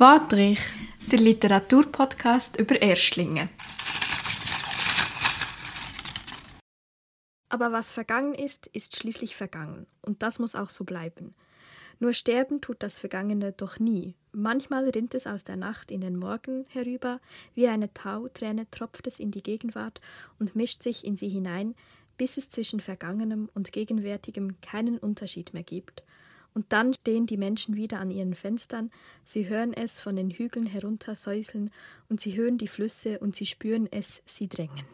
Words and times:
Wortrich, 0.00 0.60
der 1.12 1.18
Literaturpodcast 1.18 2.58
über 2.58 2.80
Erstlinge. 2.80 3.50
Aber 7.50 7.70
was 7.72 7.90
vergangen 7.90 8.34
ist, 8.34 8.66
ist 8.68 8.96
schließlich 8.96 9.36
vergangen, 9.36 9.86
und 10.00 10.22
das 10.22 10.38
muss 10.38 10.54
auch 10.54 10.70
so 10.70 10.84
bleiben. 10.84 11.34
Nur 11.98 12.14
sterben 12.14 12.62
tut 12.62 12.82
das 12.82 12.98
Vergangene 12.98 13.52
doch 13.52 13.78
nie. 13.78 14.14
Manchmal 14.32 14.88
rinnt 14.88 15.14
es 15.14 15.26
aus 15.26 15.44
der 15.44 15.56
Nacht 15.56 15.90
in 15.90 16.00
den 16.00 16.16
Morgen 16.16 16.64
herüber, 16.70 17.20
wie 17.54 17.68
eine 17.68 17.92
Tauträne 17.92 18.70
tropft 18.70 19.06
es 19.06 19.20
in 19.20 19.30
die 19.30 19.42
Gegenwart 19.42 20.00
und 20.38 20.56
mischt 20.56 20.82
sich 20.82 21.04
in 21.04 21.18
sie 21.18 21.28
hinein, 21.28 21.74
bis 22.16 22.38
es 22.38 22.48
zwischen 22.48 22.80
Vergangenem 22.80 23.50
und 23.52 23.70
Gegenwärtigem 23.70 24.62
keinen 24.62 24.96
Unterschied 24.96 25.52
mehr 25.52 25.62
gibt. 25.62 26.02
Und 26.54 26.66
dann 26.70 26.94
stehen 26.94 27.26
die 27.26 27.36
Menschen 27.36 27.76
wieder 27.76 28.00
an 28.00 28.10
ihren 28.10 28.34
Fenstern, 28.34 28.90
sie 29.24 29.48
hören 29.48 29.72
es 29.72 30.00
von 30.00 30.16
den 30.16 30.30
Hügeln 30.30 30.66
herunter 30.66 31.14
säuseln, 31.14 31.70
und 32.08 32.20
sie 32.20 32.36
hören 32.36 32.58
die 32.58 32.68
Flüsse 32.68 33.18
und 33.18 33.36
sie 33.36 33.46
spüren 33.46 33.88
es, 33.90 34.20
sie 34.26 34.48
drängen. 34.48 34.84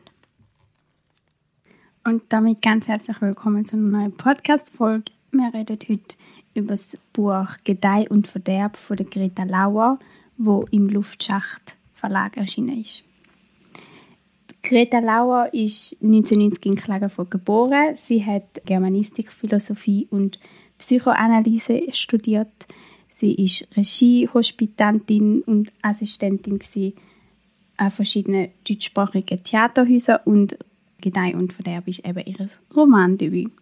Und 2.04 2.22
damit 2.28 2.62
ganz 2.62 2.86
herzlich 2.86 3.20
willkommen 3.20 3.64
zu 3.64 3.76
einer 3.76 3.98
neuen 3.98 4.16
Podcast-Folge. 4.16 5.12
Wir 5.32 5.52
reden 5.52 5.78
heute 5.88 6.16
über 6.54 6.68
das 6.74 6.96
Buch 7.12 7.48
Gedeih 7.64 8.06
und 8.08 8.28
Verderb 8.28 8.76
von 8.76 8.96
der 8.96 9.06
Greta 9.06 9.42
Lauer, 9.42 9.98
wo 10.36 10.66
im 10.70 10.88
Luftschacht 10.88 11.76
Verlag 11.94 12.36
erschienen 12.36 12.82
ist. 12.82 13.02
Greta 14.62 14.98
Lauer 14.98 15.52
ist 15.52 15.94
1990 16.02 16.66
in 16.66 16.76
Klagenfurt 16.76 17.30
geboren. 17.30 17.96
Sie 17.96 18.24
hat 18.24 18.44
Germanistik, 18.64 19.30
Philosophie 19.30 20.06
und 20.10 20.38
Psychoanalyse 20.78 21.82
studiert. 21.92 22.66
Sie 23.08 23.34
ist 23.34 23.68
Regiehospitantin 23.76 25.42
und 25.42 25.72
Assistentin 25.82 26.60
an 27.78 27.90
verschiedenen 27.90 28.50
deutschsprachigen 28.68 29.42
Theaterhäusern 29.42 30.20
und 30.24 30.58
Gedeih 31.00 31.34
und 31.34 31.52
Verderb 31.52 31.88
ist 31.88 32.06
eben 32.06 32.24
ihr 32.24 32.48
Romandebüt. 32.74 33.52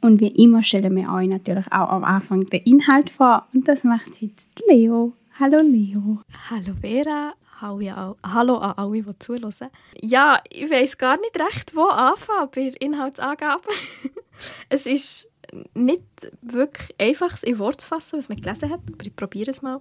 Und 0.00 0.20
wie 0.20 0.28
immer 0.28 0.62
stellen 0.62 0.96
wir 0.96 1.12
euch 1.12 1.28
natürlich 1.28 1.66
auch 1.66 1.88
am 1.90 2.04
Anfang 2.04 2.40
den 2.46 2.62
Inhalt 2.62 3.08
vor. 3.08 3.46
Und 3.54 3.68
das 3.68 3.84
macht 3.84 4.10
heute 4.20 4.34
Leo. 4.68 5.12
Hallo 5.38 5.60
Leo. 5.62 6.20
Hallo 6.50 6.74
Vera. 6.80 7.34
Hallo 7.60 8.56
an 8.58 8.72
alle, 8.76 9.02
die 9.02 9.18
zuhören. 9.20 9.70
Ja, 10.00 10.40
ich 10.50 10.68
weiß 10.68 10.98
gar 10.98 11.16
nicht 11.16 11.38
recht, 11.38 11.76
wo 11.76 11.82
anfangen 11.82 12.48
bei 12.52 12.70
der 12.70 12.80
Inhaltsangabe. 12.80 13.68
es 14.68 14.86
ist 14.86 15.31
nicht 15.74 16.02
wirklich 16.40 16.94
einfach 16.98 17.42
in 17.42 17.58
Worte 17.58 17.78
zu 17.78 17.88
fassen, 17.88 18.18
was 18.18 18.28
man 18.28 18.40
gelesen 18.40 18.70
hat, 18.70 18.80
aber 18.92 19.06
ich 19.06 19.14
probiere 19.14 19.50
es 19.50 19.62
mal. 19.62 19.80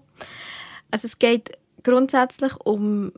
Also 0.89 1.07
es 1.07 1.17
geht 1.17 1.57
grundsätzlich 1.83 2.53
um 2.65 3.11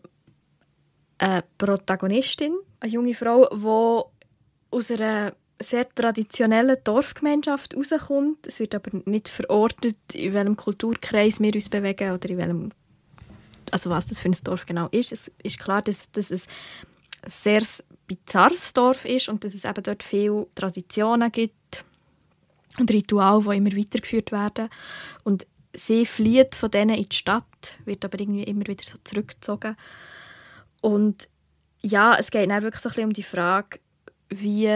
eine 1.17 1.43
Protagonistin, 1.57 2.55
eine 2.79 2.91
junge 2.91 3.13
Frau, 3.15 3.47
die 3.51 4.75
aus 4.75 4.91
einer 4.91 5.33
sehr 5.61 5.87
traditionellen 5.93 6.77
Dorfgemeinschaft 6.83 7.75
rauskommt. 7.75 8.47
Es 8.47 8.59
wird 8.59 8.75
aber 8.75 8.91
nicht 9.05 9.29
verordnet, 9.29 9.97
in 10.13 10.33
welchem 10.33 10.57
Kulturkreis 10.57 11.39
wir 11.39 11.53
uns 11.53 11.69
bewegen 11.69 12.11
oder 12.11 12.29
in 12.29 12.37
welchem, 12.37 12.69
also 13.71 13.89
was 13.89 14.07
das 14.07 14.19
für 14.19 14.29
ein 14.29 14.37
Dorf 14.43 14.65
genau 14.65 14.87
ist. 14.91 15.11
Es 15.11 15.31
ist 15.41 15.59
klar, 15.59 15.81
dass, 15.81 16.11
dass 16.11 16.31
es 16.31 16.47
ein 17.21 17.29
sehr 17.29 17.63
bizarres 18.07 18.73
Dorf 18.73 19.05
ist 19.05 19.29
und 19.29 19.43
dass 19.43 19.53
es 19.53 19.63
eben 19.63 19.83
dort 19.83 20.03
viele 20.03 20.47
Traditionen 20.55 21.31
gibt 21.31 21.55
und 22.79 22.91
Rituale, 22.91 23.43
die 23.43 23.57
immer 23.57 23.77
weitergeführt 23.77 24.31
werden. 24.31 24.69
Und 25.23 25.45
sie 25.73 26.05
flieht 26.05 26.55
von 26.55 26.71
denen 26.71 26.95
in 26.95 27.09
die 27.09 27.15
Stadt, 27.15 27.77
wird 27.85 28.05
aber 28.05 28.19
irgendwie 28.19 28.43
immer 28.43 28.67
wieder 28.67 28.83
so 28.83 28.97
zurückgezogen. 29.03 29.75
Und 30.81 31.27
ja, 31.81 32.15
es 32.17 32.31
geht 32.31 32.49
dann 32.49 32.61
wirklich 32.61 32.81
so 32.81 32.89
ein 32.89 32.91
bisschen 32.91 33.07
um 33.07 33.13
die 33.13 33.23
Frage, 33.23 33.79
wie 34.29 34.67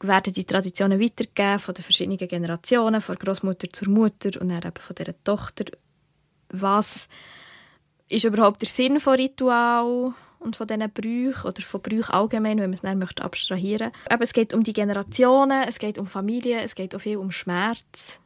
werden 0.00 0.32
die 0.32 0.44
Traditionen 0.44 1.00
weitergegeben 1.00 1.58
von 1.58 1.74
den 1.74 1.84
verschiedenen 1.84 2.18
Generationen, 2.18 3.00
von 3.00 3.16
Großmutter 3.16 3.68
zur 3.72 3.88
Mutter 3.88 4.40
und 4.40 4.48
dann 4.48 4.62
eben 4.62 4.80
von 4.80 4.94
dieser 4.94 5.24
Tochter. 5.24 5.64
Was 6.50 7.08
ist 8.08 8.24
überhaupt 8.24 8.60
der 8.60 8.68
Sinn 8.68 9.00
von 9.00 9.14
Ritual 9.14 10.14
und 10.46 10.56
von 10.56 10.66
diesen 10.66 10.90
Brüchen 10.90 11.46
oder 11.46 11.62
von 11.62 11.82
Brüchen 11.82 12.14
allgemein, 12.14 12.58
wenn 12.58 12.70
man 12.70 12.74
es 12.74 12.80
dann 12.80 12.98
möchte 12.98 13.24
abstrahieren 13.24 13.92
möchte. 14.08 14.22
Es 14.22 14.32
geht 14.32 14.54
um 14.54 14.62
die 14.62 14.72
Generationen, 14.72 15.64
es 15.64 15.78
geht 15.78 15.98
um 15.98 16.06
Familie, 16.06 16.60
es 16.62 16.74
geht 16.74 16.94
auch 16.94 17.00
viel 17.00 17.18
um 17.18 17.30
Schmerz, 17.30 18.18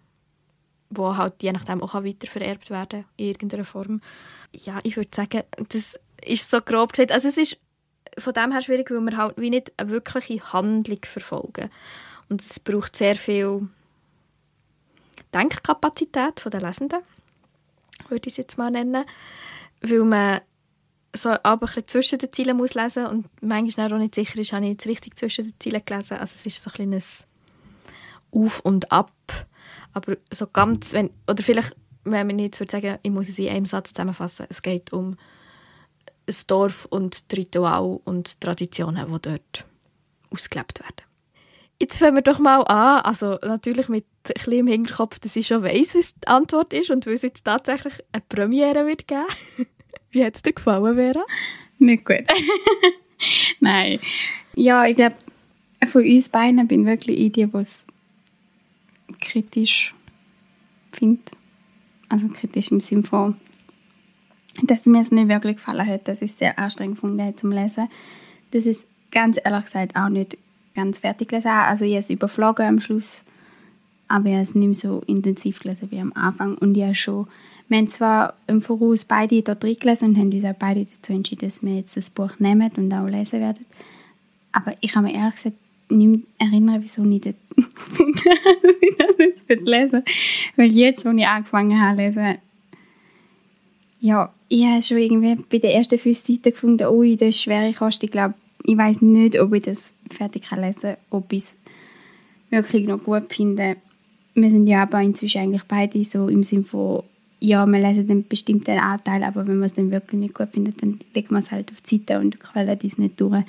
wo 0.91 1.17
halt 1.17 1.43
je 1.43 1.53
nachdem 1.53 1.83
auch 1.83 1.95
weitervererbt 1.95 2.71
werden 2.71 3.07
in 3.17 3.29
irgendeiner 3.29 3.65
Form. 3.65 4.01
Ja, 4.53 4.79
ich 4.83 4.97
würde 4.97 5.11
sagen, 5.13 5.43
das 5.69 5.99
ist 6.25 6.51
so 6.51 6.61
grob 6.61 6.93
gesagt. 6.93 7.13
Also 7.13 7.29
es 7.29 7.37
ist 7.37 7.59
von 8.19 8.35
dem 8.35 8.53
her 8.53 8.63
schwierig, 8.63 8.91
weil 8.91 9.01
wir 9.01 9.17
halt 9.17 9.39
wie 9.39 9.51
nicht 9.51 9.73
eine 9.77 9.91
wirkliche 9.91 10.53
Handlung 10.53 11.01
verfolgen. 11.05 11.71
Und 12.29 12.43
es 12.43 12.61
braucht 12.61 12.97
sehr 12.97 13.17
viel 13.17 13.69
Denkkapazität 15.33 16.45
der 16.45 16.61
Lesenden, 16.61 17.01
würde 18.09 18.29
ich 18.29 18.35
es 18.35 18.37
jetzt 18.37 18.59
mal 18.59 18.71
nennen, 18.71 19.05
weil 19.81 20.05
man 20.05 20.41
so 21.15 21.31
aber 21.43 21.69
ein 21.77 21.85
zwischen 21.87 22.19
den 22.19 22.33
Zielen 22.33 22.57
muss 22.57 22.75
lesen 22.75 23.07
und 23.07 23.27
manchmal 23.43 23.93
auch 23.93 23.99
nicht 23.99 24.15
sicher 24.15 24.39
ist, 24.39 24.53
habe 24.53 24.65
ich 24.65 24.73
jetzt 24.73 24.87
richtig 24.87 25.17
zwischen 25.19 25.45
den 25.45 25.55
Zielen 25.59 25.83
gelesen. 25.85 26.19
Also 26.19 26.35
es 26.39 26.47
ist 26.47 26.63
so 26.63 26.71
ein 26.79 27.03
Auf 28.31 28.61
und 28.61 28.93
Ab. 28.93 29.13
Aber 29.93 30.17
so 30.33 30.47
ganz, 30.47 30.93
wenn, 30.93 31.11
oder 31.29 31.43
vielleicht, 31.43 31.75
wenn 32.05 32.27
man 32.27 32.39
jetzt 32.39 32.61
würde 32.61 32.71
sagen, 32.71 32.99
ich 33.03 33.11
muss 33.11 33.29
es 33.29 33.39
in 33.39 33.49
einem 33.49 33.67
Satz 33.67 33.93
zusammenfassen, 33.93 34.47
es 34.49 34.63
geht 34.63 34.93
um 34.93 35.17
das 36.27 36.47
Dorf 36.47 36.87
und 36.87 37.33
die 37.33 37.37
Ritual 37.41 37.99
und 38.05 38.41
Traditionen, 38.41 39.13
die 39.13 39.21
dort 39.21 39.65
ausgelebt 40.31 40.81
werden. 40.81 41.11
Jetzt 41.81 41.97
fangen 41.97 42.15
wir 42.15 42.23
doch 42.23 42.39
mal 42.39 42.61
an, 42.63 43.01
also 43.03 43.39
natürlich 43.43 43.89
mit 43.89 44.05
ein 44.29 44.35
bisschen 44.35 44.53
im 44.53 44.67
Hinterkopf, 44.67 45.19
dass 45.19 45.35
ich 45.35 45.47
schon 45.47 45.65
weiss, 45.65 45.95
was 45.95 46.15
die 46.15 46.29
Antwort 46.29 46.73
ist 46.73 46.91
und 46.91 47.07
weil 47.07 47.15
es 47.15 47.23
jetzt 47.23 47.45
tatsächlich 47.45 47.95
eine 48.13 48.23
Premiere 48.29 48.87
wird 48.87 49.09
geben. 49.09 49.25
Wie 50.11 50.25
hat 50.25 50.37
es 50.37 50.43
dir 50.43 50.53
gefallen, 50.53 50.97
Vera? 50.97 51.25
Nicht 51.79 52.05
gut. 52.05 52.25
Nein. 53.61 54.01
Ja, 54.55 54.87
ich 54.87 54.97
glaube, 54.97 55.17
von 55.87 56.03
uns 56.03 56.29
beiden 56.29 56.67
bin 56.69 56.83
ich 56.83 56.87
wirklich 56.87 57.19
ich 57.19 57.33
die, 57.33 57.47
die 57.47 57.57
es 57.57 57.87
kritisch 59.21 59.95
findet. 60.93 61.31
Also 62.09 62.29
kritisch 62.29 62.71
im 62.71 62.81
Sinne 62.81 63.05
von 63.05 63.37
dass 64.63 64.87
mir 64.87 65.03
es 65.03 65.13
nicht 65.13 65.29
wirklich 65.29 65.57
gefallen 65.57 65.87
hat, 65.87 66.09
dass 66.09 66.23
ich 66.23 66.31
es 66.31 66.39
sehr 66.39 66.59
anstrengend 66.59 66.97
gefunden 66.97 67.37
zum 67.37 67.53
Lesen. 67.53 67.89
Das 68.51 68.67
ist 68.67 68.87
ganz 69.11 69.39
ehrlich 69.43 69.65
gesagt 69.65 69.97
auch 69.97 70.09
nicht 70.09 70.39
ganz 70.75 70.99
fertig 70.99 71.29
gelesen. 71.29 71.49
Also 71.49 71.85
ich 71.85 71.93
habe 71.93 72.01
es 72.01 72.11
überflogen 72.11 72.67
am 72.67 72.81
Schluss, 72.81 73.23
aber 74.09 74.27
ich 74.27 74.35
habe 74.35 74.43
es 74.43 74.55
nicht 74.55 74.67
mehr 74.67 74.75
so 74.75 75.03
intensiv 75.07 75.61
gelesen 75.61 75.91
wie 75.91 76.01
am 76.01 76.13
Anfang. 76.15 76.59
Und 76.59 76.77
ich 76.77 76.83
habe 76.83 76.95
schon, 76.95 77.29
wir 77.71 77.79
haben 77.79 77.89
zwar 77.89 78.35
im 78.49 78.61
Voraus 78.61 79.05
beide 79.05 79.43
dort 79.43 79.63
drin 79.63 79.77
gelesen 79.79 80.11
und 80.11 80.19
haben 80.19 80.33
uns 80.33 80.45
auch 80.45 80.55
beide 80.59 80.85
dazu 80.85 81.13
entschieden, 81.13 81.47
dass 81.47 81.63
wir 81.63 81.77
jetzt 81.77 81.97
das 81.97 82.11
Buch 82.11 82.33
nehmen 82.41 82.69
und 82.77 82.93
auch 82.93 83.07
lesen 83.07 83.41
werden. 83.41 83.65
Aber 84.51 84.75
ich 84.81 84.97
habe 84.97 85.07
mir 85.07 85.15
ehrlich 85.15 85.37
gesagt 85.37 85.57
nicht 85.89 86.25
erinnern, 86.39 86.83
wieso 86.83 87.05
ich 87.05 87.21
dass 87.21 87.35
ich 88.81 88.97
das 88.99 89.17
jetzt 89.19 89.67
lesen 89.67 90.03
Weil 90.57 90.73
jetzt, 90.73 91.07
als 91.07 91.17
ich 91.17 91.27
angefangen 91.27 91.81
habe 91.81 91.97
zu 91.97 92.03
lesen, 92.03 92.39
ja, 94.01 94.33
ich 94.49 94.65
habe 94.65 94.83
schon 94.83 94.99
irgendwie 94.99 95.37
bei 95.37 95.59
den 95.59 95.71
ersten 95.71 95.99
fünf 95.99 96.19
Seiten 96.19 96.51
gefunden, 96.51 96.89
ui, 96.89 97.17
das 97.17 97.29
ist 97.29 97.43
schwere 97.43 97.73
Kost. 97.73 98.03
Ich 98.03 98.11
glaube, 98.11 98.35
ich 98.65 98.77
weiß 98.77 99.01
nicht, 99.03 99.39
ob 99.39 99.55
ich 99.55 99.63
das 99.63 99.95
fertig 100.11 100.43
kann 100.43 100.63
lesen 100.63 100.81
kann, 100.81 100.97
ob 101.11 101.33
ich 101.33 101.39
es 101.39 101.57
wirklich 102.51 102.89
noch 102.89 103.05
gut 103.05 103.33
finde. 103.33 103.77
Wir 104.35 104.51
sind 104.51 104.67
ja 104.67 104.83
aber 104.83 105.01
inzwischen 105.03 105.43
eigentlich 105.43 105.65
beide 105.69 106.03
so 106.03 106.27
im 106.27 106.43
Sinne 106.43 106.65
von, 106.65 107.05
ja, 107.41 107.67
wir 107.67 107.81
lesen 107.81 108.11
einen 108.11 108.29
bestimmten 108.29 108.79
Anteil, 108.79 109.25
aber 109.25 109.47
wenn 109.47 109.59
man 109.59 109.67
es 109.67 109.75
dann 109.75 109.91
wirklich 109.91 110.21
nicht 110.21 110.35
gut 110.35 110.51
findet, 110.53 110.83
dann 110.83 111.01
legt 111.15 111.31
man 111.31 111.43
es 111.43 111.51
halt 111.51 111.71
auf 111.73 111.81
die 111.81 111.97
Seite 111.97 112.21
und 112.21 112.39
quält 112.39 112.85
uns 112.85 112.99
nicht 112.99 113.21
durch, 113.21 113.45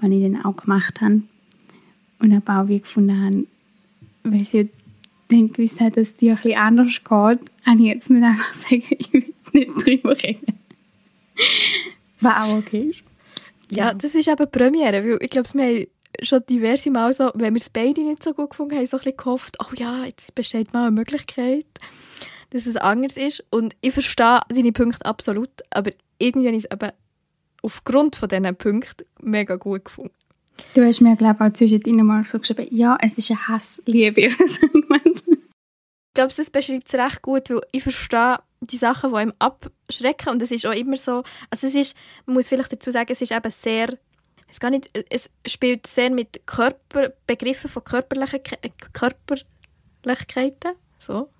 was 0.00 0.10
ich 0.10 0.22
dann 0.22 0.44
auch 0.44 0.56
gemacht 0.56 1.00
habe. 1.00 1.22
Und 2.18 2.34
habe 2.34 2.52
auch 2.52 2.68
wie 2.68 2.80
gefunden 2.80 3.24
habe, 3.24 3.46
weil 4.24 4.44
sie 4.44 4.68
dann 5.28 5.52
gewusst 5.52 5.80
hat, 5.80 5.96
dass 5.96 6.08
es 6.08 6.16
dir 6.16 6.32
ein 6.32 6.36
bisschen 6.36 6.58
anders 6.58 6.96
geht, 6.96 7.08
habe 7.08 7.78
ich 7.78 7.86
jetzt 7.86 8.10
nicht 8.10 8.22
einfach 8.22 8.54
sagen, 8.54 8.82
ich 8.90 9.12
will 9.12 9.34
nicht 9.52 9.86
drüber 9.86 10.16
reden. 10.22 10.58
Was 12.20 12.36
auch 12.36 12.58
okay 12.58 12.90
ist. 12.90 13.02
Ja, 13.70 13.94
das 13.94 14.14
ist 14.14 14.28
eben 14.28 14.50
Premiere, 14.50 15.04
weil 15.04 15.18
ich 15.22 15.30
glaube, 15.30 15.48
wir 15.54 15.64
haben 15.64 15.86
schon 16.22 16.42
diverse 16.48 16.90
Mal 16.90 17.14
so, 17.14 17.30
wenn 17.34 17.54
wir 17.54 17.60
es 17.60 17.70
beide 17.70 18.02
nicht 18.02 18.24
so 18.24 18.34
gut 18.34 18.50
gefunden 18.50 18.76
haben, 18.76 18.86
so 18.86 18.96
ein 18.96 19.04
bisschen 19.04 19.16
gehofft, 19.16 19.56
oh 19.60 19.72
ja, 19.76 20.04
jetzt 20.04 20.34
besteht 20.34 20.72
mal 20.72 20.88
eine 20.88 20.90
Möglichkeit, 20.90 21.66
dass 22.50 22.66
es 22.66 22.76
anders 22.76 23.16
ist. 23.16 23.44
Und 23.50 23.76
ich 23.80 23.92
verstehe 23.92 24.40
deine 24.48 24.72
Punkte 24.72 25.04
absolut, 25.04 25.50
aber 25.70 25.92
irgendwie 26.18 26.48
habe 26.48 26.56
ich 26.56 26.64
es 26.64 26.70
eben 26.70 26.92
aufgrund 27.62 28.16
von 28.16 28.28
diesen 28.28 28.56
Punkten 28.56 29.06
mega 29.20 29.56
gut 29.56 29.84
gefunden. 29.84 30.14
Du 30.74 30.84
hast 30.84 31.00
mir, 31.00 31.16
glaube 31.16 31.36
ich, 31.40 31.50
auch 31.50 31.52
zwischendrin 31.54 32.04
mal 32.04 32.24
so 32.24 32.38
geschrieben, 32.38 32.68
ja, 32.70 32.98
es 33.00 33.18
ist 33.18 33.30
eine 33.30 33.48
Hassliebe. 33.48 34.20
ich 34.20 34.34
glaube, 36.14 36.34
das 36.36 36.50
beschreibt 36.50 36.88
es 36.88 36.94
recht 36.94 37.22
gut, 37.22 37.50
weil 37.50 37.62
ich 37.72 37.82
verstehe 37.82 38.38
die 38.60 38.76
Sachen, 38.76 39.10
die 39.10 39.16
einem 39.16 39.32
abschrecken. 39.38 40.30
Und 40.30 40.42
es 40.42 40.50
ist 40.50 40.66
auch 40.66 40.74
immer 40.74 40.96
so, 40.96 41.22
also 41.50 41.66
es 41.66 41.74
ist, 41.74 41.96
man 42.26 42.34
muss 42.34 42.48
vielleicht 42.48 42.72
dazu 42.72 42.90
sagen, 42.90 43.10
es 43.10 43.22
ist 43.22 43.32
eben 43.32 43.50
sehr, 43.50 43.96
es, 44.48 44.60
gar 44.60 44.70
nicht, 44.70 44.90
es 45.08 45.30
spielt 45.46 45.86
sehr 45.86 46.10
mit 46.10 46.46
Körper, 46.46 47.12
Begriffen 47.26 47.70
von 47.70 47.84
körperlichen, 47.84 48.40
Körperlichkeiten. 48.92 50.72
So. 50.98 51.30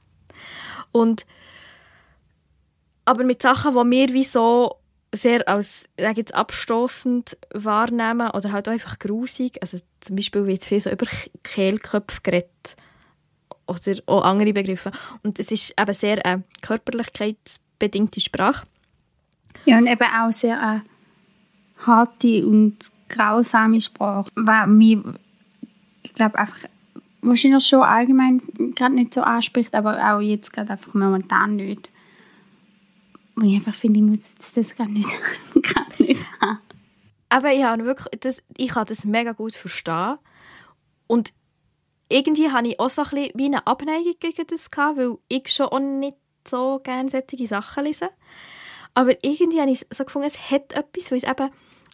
Und, 0.92 1.26
aber 3.04 3.24
mit 3.24 3.42
Sachen, 3.42 3.74
die 3.74 3.96
wir 3.96 4.14
wie 4.14 4.24
so 4.24 4.76
sehr 5.12 5.46
als 5.48 5.88
jetzt 5.98 6.34
abstoßend 6.34 7.36
wahrnehmen 7.52 8.30
oder 8.30 8.52
halt 8.52 8.68
auch 8.68 8.72
einfach 8.72 8.98
grusig. 8.98 9.58
Also 9.60 9.78
zum 10.00 10.16
Beispiel 10.16 10.46
wird 10.46 10.64
viel 10.64 10.80
so 10.80 10.90
über 10.90 11.06
Kehlköpfe 11.42 12.20
geredet 12.22 12.76
oder 13.66 14.00
auch 14.06 14.24
andere 14.24 14.52
Begriffe. 14.52 14.92
Und 15.22 15.38
es 15.38 15.50
ist 15.50 15.74
eben 15.78 15.94
sehr 15.94 16.24
eine 16.24 16.44
körperlichkeitsbedingte 16.62 18.20
Sprache. 18.20 18.66
Ja, 19.64 19.78
und 19.78 19.86
eben 19.86 20.02
auch 20.02 20.32
sehr 20.32 20.60
eine 20.60 20.82
harte 21.78 22.46
und 22.46 22.78
grausame 23.08 23.80
Sprache, 23.80 24.30
weil 24.36 24.66
mich, 24.68 24.98
ich 26.02 26.14
glaube, 26.14 26.38
einfach 26.38 26.68
wahrscheinlich 27.22 27.66
schon 27.66 27.82
allgemein 27.82 28.42
gerade 28.74 28.94
nicht 28.94 29.14
so 29.14 29.22
anspricht, 29.22 29.74
aber 29.74 29.98
auch 30.12 30.20
jetzt 30.20 30.52
gerade 30.52 30.72
einfach 30.72 30.94
momentan 30.94 31.56
nicht. 31.56 31.90
Und 33.36 33.44
ich 33.44 33.54
einfach 33.56 33.74
finde, 33.74 34.00
ich 34.00 34.06
muss 34.06 34.52
das 34.54 34.74
gerade 34.74 34.92
nicht, 34.92 35.08
gerade 35.54 36.02
nicht 36.02 36.26
haben. 36.40 36.58
Aber 37.28 37.52
ich, 37.52 37.62
habe 37.62 37.84
wirklich, 37.84 38.20
das, 38.20 38.42
ich 38.56 38.68
kann 38.68 38.86
das 38.86 39.04
mega 39.04 39.32
gut 39.32 39.54
verstehen. 39.54 40.18
Und 41.06 41.32
irgendwie 42.08 42.50
hatte 42.50 42.68
ich 42.68 42.80
auch 42.80 42.90
so 42.90 43.02
ein 43.02 43.10
bisschen 43.10 43.32
wie 43.34 43.46
eine 43.46 43.66
Abneigung 43.66 44.14
gegen 44.18 44.46
das, 44.48 44.70
gehabt, 44.70 44.98
weil 44.98 45.16
ich 45.28 45.48
schon 45.48 45.66
auch 45.66 45.78
nicht 45.78 46.16
so 46.46 46.80
gerne 46.82 47.10
solche 47.10 47.46
Sachen 47.46 47.84
lese. 47.84 48.10
Aber 48.94 49.12
irgendwie 49.24 49.60
habe 49.60 49.70
ich 49.70 49.86
so 49.90 50.04
gefunden, 50.04 50.28
es 50.28 50.50
hat 50.50 50.72
etwas, 50.72 51.10
weil 51.10 51.18
es 51.18 51.24
eben 51.24 51.50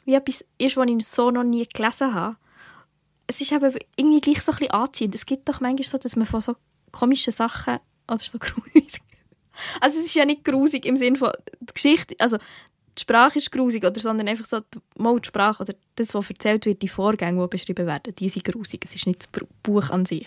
wie 0.06 0.14
etwas 0.14 0.44
ist, 0.58 0.76
was 0.76 0.88
ich 0.88 1.06
so 1.06 1.30
noch 1.30 1.44
nie 1.44 1.66
gelesen 1.66 2.14
habe. 2.14 2.36
Es 3.26 3.40
ist 3.40 3.52
eben 3.52 3.76
irgendwie 3.96 4.20
gleich 4.20 4.42
so 4.42 4.52
ein 4.52 4.58
bisschen 4.58 4.72
anziehend. 4.72 5.14
Es 5.14 5.26
gibt 5.26 5.48
doch 5.48 5.60
manchmal 5.60 5.88
so, 5.88 5.98
dass 5.98 6.16
man 6.16 6.26
von 6.26 6.40
so 6.40 6.56
komischen 6.92 7.32
Sachen 7.32 7.78
oder 8.08 8.18
so 8.18 8.38
grusig... 8.40 9.00
Also 9.80 9.98
es 9.98 10.06
ist 10.06 10.14
ja 10.14 10.26
nicht 10.26 10.44
grusig 10.44 10.84
im 10.84 10.98
Sinne 10.98 11.16
von 11.16 11.30
die 11.60 11.72
Geschichte, 11.72 12.14
also 12.18 12.36
die 12.36 13.02
Sprache 13.02 13.38
ist 13.38 13.52
grusig, 13.52 13.84
oder, 13.84 14.00
sondern 14.00 14.28
einfach 14.28 14.46
so 14.46 14.60
die, 14.60 14.78
mal 14.96 15.18
die 15.20 15.26
Sprache 15.26 15.62
oder 15.62 15.74
das, 15.96 16.14
was 16.14 16.30
erzählt 16.30 16.64
wird, 16.66 16.82
die 16.82 16.88
Vorgänge, 16.88 17.42
die 17.42 17.48
beschrieben 17.48 17.86
werden, 17.86 18.14
die 18.14 18.28
sind 18.28 18.44
grusig. 18.44 18.84
Es 18.86 18.94
ist 18.94 19.06
nicht 19.06 19.26
das 19.32 19.46
Buch 19.62 19.90
an 19.90 20.06
sich. 20.06 20.26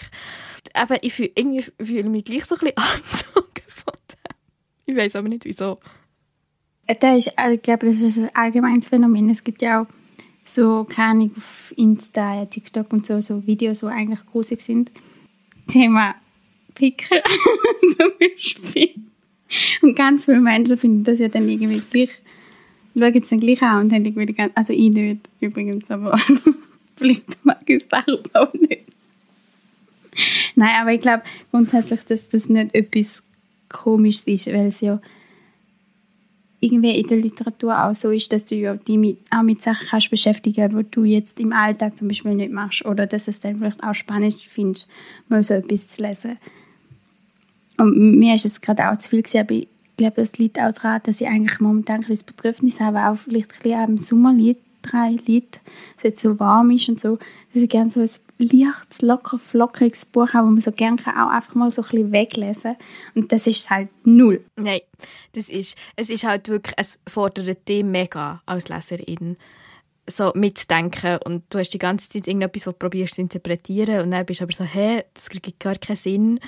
Aber 0.73 1.03
ich 1.03 1.13
fühle, 1.13 1.31
irgendwie 1.35 1.65
fühle 1.83 2.09
mich 2.09 2.25
gleich 2.25 2.45
so 2.45 2.55
ein 2.55 2.59
bisschen 2.59 2.77
angezogen 2.77 3.63
von 3.69 3.93
dem. 4.11 4.35
Ich 4.85 4.95
weiß 4.95 5.15
aber 5.15 5.29
nicht, 5.29 5.45
wieso. 5.45 5.79
Das 6.87 7.27
ist, 7.27 7.33
äh, 7.37 7.53
ich 7.53 7.61
glaube, 7.61 7.87
das 7.87 8.01
ist 8.01 8.17
ein 8.17 8.35
allgemeines 8.35 8.87
Phänomen. 8.87 9.29
Es 9.29 9.43
gibt 9.43 9.61
ja 9.61 9.81
auch 9.81 9.87
so, 10.49 10.85
keine 10.85 11.09
Ahnung, 11.11 11.31
auf 11.37 11.73
Insta, 11.77 12.45
TikTok 12.45 12.91
und 12.91 13.05
so, 13.05 13.21
so 13.21 13.45
Videos, 13.45 13.79
die 13.79 13.85
eigentlich 13.87 14.25
grusig 14.25 14.61
sind. 14.61 14.91
Thema 15.67 16.15
Picken 16.75 17.19
zum 17.97 18.11
Beispiel. 18.19 18.95
Und 19.81 19.95
ganz 19.95 20.25
viele 20.25 20.39
Menschen 20.39 20.77
finden 20.77 21.03
das 21.03 21.19
ja 21.19 21.27
dann 21.27 21.49
irgendwie 21.49 21.81
gleich 21.91 22.21
schauen 22.95 23.21
es 23.21 23.29
dann 23.29 23.39
gleich 23.39 23.61
an 23.61 23.85
und 23.85 23.93
haben 23.93 24.05
irgendwie 24.05 24.33
ganz, 24.33 24.51
also 24.55 24.73
ich 24.73 24.91
nicht 24.91 25.27
übrigens, 25.39 25.89
aber 25.89 26.17
vielleicht 26.97 27.45
mag 27.45 27.61
ich 27.67 27.83
es 27.83 27.87
auch 28.33 28.53
nicht. 28.53 28.83
Nein, 30.55 30.81
aber 30.81 30.93
ich 30.93 31.01
glaube 31.01 31.23
grundsätzlich, 31.51 32.01
dass 32.05 32.29
das 32.29 32.49
nicht 32.49 32.73
etwas 32.73 33.23
Komisches 33.69 34.23
ist, 34.23 34.47
weil 34.47 34.67
es 34.67 34.81
ja 34.81 34.99
irgendwie 36.61 36.99
in 36.99 37.07
der 37.07 37.17
Literatur 37.17 37.85
auch 37.85 37.95
so 37.95 38.11
ist, 38.11 38.33
dass 38.33 38.45
du 38.45 38.55
ja 38.55 38.75
dich 38.75 38.97
mit, 38.97 39.17
auch 39.31 39.43
mit 39.43 39.61
Sachen 39.61 39.87
kannst 39.89 40.09
beschäftigen 40.09 40.77
die 40.77 40.91
du 40.91 41.03
jetzt 41.03 41.39
im 41.39 41.53
Alltag 41.53 41.97
zum 41.97 42.07
Beispiel 42.09 42.35
nicht 42.35 42.51
machst 42.51 42.85
oder 42.85 43.07
dass 43.07 43.27
es 43.27 43.39
dann 43.39 43.57
vielleicht 43.57 43.81
auch 43.83 43.93
spannend 43.93 44.35
findest, 44.35 44.87
mal 45.29 45.43
so 45.43 45.53
etwas 45.53 45.87
zu 45.87 46.01
lesen. 46.01 46.37
Und 47.77 48.19
mir 48.19 48.35
ist 48.35 48.45
es 48.45 48.59
gerade 48.59 48.89
auch 48.89 48.97
zu 48.97 49.09
viel 49.09 49.21
gewesen, 49.21 49.39
aber 49.39 49.53
ich 49.53 49.67
glaube, 49.95 50.21
es 50.21 50.37
liegt 50.37 50.59
auch 50.59 50.73
daran, 50.73 51.01
dass 51.03 51.21
ich 51.21 51.27
eigentlich 51.27 51.59
momentan 51.61 52.01
ein 52.01 52.09
das 52.09 52.23
Bedürfnis 52.23 52.79
habe, 52.81 53.05
auch 53.05 53.15
vielleicht 53.15 53.51
ein 53.51 53.63
bisschen 53.63 53.79
am 53.79 53.97
Sommerlied, 53.97 54.57
drei 54.81 55.17
Lied, 55.25 55.61
dass 55.95 55.97
es 55.97 56.03
jetzt 56.03 56.21
so 56.21 56.39
warm 56.39 56.71
ist 56.71 56.89
und 56.89 56.99
so, 56.99 57.17
dass 57.53 57.63
ich 57.63 57.69
gerne 57.69 57.89
so 57.89 58.01
ein 58.01 58.09
leichtes, 58.39 59.01
locker, 59.01 59.37
flockiges 59.37 60.05
Buch 60.05 60.33
habe, 60.33 60.47
wo 60.47 60.51
man 60.51 60.61
so 60.61 60.71
gerne 60.71 60.97
auch 60.99 61.29
einfach 61.29 61.55
mal 61.55 61.71
so 61.71 61.81
ein 61.81 61.89
bisschen 61.89 62.11
weglesen 62.11 62.75
Und 63.13 63.31
das 63.31 63.45
ist 63.47 63.69
halt 63.69 63.89
null. 64.05 64.43
Nein, 64.55 64.81
das 65.33 65.49
ist, 65.49 65.77
es 65.95 66.09
ist 66.09 66.23
halt 66.23 66.47
wirklich, 66.49 66.73
es 66.77 66.99
fordert 67.07 67.67
dich 67.67 67.83
mega 67.83 68.41
als 68.45 68.69
Leserin 68.69 69.37
so 70.09 70.31
mitzudenken 70.33 71.19
und 71.25 71.43
du 71.49 71.59
hast 71.59 71.69
die 71.69 71.77
ganze 71.77 72.09
Zeit 72.09 72.27
irgendetwas, 72.27 72.65
was 72.65 72.73
du 72.73 72.79
probierst 72.79 73.15
zu 73.15 73.21
interpretieren 73.21 74.01
und 74.01 74.11
dann 74.11 74.25
bist 74.25 74.39
du 74.39 74.45
aber 74.45 74.53
so, 74.53 74.63
hä, 74.63 75.03
das 75.13 75.29
kriegt 75.29 75.59
gar 75.59 75.75
keinen 75.75 75.97
Sinn 75.97 76.39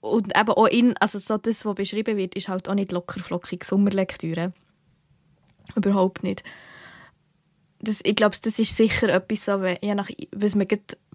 und 0.00 0.36
eben 0.36 0.50
auch 0.50 0.66
in, 0.66 0.96
also 0.98 1.18
so 1.18 1.38
das, 1.38 1.64
was 1.64 1.74
beschrieben 1.74 2.16
wird, 2.16 2.34
ist 2.34 2.48
halt 2.48 2.68
auch 2.68 2.74
nicht 2.74 2.92
locker 2.92 3.20
flockig 3.20 3.64
Sommerlektüre. 3.64 4.52
Überhaupt 5.76 6.22
nicht. 6.22 6.42
Das, 7.80 8.00
ich 8.02 8.16
glaube, 8.16 8.36
das 8.42 8.58
ist 8.58 8.76
sicher 8.76 9.08
etwas, 9.08 9.44
so, 9.44 9.64
je 9.64 9.94
nach, 9.94 10.08
was 10.32 10.54
man 10.54 10.66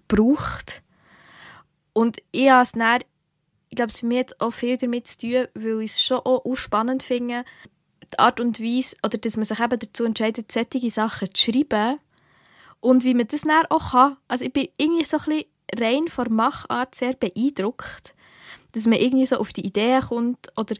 braucht. 0.08 0.82
Und 1.92 2.18
ich 2.32 2.50
habe 2.50 2.62
es 2.62 2.72
dann, 2.72 3.00
ich 3.68 3.76
glaube, 3.76 3.90
es 3.90 3.98
für 3.98 4.06
mich 4.06 4.18
hat 4.18 4.40
auch 4.40 4.52
viel 4.52 4.76
damit 4.76 5.06
zu 5.06 5.18
tun, 5.18 5.46
weil 5.54 5.82
ich 5.82 5.92
es 5.92 6.02
schon 6.02 6.18
auch, 6.18 6.44
auch 6.44 6.56
spannend 6.56 7.02
finde, 7.02 7.44
die 8.12 8.18
Art 8.18 8.40
und 8.40 8.60
Weise, 8.60 8.96
oder 9.04 9.18
dass 9.18 9.36
man 9.36 9.44
sich 9.44 9.60
eben 9.60 9.78
dazu 9.78 10.04
entscheidet, 10.04 10.52
solche 10.52 10.90
Sachen 10.90 11.32
zu 11.34 11.52
schreiben 11.52 11.98
und 12.80 13.04
wie 13.04 13.14
man 13.14 13.28
das 13.28 13.42
dann 13.42 13.66
auch 13.70 13.92
kann. 13.92 14.16
Also 14.28 14.44
ich 14.44 14.52
bin 14.52 14.68
irgendwie 14.76 15.04
so 15.04 15.18
ein 15.18 15.24
bisschen 15.24 15.44
rein 15.78 16.08
von 16.08 16.32
Machart 16.32 16.94
sehr 16.94 17.14
beeindruckt 17.14 18.14
dass 18.74 18.86
man 18.86 18.98
irgendwie 18.98 19.26
so 19.26 19.36
auf 19.36 19.52
die 19.52 19.64
Idee 19.64 20.00
kommt 20.00 20.48
oder 20.56 20.74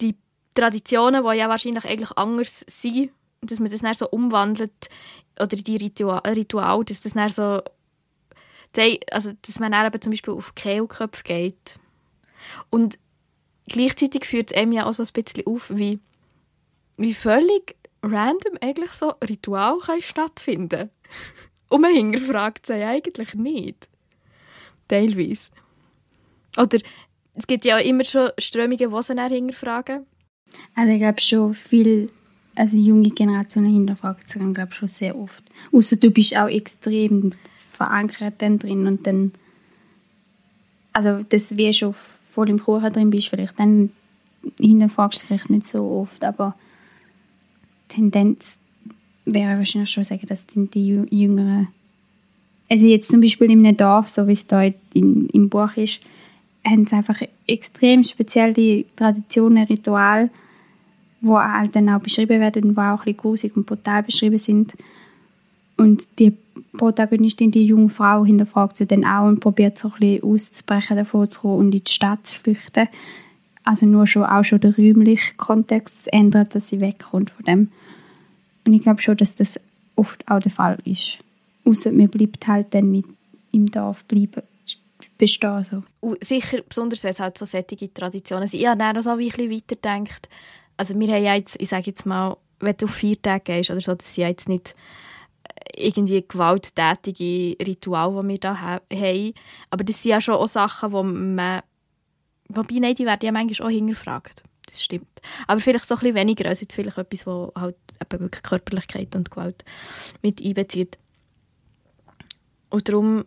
die 0.00 0.16
Traditionen, 0.54 1.24
die 1.24 1.36
ja 1.36 1.48
wahrscheinlich 1.48 1.84
eigentlich 1.84 2.16
anders 2.16 2.64
sind, 2.68 3.10
dass 3.42 3.60
man 3.60 3.70
das 3.70 3.80
dann 3.80 3.94
so 3.94 4.08
umwandelt 4.08 4.88
oder 5.38 5.56
die 5.56 5.76
Ritual, 5.76 6.20
Ritual 6.26 6.84
dass 6.84 7.00
das 7.00 7.12
dann 7.12 7.30
so 7.30 7.62
also 9.10 9.32
dass 9.42 9.58
man 9.58 9.72
dann 9.72 9.86
eben 9.86 10.00
zum 10.00 10.12
Beispiel 10.12 10.32
auf 10.32 10.54
Kehlköpfe 10.54 11.24
geht 11.24 11.78
und 12.70 12.98
gleichzeitig 13.66 14.24
führt 14.24 14.50
es 14.50 14.56
einem 14.56 14.72
ja 14.72 14.86
auch 14.86 14.94
so 14.94 15.02
ein 15.02 15.08
bisschen 15.12 15.46
auf, 15.46 15.70
wie, 15.70 16.00
wie 16.96 17.14
völlig 17.14 17.76
random 18.02 18.58
eigentlich 18.60 18.92
so 18.92 19.14
Ritual 19.28 19.78
kann 19.78 20.02
stattfinden 20.02 20.90
und 21.68 21.80
man 21.80 21.92
hinterfragt 21.92 22.66
sie 22.66 22.82
eigentlich 22.82 23.34
nicht. 23.34 23.88
Teilweise. 24.88 25.50
Oder 26.58 26.78
es 27.34 27.46
gibt 27.46 27.64
ja 27.64 27.78
immer 27.78 28.04
schon 28.04 28.30
Strömungen, 28.38 28.90
die 28.90 29.02
sie 29.02 29.28
hinterfragen. 29.34 30.06
Also 30.74 30.92
ich 30.92 30.98
glaube 30.98 31.20
schon 31.20 31.54
viel, 31.54 32.10
also 32.54 32.76
junge 32.78 33.10
Generationen 33.10 33.72
hinterfragen 33.72 34.22
sich 34.26 34.54
glaube 34.54 34.72
schon 34.72 34.88
sehr 34.88 35.18
oft. 35.18 35.42
Außer 35.72 35.96
du 35.96 36.10
bist 36.10 36.36
auch 36.36 36.48
extrem 36.48 37.32
verankert 37.70 38.34
dann 38.38 38.58
drin 38.58 38.86
und 38.86 39.06
dann, 39.06 39.32
also 40.92 41.24
das 41.28 41.56
wie 41.56 41.72
schon 41.72 41.94
voll 41.94 42.50
im 42.50 42.58
Kuchen 42.58 42.92
drin 42.92 43.10
bist, 43.10 43.28
vielleicht 43.28 43.58
dann 43.58 43.90
hinterfragst 44.60 45.22
du 45.22 45.26
vielleicht 45.26 45.50
nicht 45.50 45.66
so 45.66 45.82
oft, 45.82 46.24
aber 46.24 46.54
Tendenz 47.88 48.60
wäre 49.24 49.58
wahrscheinlich 49.58 49.90
schon 49.90 50.04
sagen, 50.04 50.26
dass 50.26 50.46
die 50.46 51.04
Jüngeren, 51.10 51.68
also 52.68 52.86
jetzt 52.86 53.10
zum 53.10 53.20
Beispiel 53.20 53.50
in 53.50 53.64
einem 53.64 53.76
Dorf, 53.76 54.08
so 54.08 54.26
wie 54.26 54.32
es 54.32 54.46
da 54.46 54.62
in, 54.62 55.28
im 55.28 55.48
Buch 55.48 55.76
ist, 55.76 56.00
haben 56.64 56.84
sie 56.84 56.94
einfach 56.94 57.20
extrem 57.46 58.04
speziell 58.04 58.52
die 58.52 58.86
Traditionen, 58.96 59.66
Rituale, 59.66 60.30
wo 61.22 61.38
halt 61.38 61.74
dann 61.74 61.88
auch 61.88 62.00
beschrieben 62.00 62.40
werden, 62.40 62.74
die 62.74 62.76
auch 62.76 63.06
ein 63.06 63.14
bisschen 63.14 63.52
und 63.52 63.66
brutal 63.66 64.02
beschrieben 64.02 64.38
sind. 64.38 64.72
Und 65.76 66.18
die 66.18 66.36
Protagonistin, 66.76 67.50
die 67.50 67.66
junge 67.66 67.88
Frau, 67.88 68.24
hinterfragt 68.24 68.76
sie 68.76 68.86
dann 68.86 69.04
auch 69.04 69.26
und 69.26 69.40
probiert 69.40 69.78
so 69.78 69.88
ein 69.88 70.00
bisschen 70.00 70.22
auszubrechen, 70.24 70.96
davor 70.96 71.28
zu 71.28 71.40
kommen 71.40 71.58
und 71.58 71.74
in 71.74 71.82
die 71.82 71.90
Stadt 71.90 72.26
zu 72.26 72.40
flüchten. 72.40 72.88
Also 73.64 73.86
nur 73.86 74.06
schon, 74.06 74.24
auch 74.24 74.44
schon 74.44 74.60
der 74.60 74.76
räumliche 74.76 75.34
Kontext 75.36 76.04
zu 76.04 76.12
ändern, 76.12 76.48
dass 76.52 76.68
sie 76.68 76.80
wegkommt 76.80 77.30
von 77.30 77.44
dem. 77.44 77.68
Und 78.66 78.74
ich 78.74 78.82
glaube 78.82 79.00
schon, 79.00 79.16
dass 79.16 79.36
das 79.36 79.58
oft 79.96 80.28
auch 80.28 80.40
der 80.40 80.52
Fall 80.52 80.78
ist. 80.84 81.18
Außer 81.64 81.92
man 81.92 82.08
bleibt 82.08 82.46
halt 82.48 82.74
dann 82.74 82.90
mit 82.90 83.06
im 83.52 83.70
Dorf 83.70 84.04
bleiben 84.04 84.42
bestehen. 85.18 85.64
So. 85.64 85.82
Und 86.00 86.24
sicher, 86.24 86.58
besonders 86.68 87.04
wenn 87.04 87.10
es 87.10 87.20
halt 87.20 87.38
so 87.38 87.44
sättige 87.44 87.92
Traditionen 87.92 88.48
sind. 88.48 88.60
Ich 88.60 88.66
habe 88.66 88.78
dann 88.78 88.96
auch 88.96 89.02
so 89.02 89.10
ein 89.10 89.18
bisschen 89.18 89.50
weitergedacht. 89.50 90.28
Also 90.82 90.98
wir 90.98 91.14
haben 91.14 91.22
ja 91.22 91.36
jetzt, 91.36 91.60
ich 91.60 91.68
sage 91.68 91.92
jetzt 91.92 92.06
mal, 92.06 92.36
wenn 92.58 92.76
du 92.76 92.88
vier 92.88 93.22
Tage 93.22 93.44
gehst 93.44 93.70
oder 93.70 93.80
so, 93.80 93.94
das 93.94 94.16
sind 94.16 94.26
jetzt 94.26 94.48
nicht 94.48 94.74
äh, 95.44 95.86
irgendwie 95.86 96.24
gewalttätige 96.26 97.56
Rituale, 97.64 98.20
die 98.20 98.28
wir 98.30 98.38
da 98.38 98.58
haben. 98.58 99.32
Aber 99.70 99.84
das 99.84 100.02
sind 100.02 100.10
ja 100.10 100.20
schon 100.20 100.34
auch 100.34 100.48
Sachen, 100.48 100.90
die 100.90 101.02
man... 101.04 101.62
Wobei, 102.48 102.80
nein, 102.80 102.96
die 102.96 103.06
werden 103.06 103.24
ja 103.24 103.30
manchmal 103.30 103.68
auch 103.68 103.72
hingefragt. 103.72 104.42
das 104.66 104.82
stimmt. 104.82 105.06
Aber 105.46 105.60
vielleicht 105.60 105.86
so 105.86 105.94
ein 105.94 106.00
bisschen 106.00 106.16
weniger 106.16 106.48
als 106.48 106.60
jetzt 106.60 106.74
vielleicht 106.74 106.98
etwas, 106.98 107.28
wo 107.28 107.52
halt 107.54 107.76
eben 108.02 108.20
wirklich 108.24 108.42
Körperlichkeit 108.42 109.14
und 109.14 109.30
Gewalt 109.30 109.64
mit 110.20 110.44
einbezieht. 110.44 110.98
Und 112.70 112.88
darum 112.88 113.24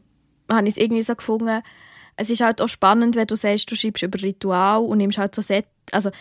habe 0.51 0.67
ich 0.67 0.75
es 0.75 0.77
irgendwie 0.77 1.03
so 1.03 1.15
gefunden, 1.15 1.62
es 2.17 2.29
ist 2.29 2.41
halt 2.41 2.59
auch 2.59 2.67
spannend, 2.67 3.15
wenn 3.15 3.27
du 3.27 3.38
sagst, 3.38 3.71
du 3.71 3.77
schreibst 3.77 4.03
über 4.03 4.21
Ritual 4.21 4.83
und 4.83 4.97
nimmst 4.97 5.17
halt 5.17 5.33
so 5.33 5.41
Set, 5.41 5.67
also 5.91 6.12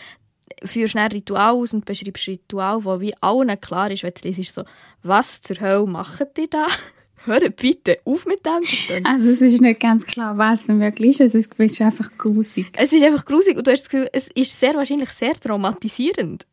führst 0.64 0.92
schnell 0.92 1.08
Ritual 1.08 1.54
aus 1.54 1.72
und 1.72 1.84
beschreibst 1.84 2.28
Ritual, 2.28 2.84
wo 2.84 3.00
wie 3.00 3.14
allen 3.20 3.60
klar 3.60 3.90
ist, 3.90 4.02
wenn 4.02 4.12
du 4.20 4.28
liest, 4.28 4.54
so, 4.54 4.64
was 5.02 5.40
zur 5.42 5.60
Hölle 5.60 5.86
machen 5.86 6.26
die 6.36 6.48
da? 6.48 6.66
Hört 7.24 7.56
bitte 7.56 7.98
auf 8.04 8.26
mit 8.26 8.44
dem. 8.44 9.06
Also 9.06 9.30
es 9.30 9.40
ist 9.40 9.58
nicht 9.60 9.80
ganz 9.80 10.04
klar, 10.04 10.36
was 10.36 10.66
denn 10.66 10.78
wirklich 10.78 11.20
ist. 11.20 11.34
Es 11.34 11.46
ist 11.46 11.80
einfach 11.80 12.10
grusig. 12.18 12.66
Es 12.76 12.92
ist 12.92 13.02
einfach 13.02 13.24
grusig 13.24 13.56
und 13.56 13.66
du 13.66 13.70
hast 13.70 13.84
das 13.84 13.88
Gefühl, 13.88 14.10
es 14.12 14.28
ist 14.34 14.60
sehr 14.60 14.74
wahrscheinlich 14.74 15.08
sehr 15.08 15.32
traumatisierend, 15.32 16.46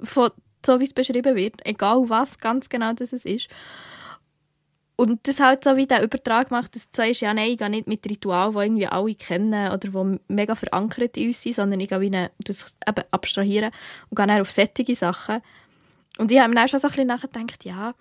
von, 0.00 0.30
so 0.64 0.78
wie 0.78 0.84
es 0.84 0.92
beschrieben 0.92 1.34
wird, 1.34 1.54
egal 1.64 2.08
was 2.08 2.38
ganz 2.38 2.68
genau 2.68 2.92
das 2.92 3.12
ist. 3.12 3.48
Und 4.96 5.26
das 5.26 5.40
halt 5.40 5.64
so 5.64 5.76
wie 5.76 5.86
der 5.86 6.04
Übertrag 6.04 6.52
macht, 6.52 6.76
dass 6.76 6.88
du 6.88 7.02
sagst, 7.02 7.20
ja 7.20 7.34
nein, 7.34 7.50
ich 7.52 7.58
gehe 7.58 7.68
nicht 7.68 7.88
mit 7.88 8.08
Ritualen, 8.08 8.54
die 8.54 8.60
irgendwie 8.60 8.86
alle 8.86 9.14
kennen 9.14 9.72
oder 9.72 9.88
die 9.88 10.20
mega 10.28 10.54
verankert 10.54 11.16
in 11.16 11.28
uns 11.28 11.42
sind, 11.42 11.56
sondern 11.56 11.80
ich 11.80 11.88
gehe 11.88 12.00
wie 12.00 12.06
eine, 12.06 12.30
das 12.38 12.76
eben 12.86 13.04
abstrahieren 13.10 13.72
und 14.10 14.16
gehe 14.16 14.26
dann 14.26 14.40
auf 14.40 14.52
sättige 14.52 14.94
Sachen. 14.94 15.40
Und 16.18 16.30
ich 16.30 16.38
habe 16.38 16.48
mir 16.48 16.54
dann 16.54 16.68
schon 16.68 16.78
so 16.78 16.86
ein 16.86 16.90
bisschen 16.92 17.08
nachgedacht, 17.08 17.64
ja, 17.64 17.94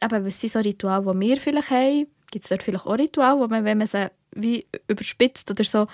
aber 0.00 0.24
was 0.24 0.40
sind 0.40 0.52
so 0.52 0.60
Rituale, 0.60 1.12
die 1.12 1.20
wir 1.20 1.36
vielleicht 1.38 1.70
haben? 1.70 2.06
Gibt 2.30 2.44
es 2.44 2.50
dort 2.50 2.62
vielleicht 2.62 2.86
auch 2.86 2.98
Rituale, 2.98 3.40
wo 3.40 3.48
man, 3.48 3.64
wenn 3.64 3.78
man 3.78 3.88
sie 3.88 4.08
wie 4.32 4.64
überspitzt 4.86 5.50
oder 5.50 5.64
so 5.64 5.88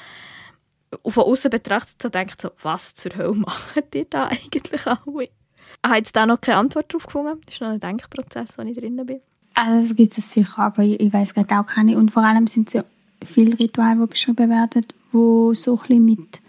von 1.07 1.25
außen 1.25 1.51
betrachtet, 1.51 2.03
so 2.03 2.09
denkt, 2.11 2.43
so, 2.43 2.51
was 2.63 2.95
zur 2.95 3.17
Hölle 3.17 3.35
machen 3.35 3.83
die 3.95 4.09
da 4.09 4.27
eigentlich 4.29 4.87
alle? 4.87 5.23
Ich 5.23 5.31
habe 5.85 5.97
jetzt 5.97 6.15
da 6.15 6.27
noch 6.27 6.41
keine 6.41 6.59
Antwort 6.59 6.93
drauf 6.93 7.07
gefunden. 7.07 7.41
Das 7.47 7.55
ist 7.55 7.61
noch 7.61 7.69
ein 7.69 7.81
Denkprozess, 7.81 8.59
wo 8.59 8.63
ich 8.63 8.77
drin 8.77 9.05
bin. 9.07 9.21
Also 9.55 9.79
es 9.79 9.97
gibt 9.97 10.19
es 10.19 10.33
sicher, 10.33 10.59
aber 10.59 10.83
ich, 10.83 11.13
weiß 11.13 11.35
gerade 11.35 11.59
auch 11.59 11.67
keine. 11.67 11.97
Und 11.97 12.11
vor 12.11 12.25
allem 12.25 12.47
sind 12.47 12.69
es 12.69 12.75
ja 12.75 12.85
viele 13.25 13.59
Rituale, 13.59 14.01
die 14.01 14.07
beschrieben 14.07 14.51
werden, 14.51 14.85
die 15.13 15.55
so 15.55 15.79
ein 15.89 16.05
mit 16.05 16.41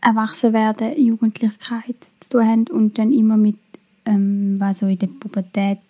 Erwachsenwerden, 0.00 0.96
Jugendlichkeit 0.96 1.96
zu 2.20 2.30
tun 2.30 2.46
haben 2.46 2.66
und 2.68 2.98
dann 2.98 3.12
immer 3.12 3.36
mit, 3.36 3.58
ähm, 4.04 4.56
was 4.58 4.78
so 4.78 4.86
in 4.86 4.98
der 4.98 5.08
Pubertät 5.08 5.80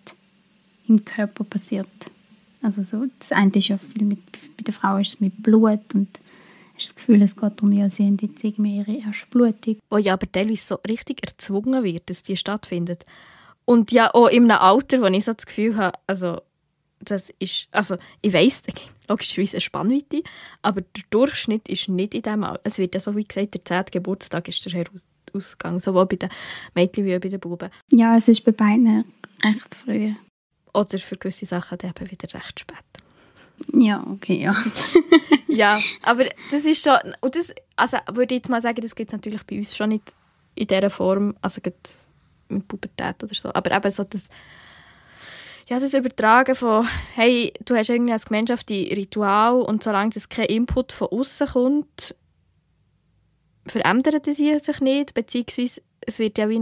im 0.88 1.04
Körper 1.04 1.44
passiert. 1.44 1.88
Also 2.62 2.82
so, 2.82 3.06
das 3.18 3.32
eine 3.32 3.52
ist 3.54 3.68
ja 3.68 3.76
viel 3.76 4.04
mit, 4.04 4.32
bei 4.32 4.62
der 4.66 4.74
Frau 4.74 4.96
ist 4.96 5.14
es 5.14 5.20
mit 5.20 5.42
Blut 5.42 5.94
und 5.94 6.08
hast 6.74 6.88
das 6.88 6.94
Gefühl, 6.96 7.22
es 7.22 7.36
geht 7.36 7.60
darum, 7.60 7.72
ja, 7.72 7.90
sie 7.90 8.04
haben 8.04 8.16
jetzt 8.20 8.42
irgendwie 8.42 8.78
ihre 8.78 8.92
erste 8.92 9.26
Blutung. 9.30 9.76
Wo 9.90 9.98
ja 9.98 10.14
aber 10.14 10.30
teilweise 10.30 10.66
so 10.66 10.74
richtig 10.88 11.22
erzwungen 11.22 11.84
wird, 11.84 12.08
dass 12.08 12.22
die 12.22 12.36
stattfindet. 12.36 13.04
Und 13.68 13.92
ja 13.92 14.14
auch 14.14 14.28
in 14.28 14.50
einem 14.50 14.62
Alter, 14.62 15.02
wo 15.02 15.06
ich 15.08 15.26
so 15.26 15.34
das 15.34 15.44
Gefühl 15.44 15.76
habe, 15.76 15.98
also 16.06 16.40
das 17.00 17.30
ist, 17.38 17.68
also 17.70 17.98
ich 18.22 18.32
weiss, 18.32 18.62
logischerweise 19.08 19.56
eine 19.56 19.60
Spannweite, 19.60 20.22
aber 20.62 20.80
der 20.80 21.04
Durchschnitt 21.10 21.68
ist 21.68 21.86
nicht 21.90 22.14
in 22.14 22.22
diesem 22.22 22.44
Alter. 22.44 22.62
Es 22.64 22.78
wird 22.78 22.94
ja 22.94 23.00
so 23.00 23.14
wie 23.14 23.24
gesagt, 23.24 23.52
der 23.52 23.64
10. 23.66 23.84
Geburtstag 23.90 24.48
ist 24.48 24.64
der 24.64 24.72
Herausgang, 24.72 25.80
sowohl 25.80 26.06
bei 26.06 26.16
den 26.16 26.30
Mädchen 26.74 27.04
wie 27.04 27.14
auch 27.14 27.20
bei 27.20 27.28
den 27.28 27.40
Buben. 27.40 27.68
Ja, 27.92 28.16
es 28.16 28.28
ist 28.28 28.42
bei 28.42 28.52
beiden 28.52 29.04
recht 29.44 29.74
früh. 29.74 30.14
Oder 30.72 30.96
für 30.96 31.18
gewisse 31.18 31.44
Sachen 31.44 31.76
dann 31.76 31.90
eben 31.90 32.10
wieder 32.10 32.32
recht 32.32 32.60
spät. 32.60 32.76
Ja, 33.74 34.02
okay, 34.10 34.44
ja. 34.44 34.56
ja, 35.46 35.78
aber 36.00 36.24
das 36.50 36.64
ist 36.64 36.82
schon, 36.82 36.96
und 37.20 37.36
das, 37.36 37.52
also 37.76 37.98
würde 38.12 38.34
ich 38.34 38.40
jetzt 38.40 38.48
mal 38.48 38.62
sagen, 38.62 38.80
das 38.80 38.94
gibt 38.94 39.10
es 39.10 39.12
natürlich 39.12 39.44
bei 39.44 39.58
uns 39.58 39.76
schon 39.76 39.90
nicht 39.90 40.14
in 40.54 40.68
dieser 40.68 40.88
Form, 40.88 41.36
also 41.42 41.60
mit 42.48 42.68
Pubertät 42.68 43.22
oder 43.22 43.34
so, 43.34 43.52
aber 43.52 43.70
eben 43.72 43.90
so 43.90 44.04
das, 44.04 44.24
ja, 45.68 45.78
das 45.78 45.94
Übertragen 45.94 46.54
von, 46.54 46.88
hey, 47.14 47.52
du 47.64 47.76
hast 47.76 47.90
irgendwie 47.90 48.12
als 48.12 48.26
Gemeinschaft 48.26 48.68
die 48.68 48.92
Ritual 48.92 49.60
und 49.62 49.82
solange 49.82 50.12
es 50.14 50.28
kein 50.28 50.46
Input 50.46 50.92
von 50.92 51.08
außen 51.08 51.48
kommt, 51.48 52.14
verändert 53.66 54.26
es 54.26 54.38
sich 54.38 54.80
nicht, 54.80 55.14
beziehungsweise 55.14 55.82
es 56.00 56.18
wird 56.18 56.38
ja 56.38 56.48
wie 56.48 56.60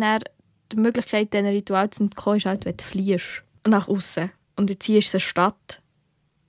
die 0.73 0.77
Möglichkeit, 0.77 1.33
diesen 1.33 1.47
Ritual 1.47 1.91
zu 1.91 2.05
entkommen, 2.05 2.39
ist 2.39 2.47
halt, 2.47 2.65
wenn 2.65 2.77
du 2.77 2.85
fliehst 2.85 3.45
nach 3.67 3.89
außen. 3.89 4.31
Und 4.57 4.71
jetzt 4.71 4.85
hier 4.85 4.99
ist 4.99 5.09
es 5.09 5.15
eine 5.15 5.21
Stadt, 5.21 5.83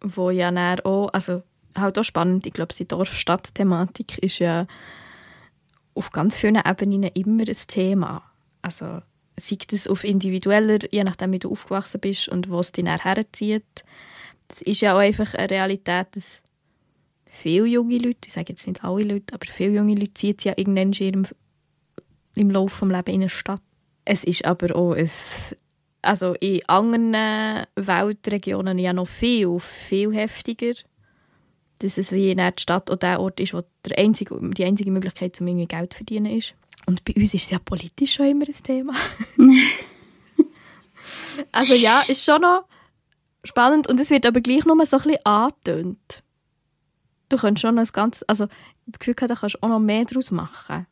wo 0.01 0.29
ja 0.29 0.51
dann 0.51 0.79
auch, 0.82 1.10
also 1.10 1.44
halt 1.77 2.00
auch 2.00 2.03
spannend, 2.03 2.48
ich 2.48 2.53
glaube, 2.53 2.74
die 2.74 2.88
Dorf-Stadt-Thematik 2.88 4.17
ist 4.20 4.39
ja 4.39 4.65
auf 5.94 6.12
ganz 6.12 6.38
vielen 6.38 6.56
Ebenen 6.56 7.12
immer 7.13 7.44
ein 7.44 7.58
Thema. 7.67 8.24
Also 8.62 9.01
sei 9.39 9.58
das 9.67 9.88
auf 9.88 10.03
individueller, 10.03 10.79
je 10.91 11.03
nachdem 11.03 11.32
wie 11.32 11.39
du 11.39 11.51
aufgewachsen 11.51 12.01
bist 12.01 12.27
und 12.29 12.50
wo 12.50 12.60
es 12.60 12.72
dich 12.72 12.86
herzieht. 12.86 13.86
Es 14.50 14.62
ist 14.62 14.82
ja 14.82 14.96
auch 14.96 15.00
einfach 15.00 15.34
eine 15.34 15.50
Realität, 15.50 16.08
dass 16.12 16.41
viele 17.25 17.65
junge 17.65 17.98
Leute, 17.98 18.27
ich 18.27 18.34
sage 18.34 18.53
jetzt 18.53 18.65
nicht 18.65 18.84
alle 18.84 19.03
Leute, 19.03 19.34
aber 19.34 19.46
viele 19.48 19.75
junge 19.75 19.96
Leute 19.96 20.13
ziehen 20.13 20.38
ja 20.44 20.53
irgendwann 20.56 20.94
im, 20.94 21.27
im 22.36 22.51
Laufe 22.51 22.86
des 22.86 22.91
Lebens 22.94 23.08
in 23.08 23.22
eine 23.22 23.29
Stadt. 23.29 23.62
Es 24.06 24.24
ist 24.24 24.46
aber 24.46 24.75
auch 24.75 24.94
ein 24.94 25.10
also 26.01 26.34
in 26.36 26.62
anderen 26.67 27.65
Weltregionen 27.75 28.79
ja 28.79 28.94
noch 28.94 29.08
viel, 29.08 29.60
viel 29.60 30.13
heftiger, 30.13 30.74
dass 31.79 31.98
es 31.98 32.12
wie 32.12 32.32
in 32.32 32.38
der 32.38 32.53
Stadt 32.58 32.89
oder 32.89 32.98
der 32.98 33.20
Ort 33.20 33.39
ist, 33.39 33.53
wo 33.53 33.62
der 33.86 33.98
einzige, 33.98 34.39
die 34.41 34.63
einzige 34.63 34.91
Möglichkeit, 34.91 35.39
um 35.41 35.48
irgendwie 35.48 35.67
Geld 35.67 35.94
zu 35.94 35.98
verdienen 35.98 36.38
ist. 36.38 36.56
Und 36.88 37.03
bei 37.03 37.13
uns 37.15 37.34
ist 37.34 37.44
es 37.44 37.50
ja 37.50 37.60
politisch 37.60 38.15
schon 38.15 38.27
immer 38.27 38.46
ein 38.48 38.63
Thema. 38.63 38.94
also 41.51 41.74
ja, 41.74 42.01
ist 42.01 42.24
schon 42.24 42.41
noch 42.41 42.63
spannend 43.44 43.88
und 43.88 44.00
es 44.00 44.10
wird 44.10 44.25
aber 44.25 44.39
gleich 44.39 44.65
nur 44.65 44.84
so 44.86 44.98
ein 44.98 45.03
bisschen 45.03 45.25
angetönt. 45.25 46.24
Du 47.29 47.36
kannst 47.38 47.62
schon 47.62 47.75
noch 47.75 47.82
das 47.82 47.91
Ganze, 47.91 48.27
also 48.29 48.48
das 48.86 49.00
Gefühl 49.00 49.15
gehabt, 49.15 49.32
du 49.32 49.36
kannst 49.36 49.62
auch 49.62 49.67
noch 49.67 49.79
mehr 49.79 50.06
daraus 50.06 50.32
machen. 50.32 50.88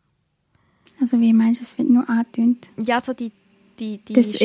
Also 0.99 1.19
wie 1.21 1.31
meinst 1.31 1.61
du, 1.61 1.63
es 1.63 1.77
wird 1.77 1.89
nur 1.89 2.07
angetönt? 2.09 2.67
Ja, 2.77 2.99
so 3.01 3.13
die, 3.13 3.31
die, 3.79 3.99
die 3.99 4.13
das, 4.13 4.37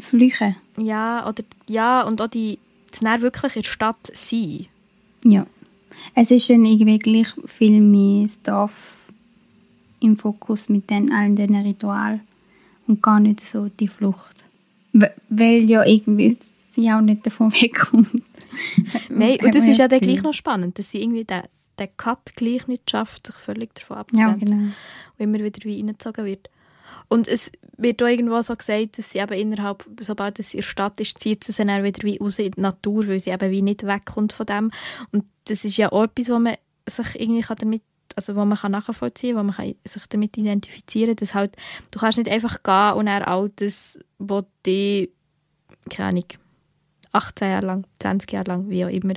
Flüche. 0.00 0.54
Ja, 0.76 1.28
oder, 1.28 1.42
ja, 1.66 2.02
und 2.02 2.20
auch 2.22 2.28
die, 2.28 2.60
das 2.92 3.20
wirklich 3.20 3.56
in 3.56 3.62
der 3.62 3.68
Stadt 3.68 4.12
sein. 4.14 4.66
Ja. 5.24 5.44
Es 6.14 6.30
ist 6.30 6.48
dann 6.48 6.64
irgendwie 6.64 7.00
gleich 7.00 7.34
viel 7.46 7.80
mehr 7.80 8.28
Dorf 8.44 8.97
im 10.00 10.16
Fokus 10.16 10.68
mit 10.68 10.90
den, 10.90 11.12
allen 11.12 11.36
diesen 11.36 11.56
Ritualen 11.56 12.20
und 12.86 13.02
gar 13.02 13.20
nicht 13.20 13.40
so 13.40 13.68
die 13.68 13.88
Flucht. 13.88 14.36
Weil 14.92 15.64
ja 15.64 15.84
irgendwie 15.84 16.38
sie 16.74 16.90
auch 16.90 17.00
nicht 17.00 17.26
davon 17.26 17.52
wegkommt. 17.60 18.22
Nein, 19.08 19.38
und 19.42 19.54
das 19.54 19.68
ist 19.68 19.78
ja 19.78 19.88
dann 19.88 20.00
gleich 20.00 20.22
noch 20.22 20.34
spannend, 20.34 20.78
dass 20.78 20.90
sie 20.90 21.02
irgendwie 21.02 21.24
den, 21.24 21.42
den 21.78 21.88
Cut 21.96 22.34
gleich 22.36 22.66
nicht 22.66 22.90
schafft, 22.90 23.26
sich 23.26 23.36
völlig 23.36 23.74
davon 23.74 23.98
abzuwenden. 23.98 24.48
Ja, 24.48 24.56
genau. 24.56 24.72
Und 25.18 25.24
immer 25.24 25.38
wieder 25.44 25.64
wie 25.64 25.76
reingezogen 25.76 26.24
wird. 26.24 26.50
Und 27.08 27.26
es 27.26 27.50
wird 27.76 28.02
auch 28.02 28.06
irgendwo 28.06 28.40
so 28.42 28.54
gesagt, 28.54 28.98
dass 28.98 29.12
sie 29.12 29.18
eben 29.18 29.32
innerhalb, 29.32 29.88
sobald 30.00 30.38
es 30.38 30.52
in 30.52 30.58
der 30.58 30.64
Stadt 30.64 31.00
ist, 31.00 31.18
zieht 31.18 31.44
sie 31.44 31.52
dann 31.52 31.82
wieder 31.82 32.02
wie 32.02 32.18
raus 32.18 32.38
in 32.38 32.50
die 32.52 32.60
Natur, 32.60 33.08
weil 33.08 33.20
sie 33.20 33.30
eben 33.30 33.50
wie 33.50 33.62
nicht 33.62 33.86
wegkommt 33.86 34.32
von 34.32 34.46
dem. 34.46 34.70
Und 35.10 35.24
das 35.44 35.64
ist 35.64 35.78
ja 35.78 35.90
auch 35.90 36.04
etwas, 36.04 36.28
wo 36.28 36.38
man 36.38 36.56
sich 36.86 37.18
irgendwie 37.18 37.44
damit 37.56 37.82
also 38.18 38.36
wo 38.36 38.44
man 38.44 38.58
kann 38.58 38.72
nachvollziehen 38.72 39.36
kann, 39.36 39.40
wo 39.40 39.46
man 39.46 39.56
kann 39.56 39.74
sich 39.84 40.06
damit 40.08 40.36
identifizieren 40.36 41.14
kann, 41.14 41.16
dass 41.16 41.34
halt, 41.34 41.56
du 41.90 41.98
kannst 41.98 42.18
nicht 42.18 42.30
einfach 42.30 42.62
gehen 42.62 42.98
und 42.98 43.06
dann 43.06 43.22
all 43.22 43.50
das, 43.56 43.98
was 44.18 44.44
dich, 44.66 45.10
keine 45.88 46.08
Ahnung, 46.10 46.24
18 47.12 47.48
Jahre 47.48 47.66
lang, 47.66 47.86
20 48.00 48.32
Jahre 48.32 48.50
lang, 48.50 48.70
wie 48.70 48.84
auch 48.84 48.90
immer, 48.90 49.14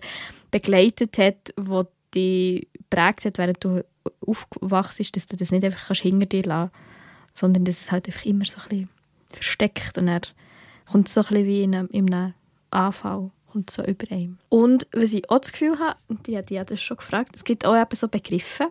begleitet 0.52 1.18
hat, 1.18 1.54
was 1.58 1.88
dich 2.14 2.68
prägt 2.90 3.26
hat, 3.26 3.38
während 3.38 3.64
du 3.64 3.84
aufgewachsen 4.26 5.06
dass 5.14 5.26
du 5.26 5.36
das 5.36 5.52
nicht 5.52 5.64
einfach 5.64 5.88
kannst 5.88 6.02
hinter 6.02 6.26
dir 6.26 6.44
lassen 6.44 6.72
kannst 6.72 6.92
sondern 7.34 7.66
dass 7.66 7.82
es 7.82 7.92
halt 7.92 8.08
einfach 8.08 8.26
immer 8.26 8.46
so 8.46 8.62
ein 8.62 8.70
bisschen 8.70 8.90
versteckt 9.30 9.98
und 9.98 10.08
er 10.08 10.22
kommt 10.92 11.08
so 11.08 11.22
ein 11.22 11.28
bisschen 11.28 11.46
wie 11.46 11.64
in 11.64 11.76
einem, 11.76 11.88
in 11.92 12.14
einem 12.14 12.34
Anfall 12.72 13.32
kommt 13.52 13.70
so 13.70 13.84
über 13.84 14.10
einem. 14.12 14.38
Und 14.50 14.88
was 14.94 15.14
ich 15.14 15.30
auch 15.30 15.40
das 15.40 15.52
Gefühl 15.52 15.78
habe, 15.80 15.98
und 16.08 16.28
die, 16.28 16.42
die 16.42 16.60
hat 16.60 16.72
das 16.72 16.82
schon 16.82 16.98
gefragt, 16.98 17.36
es 17.36 17.44
gibt 17.44 17.66
auch 17.66 17.76
eben 17.76 17.96
so 17.96 18.08
Begriffe, 18.08 18.70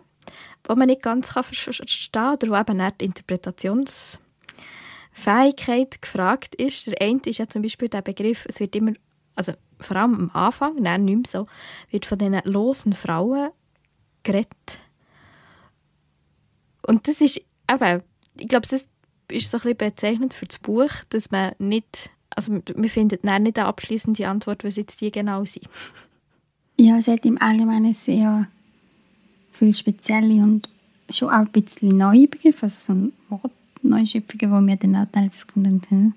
die 0.69 0.75
man 0.75 0.87
nicht 0.87 1.01
ganz 1.01 1.33
kann 1.33 1.43
verstehen 1.43 2.11
kann 2.11 2.33
oder 2.33 2.49
wo 2.49 2.55
eben 2.55 2.91
die 2.99 3.05
Interpretationsfähigkeit 3.05 6.01
gefragt 6.01 6.55
ist. 6.55 6.87
Der 6.87 7.01
eine 7.01 7.19
ist 7.25 7.39
ja 7.39 7.47
zum 7.47 7.61
Beispiel 7.61 7.89
der 7.89 8.01
Begriff, 8.01 8.45
es 8.47 8.59
wird 8.59 8.75
immer, 8.75 8.93
also 9.35 9.53
vor 9.79 9.97
allem 9.97 10.15
am 10.15 10.31
Anfang, 10.33 10.75
nein, 10.79 11.05
nicht 11.05 11.33
mehr 11.33 11.41
so, 11.41 11.47
wird 11.89 12.05
von 12.05 12.17
diesen 12.17 12.41
losen 12.43 12.93
Frauen 12.93 13.49
geredet. 14.23 14.79
Und 16.85 17.07
das 17.07 17.21
ist 17.21 17.41
eben, 17.69 18.03
ich 18.37 18.47
glaube, 18.47 18.67
das 18.67 18.85
ist 19.29 19.49
so 19.49 19.57
ein 19.57 19.61
bisschen 19.61 19.77
bezeichnend 19.77 20.33
für 20.33 20.45
das 20.45 20.59
Buch, 20.59 20.91
dass 21.09 21.31
man 21.31 21.53
nicht, 21.57 22.09
also 22.29 22.53
wir 22.53 22.89
finden 22.89 23.19
nicht 23.23 23.57
eine 23.57 23.67
abschließende 23.67 24.27
Antwort, 24.27 24.63
was 24.63 24.75
jetzt 24.75 25.01
die 25.01 25.11
genau 25.11 25.45
sind. 25.45 25.67
Ja, 26.79 26.97
es 26.97 27.07
hat 27.07 27.25
im 27.25 27.41
Allgemeinen 27.41 27.93
sehr 27.93 28.47
viele 29.61 29.73
spezielle 29.73 30.41
und 30.41 30.69
schon 31.11 31.29
auch 31.29 31.45
ein 31.45 31.51
bisschen 31.51 31.95
neue 31.95 32.27
Begriffe, 32.27 32.63
also 32.63 32.93
so 32.93 32.99
ein 32.99 33.13
Wort 33.29 33.51
Neuschöpfungen, 33.83 34.51
wo 34.51 34.67
wir 34.67 34.75
dann 34.75 34.95
auch 34.95 35.05
teilweise 35.11 35.45
gefunden 35.45 35.81
haben. 35.91 36.15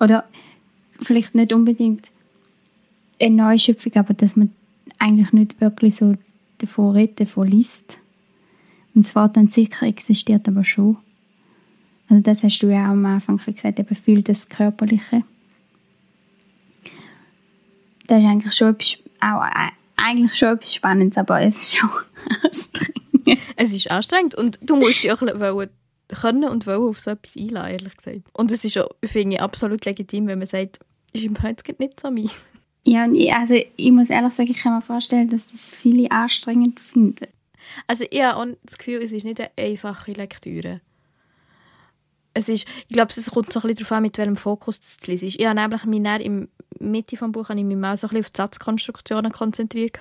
Oder 0.00 0.24
vielleicht 1.02 1.34
nicht 1.34 1.52
unbedingt 1.52 2.08
eine 3.20 3.36
Neuschöpfung, 3.36 3.94
aber 3.96 4.14
dass 4.14 4.36
man 4.36 4.52
eigentlich 4.98 5.32
nicht 5.32 5.60
wirklich 5.60 5.96
so 5.96 6.16
davon 6.58 6.92
redet, 6.92 7.20
davon 7.20 7.48
liest. 7.48 7.98
Und 8.94 9.04
das 9.04 9.14
Wort 9.14 9.36
an 9.36 9.48
sich 9.48 9.70
existiert 9.82 10.48
aber 10.48 10.64
schon. 10.64 10.96
Also 12.08 12.22
das 12.22 12.42
hast 12.42 12.58
du 12.60 12.68
ja 12.68 12.86
auch 12.86 12.92
am 12.92 13.04
Anfang 13.04 13.36
gesagt, 13.36 13.78
eben 13.78 13.96
fühlt 13.96 14.28
das 14.30 14.48
Körperliche. 14.48 15.24
Das 18.06 18.22
ist 18.22 18.28
eigentlich 18.28 18.54
schon 18.54 18.70
etwas, 18.70 18.98
auch, 19.20 19.42
eigentlich 19.96 20.34
schon 20.34 20.54
etwas 20.54 20.74
Spannendes, 20.74 21.18
aber 21.18 21.42
es 21.42 21.56
ist 21.56 21.76
schon 21.76 21.90
anstrengend. 22.42 23.40
Es 23.56 23.72
ist 23.72 23.90
anstrengend 23.90 24.34
und 24.34 24.58
du 24.62 24.76
musst 24.76 25.02
dich 25.02 25.12
auch 25.12 25.20
wollen, 25.22 25.70
können 26.08 26.48
und 26.48 26.66
wollen 26.66 26.82
auf 26.82 27.00
so 27.00 27.12
etwas 27.12 27.36
einladen, 27.36 27.72
ehrlich 27.72 27.96
gesagt. 27.96 28.28
Und 28.32 28.50
es 28.52 28.64
ist 28.64 28.78
auch, 28.78 28.90
finde 29.04 29.36
ich, 29.36 29.42
absolut 29.42 29.84
legitim, 29.84 30.26
wenn 30.26 30.38
man 30.38 30.48
sagt, 30.48 30.80
ist 31.12 31.24
im 31.24 31.40
heute 31.42 31.62
nicht 31.78 32.00
so 32.00 32.10
meins. 32.10 32.40
Ja, 32.84 33.04
und 33.04 33.14
ich, 33.14 33.32
also 33.32 33.54
ich 33.54 33.92
muss 33.92 34.10
ehrlich 34.10 34.32
sagen, 34.32 34.50
ich 34.50 34.58
kann 34.58 34.74
mir 34.74 34.82
vorstellen, 34.82 35.28
dass 35.28 35.46
das 35.50 35.70
viele 35.70 36.10
anstrengend 36.10 36.80
finden. 36.80 37.28
Also 37.86 38.04
ich 38.10 38.22
habe 38.22 38.36
auch 38.36 38.56
das 38.64 38.78
Gefühl, 38.78 39.00
es 39.02 39.12
ist 39.12 39.24
nicht 39.24 39.40
eine 39.40 39.50
einfache 39.56 40.12
Lektüre. 40.12 40.80
Es 42.34 42.48
ist, 42.48 42.66
ich 42.88 42.94
glaube, 42.94 43.12
es 43.14 43.30
kommt 43.30 43.52
so 43.52 43.60
ein 43.60 43.68
bisschen 43.68 43.84
darauf 43.84 43.92
an, 43.92 44.02
mit 44.02 44.18
welchem 44.18 44.36
Fokus 44.36 44.80
das 44.80 44.98
zu 44.98 45.10
lesen 45.10 45.28
ist. 45.28 45.38
Ich 45.38 45.46
habe 45.46 45.60
nämlich 45.60 45.84
mich 45.84 45.98
in 45.98 46.04
der 46.04 46.48
Mitte 46.80 47.16
des 47.16 47.32
Buches 47.32 47.56
ich 47.56 47.64
mich 47.64 47.76
auch 47.84 47.96
so 47.96 48.06
ein 48.06 48.10
bisschen 48.10 48.20
auf 48.20 48.30
die 48.30 48.36
Satzkonstruktionen 48.36 49.32
konzentriert. 49.32 49.98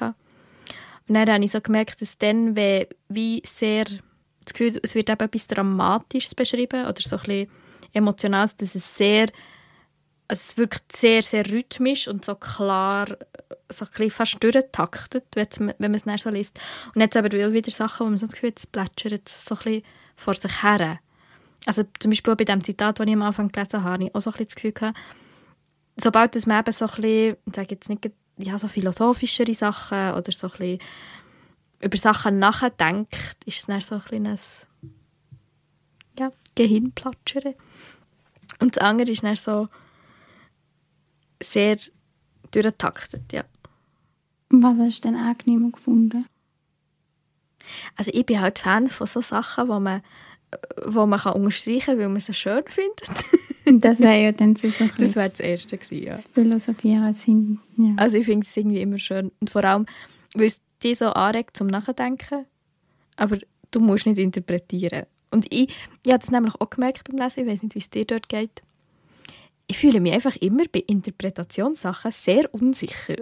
Und 1.11 1.15
dann 1.15 1.29
habe 1.29 1.43
ich 1.43 1.51
so 1.51 1.59
gemerkt, 1.59 2.01
dass 2.01 2.17
dann, 2.19 2.55
wie 2.55 3.43
sehr 3.45 3.83
das 3.83 4.53
Gefühl, 4.53 4.79
es 4.81 4.95
wird 4.95 5.09
eben 5.09 5.19
etwas 5.19 5.45
Dramatisches 5.45 6.33
beschrieben 6.33 6.85
oder 6.85 7.01
so 7.01 7.17
ein 7.17 7.23
bisschen 7.23 7.51
Emotionales, 7.91 8.55
dass 8.55 8.75
es 8.75 8.95
sehr 8.95 9.27
also 10.29 10.41
es 10.47 10.57
wirkt 10.57 10.95
sehr, 10.95 11.21
sehr 11.21 11.45
rhythmisch 11.51 12.07
und 12.07 12.23
so 12.23 12.35
klar, 12.35 13.07
so 13.67 13.83
ein 13.83 13.91
bisschen 13.91 14.11
fast 14.11 14.41
durchtaktet, 14.41 15.25
wenn 15.35 15.75
man 15.77 15.95
es 15.95 16.23
so 16.23 16.29
liest. 16.29 16.57
Und 16.95 17.01
jetzt 17.01 17.17
aber 17.17 17.29
wieder 17.29 17.71
Sachen, 17.71 18.05
wo 18.05 18.09
man 18.09 18.17
so 18.17 18.27
das 18.27 18.35
Gefühl 18.35 18.51
hat, 18.51 18.59
es 18.59 18.67
plätschert 18.67 19.27
so 19.27 19.55
ein 19.55 19.57
bisschen 19.57 19.83
vor 20.15 20.35
sich 20.35 20.63
her. 20.63 20.97
Also 21.65 21.83
zum 21.99 22.11
Beispiel 22.11 22.37
bei 22.37 22.45
dem 22.45 22.63
Zitat, 22.63 23.01
das 23.01 23.05
ich 23.05 23.13
am 23.13 23.23
Anfang 23.23 23.51
gelesen 23.51 23.83
habe, 23.83 23.95
habe 23.95 24.03
ich 24.05 24.15
auch 24.15 24.21
so 24.21 24.29
ein 24.29 24.31
bisschen 24.31 24.47
das 24.47 24.55
Gefühl 24.55 24.71
gehabt, 24.71 24.97
sobald 25.97 26.33
das 26.33 26.45
man 26.45 26.61
eben 26.61 26.71
so 26.71 26.85
ein 26.85 26.91
bisschen, 26.91 27.37
ich 27.45 27.53
sage 27.53 27.67
jetzt 27.71 27.89
nicht, 27.89 28.11
ja, 28.43 28.57
so 28.57 28.67
philosophischere 28.67 29.53
Sachen 29.53 30.13
oder 30.13 30.31
so 30.31 30.47
ein 30.47 30.51
bisschen 30.51 30.79
über 31.81 31.97
Sachen 31.97 32.39
nachdenkt, 32.39 33.15
ist 33.45 33.59
es 33.59 33.65
dann 33.65 33.81
so 33.81 33.95
ein 33.95 34.01
kleines 34.01 34.67
ja, 36.17 36.31
Gehirnplatschern. 36.55 37.55
Und 38.59 38.75
das 38.75 38.83
andere 38.83 39.11
ist 39.11 39.23
dann 39.23 39.35
so 39.35 39.67
sehr 41.41 41.77
durchtaktet, 42.51 43.33
ja. 43.33 43.43
Was 44.49 44.77
hast 44.77 45.05
du 45.05 45.09
denn 45.09 45.17
angenehmer 45.17 45.71
gefunden? 45.71 46.25
Also 47.95 48.11
ich 48.13 48.25
bin 48.25 48.41
halt 48.41 48.59
Fan 48.59 48.89
von 48.89 49.07
so 49.07 49.21
Sachen, 49.21 49.67
wo 49.69 49.79
man, 49.79 50.01
wo 50.85 51.05
man 51.05 51.19
kann 51.19 51.33
unterstreichen 51.33 51.85
kann, 51.85 51.99
weil 51.99 52.09
man 52.09 52.19
sie 52.19 52.33
schön 52.33 52.63
findet. 52.67 53.01
das 53.83 53.99
wäre 53.99 54.23
ja 54.23 54.31
dann 54.31 54.55
so 54.55 54.67
ein 54.79 54.91
Das 54.97 55.15
wäre 55.15 55.29
das 55.29 55.39
Erste 55.39 55.77
gewesen, 55.77 56.03
ja. 56.03 56.13
Das 56.13 56.27
Philosophieren 56.27 57.13
sind, 57.13 57.59
ja. 57.77 57.93
Also 57.97 58.17
ich 58.17 58.25
finde 58.25 58.45
es 58.47 58.55
irgendwie 58.55 58.81
immer 58.81 58.97
schön. 58.97 59.31
Und 59.39 59.49
vor 59.49 59.63
allem, 59.63 59.85
weil 60.33 60.47
es 60.47 60.61
dich 60.83 60.97
so 60.97 61.07
anregt 61.07 61.57
zum 61.57 61.67
Nachdenken, 61.67 62.45
aber 63.15 63.37
du 63.71 63.79
musst 63.79 64.05
nicht 64.05 64.19
interpretieren. 64.19 65.05
Und 65.29 65.45
ich, 65.49 65.69
ich 66.05 66.11
habe 66.11 66.19
das 66.19 66.31
nämlich 66.31 66.55
auch 66.55 66.69
gemerkt 66.69 67.09
beim 67.09 67.17
Lesen, 67.17 67.45
ich 67.45 67.51
weiß 67.51 67.63
nicht, 67.63 67.75
wie 67.75 67.79
es 67.79 67.89
dir 67.89 68.05
dort 68.05 68.27
geht. 68.27 68.61
Ich 69.67 69.77
fühle 69.77 70.01
mich 70.01 70.11
einfach 70.11 70.35
immer 70.35 70.63
bei 70.69 70.83
Interpretationssachen 70.85 72.11
sehr 72.11 72.53
unsicher. 72.53 73.15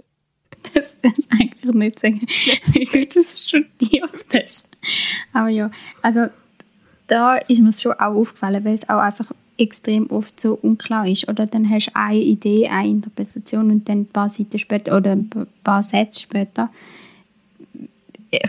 Das 0.74 1.00
darf 1.02 1.14
ich 1.16 1.32
eigentlich 1.32 1.76
nicht 1.76 2.00
sagen, 2.00 2.22
wie 2.74 2.86
du 2.86 3.06
das 3.06 3.44
studiert 3.44 4.26
hast. 4.34 4.68
Aber 5.34 5.50
ja, 5.50 5.70
also 6.02 6.28
da 7.10 7.36
ist 7.36 7.60
mir 7.60 7.74
schon 7.74 7.94
auch 7.94 8.16
aufgefallen, 8.16 8.64
weil 8.64 8.76
es 8.76 8.88
auch 8.88 9.00
einfach 9.00 9.32
extrem 9.58 10.10
oft 10.10 10.40
so 10.40 10.54
unklar 10.54 11.08
ist. 11.08 11.28
Oder 11.28 11.46
dann 11.46 11.70
hast 11.70 11.88
du 11.88 11.96
eine 11.96 12.20
Idee, 12.20 12.70
eine 12.70 12.90
Interpretation 12.90 13.72
und 13.72 13.90
dann 13.90 14.02
ein 14.02 14.06
paar 14.06 14.30
Seiten 14.30 14.58
später 14.58 14.96
oder 14.96 15.12
ein 15.12 15.30
paar 15.64 15.84
Sätze 15.84 16.22
später 16.22 16.70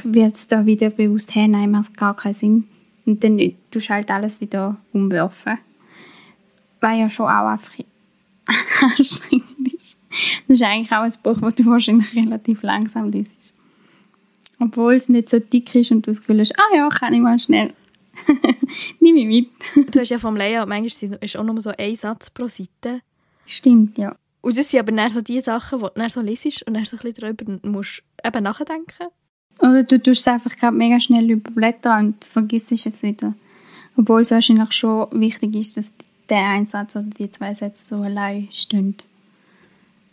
wird 0.05 0.35
es 0.35 0.47
da 0.47 0.67
wieder 0.67 0.91
bewusst, 0.91 1.35
hey, 1.35 1.49
nein, 1.49 1.71
macht 1.71 1.97
gar 1.97 2.15
keinen 2.15 2.35
Sinn. 2.35 2.69
Und 3.07 3.25
dann 3.25 3.39
du 3.39 3.81
halt 3.81 4.11
alles 4.11 4.41
wieder 4.41 4.77
umwerfen. 4.93 5.59
Weil 6.81 7.01
ja 7.01 7.09
schon 7.09 7.27
auch 7.27 7.49
einfach 7.49 7.73
anstrengend 8.83 9.73
ist. 9.73 9.97
Das 10.49 10.57
ist 10.57 10.63
eigentlich 10.63 10.93
auch 10.93 11.03
ein 11.03 11.13
Buch, 11.23 11.41
das 11.41 11.55
du 11.55 11.67
wahrscheinlich 11.67 12.15
relativ 12.15 12.63
langsam 12.63 13.11
liest. 13.11 13.55
Obwohl 14.59 14.95
es 14.95 15.09
nicht 15.09 15.31
so 15.31 15.39
dick 15.39 15.75
ist 15.75 15.91
und 15.91 16.07
du 16.07 16.11
das 16.11 16.21
Gefühl 16.21 16.41
hast, 16.41 16.59
ah 16.59 16.77
ja, 16.77 16.89
kann 16.91 17.15
ich 17.15 17.21
mal 17.21 17.39
schnell. 17.39 17.73
Nimm 19.01 19.15
mich 19.15 19.27
mit. 19.75 19.95
Du 19.95 20.01
hast 20.01 20.11
ja 20.11 20.19
vom 20.19 20.37
Layout, 20.37 20.69
manchmal 20.69 21.19
ist 21.21 21.37
auch 21.37 21.45
nur 21.45 21.61
so 21.61 21.73
ein 21.77 21.95
Satz 21.95 22.31
pro 22.31 22.49
Seite. 22.49 23.03
Stimmt, 23.47 23.99
ja. 23.99 24.17
Und 24.43 24.57
das 24.57 24.71
sind 24.71 24.81
aber 24.81 24.93
dann 24.93 25.11
so 25.11 25.21
die 25.21 25.41
Sachen, 25.41 25.81
die 25.81 25.85
du 25.85 25.93
dann 25.95 26.09
so 26.09 26.21
liest 26.21 26.63
und 26.67 26.75
dann 26.75 26.85
so 26.85 26.97
ein 26.97 27.03
bisschen 27.03 27.37
darüber 27.37 27.69
musst 27.69 28.03
eben 28.25 28.43
nachdenken 28.43 29.09
oder 29.61 29.83
du 29.83 29.99
tust 30.01 30.21
es 30.21 30.29
einfach 30.29 30.57
gerade 30.57 30.77
mega 30.77 30.99
schnell 31.01 31.31
überblättern 31.31 32.07
und 32.07 32.25
vergisst 32.25 32.73
es 32.73 33.03
wieder. 33.03 33.35
Obwohl 33.97 34.23
es 34.23 34.31
wahrscheinlich 34.31 34.73
schon 34.73 35.09
wichtig 35.13 35.55
ist, 35.55 35.77
dass 35.77 35.93
der 36.29 36.49
Einsatz 36.49 36.97
oder 36.97 37.09
die 37.19 37.31
zwei 37.31 37.53
Sätze 37.53 37.85
so 37.85 38.03
allein 38.03 38.49
stehen. 38.53 38.95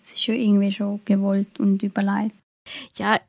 Es 0.02 0.14
ist 0.14 0.24
schon 0.24 0.36
irgendwie 0.36 0.72
schon 0.72 1.00
gewollt 1.06 1.60
und 1.60 1.82
überlegt. 1.84 2.36
Ja, 2.98 3.20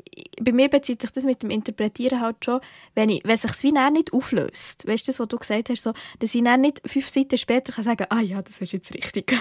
bei 0.40 0.52
mir 0.52 0.68
bezieht 0.68 1.02
sich 1.02 1.10
das 1.10 1.24
mit 1.24 1.42
dem 1.42 1.50
Interpretieren 1.50 2.20
halt 2.20 2.44
schon, 2.44 2.60
wenn, 2.94 3.10
ich, 3.10 3.22
wenn 3.24 3.36
sich 3.36 3.50
das 3.50 3.62
wie 3.62 3.72
nicht 3.72 4.12
auflöst. 4.12 4.86
Weißt 4.86 5.08
du, 5.08 5.18
was 5.18 5.28
du 5.28 5.36
gesagt 5.36 5.70
hast, 5.70 5.82
so, 5.82 5.92
dass 6.18 6.34
ich 6.34 6.42
dann 6.42 6.60
nicht 6.60 6.80
fünf 6.86 7.08
Seiten 7.08 7.38
später 7.38 7.72
kann 7.72 7.84
sagen 7.84 8.06
ah 8.10 8.20
ja, 8.20 8.42
das 8.42 8.60
ist 8.60 8.72
jetzt 8.72 8.94
richtig 8.94 9.34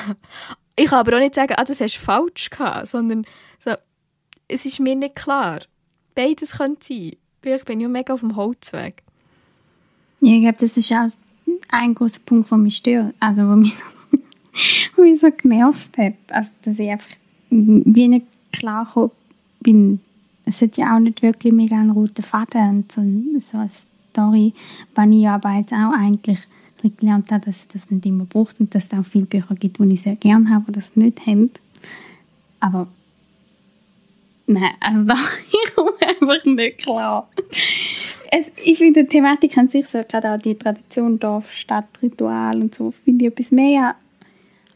Ich 0.76 0.86
kann 0.86 1.00
aber 1.00 1.16
auch 1.16 1.22
nicht 1.22 1.36
sagen, 1.36 1.54
ah, 1.58 1.64
das 1.64 1.80
hast 1.80 1.98
falsch 1.98 2.50
gehabt, 2.50 2.88
sondern 2.88 3.26
so, 3.64 3.72
es 4.48 4.66
ist 4.66 4.80
mir 4.80 4.96
nicht 4.96 5.16
klar 5.16 5.60
beides 6.18 6.52
könnte 6.58 6.86
sein. 6.86 7.14
Ich 7.44 7.64
bin 7.64 7.80
ja 7.80 7.88
mega 7.88 8.14
auf 8.14 8.20
dem 8.20 8.36
Holzweg. 8.36 9.04
Ja, 10.20 10.34
ich 10.34 10.42
glaube, 10.42 10.58
das 10.60 10.76
ist 10.76 10.92
auch 10.92 11.08
ein 11.70 11.94
großer 11.94 12.22
Punkt, 12.26 12.50
der 12.50 12.58
mich 12.58 12.78
stört. 12.78 13.14
Also, 13.20 13.44
wo 13.44 13.56
mich 13.56 13.76
so, 13.76 13.84
mich 15.02 15.22
so 15.22 15.30
genervt 15.32 15.98
hat. 15.98 16.16
Also, 16.30 16.50
dass 16.64 16.80
ich 16.80 16.90
einfach 16.90 17.16
wie 17.50 18.08
nicht 18.08 18.26
klar 18.52 19.12
bin. 19.68 20.00
Es 20.46 20.62
hat 20.62 20.78
ja 20.78 20.96
auch 20.96 21.00
nicht 21.00 21.22
wirklich 21.22 21.52
mega 21.52 21.76
einen 21.76 21.92
roten 21.92 22.24
Faden 22.24 22.86
und 22.86 22.92
so, 22.92 23.02
so 23.40 23.58
eine 23.58 23.70
Story, 24.12 24.54
wenn 24.96 25.12
ich 25.12 25.28
aber 25.28 25.52
jetzt 25.58 25.74
auch 25.74 25.92
eigentlich 25.92 26.40
gelernt 27.00 27.32
habe, 27.32 27.46
dass 27.46 27.58
es 27.58 27.68
das 27.68 27.92
nicht 27.92 28.06
immer 28.06 28.24
braucht 28.24 28.62
und 28.62 28.74
dass 28.74 28.86
es 28.86 28.94
auch 28.94 29.04
viele 29.04 29.26
Bücher 29.26 29.56
gibt, 29.56 29.80
die 29.80 29.94
ich 29.94 30.04
sehr 30.04 30.16
gerne 30.16 30.50
habe, 30.50 30.72
die 30.72 30.80
das 30.80 30.96
nicht 30.96 31.26
haben. 31.28 31.52
Aber 32.62 32.88
Nein, 34.50 34.72
also 34.80 35.04
da 35.06 35.16
ich 35.52 35.76
komme 35.76 35.92
einfach 36.00 36.46
nicht 36.46 36.78
klar. 36.78 37.30
Es, 38.32 38.50
ich 38.64 38.78
finde 38.78 39.04
die 39.04 39.10
Thematik 39.10 39.58
an 39.58 39.68
sich, 39.68 39.86
so 39.88 40.02
gerade 40.08 40.32
auch 40.32 40.40
die 40.40 40.56
Tradition 40.56 41.20
Dorf, 41.20 41.52
Stadt, 41.52 41.88
Ritual 42.02 42.62
und 42.62 42.74
so, 42.74 42.92
finde 42.92 43.26
ich 43.26 43.32
etwas 43.32 43.52
mehr 43.52 43.96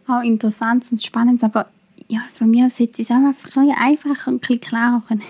auch 0.08 0.24
interessant 0.24 0.86
und 0.92 1.02
spannend, 1.02 1.44
aber 1.44 1.68
ja, 2.12 2.28
von 2.34 2.52
mir 2.52 2.66
aus 2.66 2.78
hätte 2.78 3.02
es 3.02 3.10
auch 3.10 3.26
einfach 3.26 3.56
ein 3.56 3.72
einfacher 3.72 4.28
und 4.28 4.36
ein 4.36 4.40
bisschen 4.40 4.60
klarer 4.60 5.02
können. 5.08 5.24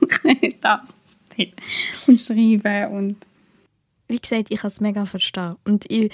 das 0.60 1.18
und 2.06 2.20
schreiben 2.20 2.92
und 2.92 3.16
wie 4.08 4.18
gesagt, 4.18 4.50
ich 4.50 4.60
kann 4.60 4.70
es 4.70 4.80
mega 4.80 5.06
verstehen. 5.06 5.56
Und 5.64 5.90
ich 5.90 6.12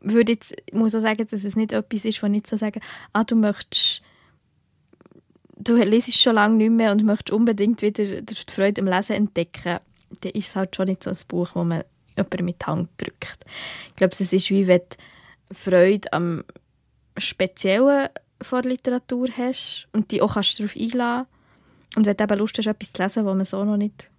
würde 0.00 0.32
jetzt, 0.32 0.54
muss 0.72 0.94
auch 0.94 1.00
sagen, 1.00 1.26
dass 1.30 1.44
es 1.44 1.56
nicht 1.56 1.72
etwas 1.72 2.04
ist, 2.04 2.22
wo 2.22 2.26
nicht 2.26 2.46
so 2.46 2.56
sagen, 2.56 2.80
ah, 3.12 3.24
du 3.24 3.36
möchtest 3.36 4.02
du 5.56 5.76
lesest 5.76 6.20
schon 6.20 6.34
lange 6.34 6.56
nicht 6.56 6.70
mehr 6.70 6.90
und 6.90 7.04
möchtest 7.04 7.30
unbedingt 7.30 7.82
wieder 7.82 8.22
die 8.22 8.34
Freude 8.48 8.80
am 8.80 8.88
Lesen 8.88 9.14
entdecken, 9.14 9.78
dann 10.20 10.32
ist 10.32 10.48
es 10.48 10.56
halt 10.56 10.74
schon 10.74 10.88
nicht 10.88 11.04
so 11.04 11.10
ein 11.10 11.18
Buch, 11.28 11.50
wo 11.54 11.62
man 11.62 11.84
jemanden 12.16 12.44
mit 12.44 12.66
Hand 12.66 12.88
drückt. 12.96 13.44
Ich 13.88 13.96
glaube, 13.96 14.14
es 14.18 14.32
ist 14.32 14.50
wie 14.50 14.66
wenn 14.66 14.80
Freude 15.52 16.12
am 16.12 16.44
Speziellen 17.18 18.08
vor 18.42 18.62
Literatur 18.62 19.28
hast 19.36 19.88
und 19.92 20.10
die 20.10 20.22
auch 20.22 20.34
kannst 20.34 20.58
darauf 20.58 20.76
einladen 20.76 21.26
und 21.96 22.06
wenn 22.06 22.16
du 22.16 22.24
eben 22.24 22.38
Lust 22.38 22.56
hast, 22.58 22.66
etwas 22.66 22.92
zu 22.92 23.02
lesen, 23.02 23.26
was 23.26 23.36
man 23.36 23.44
so 23.44 23.64
noch 23.64 23.76
nicht 23.76 24.10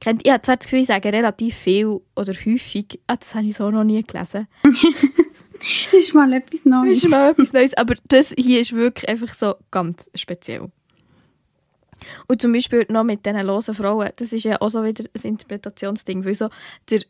kennt. 0.00 0.24
Ich 0.24 0.32
habe 0.32 0.42
zwar 0.42 0.56
das 0.56 0.66
Gefühl, 0.66 0.80
ich 0.80 0.86
sage 0.86 1.12
relativ 1.12 1.56
viel 1.56 2.00
oder 2.14 2.32
häufig, 2.32 3.00
ah, 3.06 3.16
das 3.16 3.34
habe 3.34 3.46
ich 3.46 3.56
so 3.56 3.70
noch 3.70 3.84
nie 3.84 4.02
gelesen. 4.02 4.46
das 4.62 5.92
ist 5.92 6.14
mal 6.14 6.32
etwas 6.32 6.64
Neues. 6.64 7.00
Das 7.00 7.04
ist 7.04 7.10
mal 7.10 7.30
etwas 7.30 7.52
Neues. 7.52 7.74
Aber 7.74 7.94
das 8.08 8.34
hier 8.36 8.60
ist 8.60 8.72
wirklich 8.72 9.08
einfach 9.08 9.34
so 9.34 9.54
ganz 9.70 10.08
speziell. 10.14 10.70
Und 12.28 12.42
zum 12.42 12.52
Beispiel 12.52 12.86
noch 12.88 13.04
mit 13.04 13.24
diesen 13.24 13.46
losen 13.46 13.74
Frauen, 13.74 14.10
das 14.16 14.32
ist 14.32 14.44
ja 14.44 14.60
auch 14.60 14.68
so 14.68 14.84
wieder 14.84 15.04
ein 15.14 15.22
Interpretationsding, 15.22 16.24
weil 16.24 16.34
so, 16.34 16.48
der, 16.90 17.02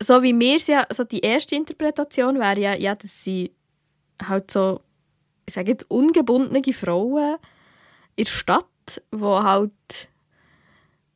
so 0.00 0.22
wie 0.22 0.54
es 0.54 0.66
ja, 0.68 0.86
so 0.90 1.04
die 1.04 1.20
erste 1.20 1.56
Interpretation 1.56 2.38
wäre 2.38 2.60
ja, 2.60 2.76
ja, 2.76 2.94
dass 2.94 3.24
sie 3.24 3.52
halt 4.22 4.50
so, 4.50 4.80
ich 5.48 5.54
sage 5.54 5.70
jetzt, 5.72 5.90
ungebundene 5.90 6.72
Frauen 6.72 7.36
in 8.16 8.24
der 8.24 8.30
Stadt, 8.30 9.02
die 9.12 9.20
halt 9.22 10.08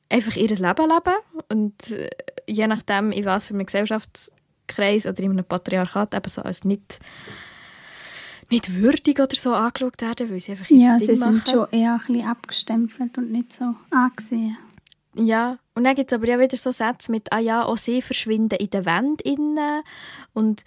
einfach 0.08 0.36
ihr 0.36 0.48
Leben 0.48 0.60
leben 0.90 1.14
und 1.50 1.90
äh, 1.90 2.10
je 2.46 2.66
nachdem, 2.66 3.12
in 3.12 3.24
was 3.24 3.46
für 3.46 3.54
einem 3.54 3.66
Gesellschaftskreis 3.66 5.06
oder 5.06 5.20
in 5.20 5.32
einem 5.32 5.44
Patriarchat 5.44 6.14
eben 6.14 6.28
so 6.28 6.42
als 6.42 6.64
nicht 6.64 6.98
nicht 8.50 8.74
würdig 8.74 9.18
oder 9.18 9.34
so 9.34 9.54
angeschaut 9.54 10.00
werden, 10.02 10.30
weil 10.30 10.40
sie 10.40 10.52
einfach 10.52 10.68
Ja, 10.68 10.98
sie 11.00 11.16
sind 11.16 11.36
machen. 11.36 11.50
schon 11.50 11.66
eher 11.70 11.94
ein 11.94 11.98
bisschen 12.06 12.28
abgestempelt 12.28 13.16
und 13.16 13.32
nicht 13.32 13.52
so 13.52 13.74
angesehen. 13.90 14.58
Ja, 15.14 15.58
und 15.74 15.84
dann 15.84 15.94
gibt 15.94 16.12
es 16.12 16.16
aber 16.16 16.26
ja 16.26 16.38
wieder 16.38 16.56
so 16.58 16.70
Sätze 16.70 17.10
mit, 17.10 17.32
ah 17.32 17.38
ja, 17.38 17.64
auch 17.64 17.78
sie 17.78 18.02
verschwinden 18.02 18.58
in 18.58 18.68
der 18.70 18.84
Wand 18.84 19.22
innen 19.22 19.82
und 20.34 20.64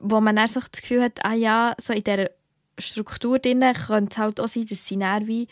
wo 0.00 0.20
man 0.20 0.34
dann 0.36 0.48
so 0.48 0.60
das 0.60 0.80
Gefühl 0.80 1.02
hat, 1.02 1.24
ah 1.24 1.34
ja, 1.34 1.74
so 1.80 1.92
in 1.92 2.02
dieser 2.04 2.30
Struktur 2.78 3.38
drinnen 3.38 3.74
könnte 3.74 4.12
es 4.12 4.18
halt 4.18 4.40
auch 4.40 4.48
sein, 4.48 4.66
dass 4.66 4.86
sie 4.86 4.98
dann 4.98 5.26
wie 5.26 5.48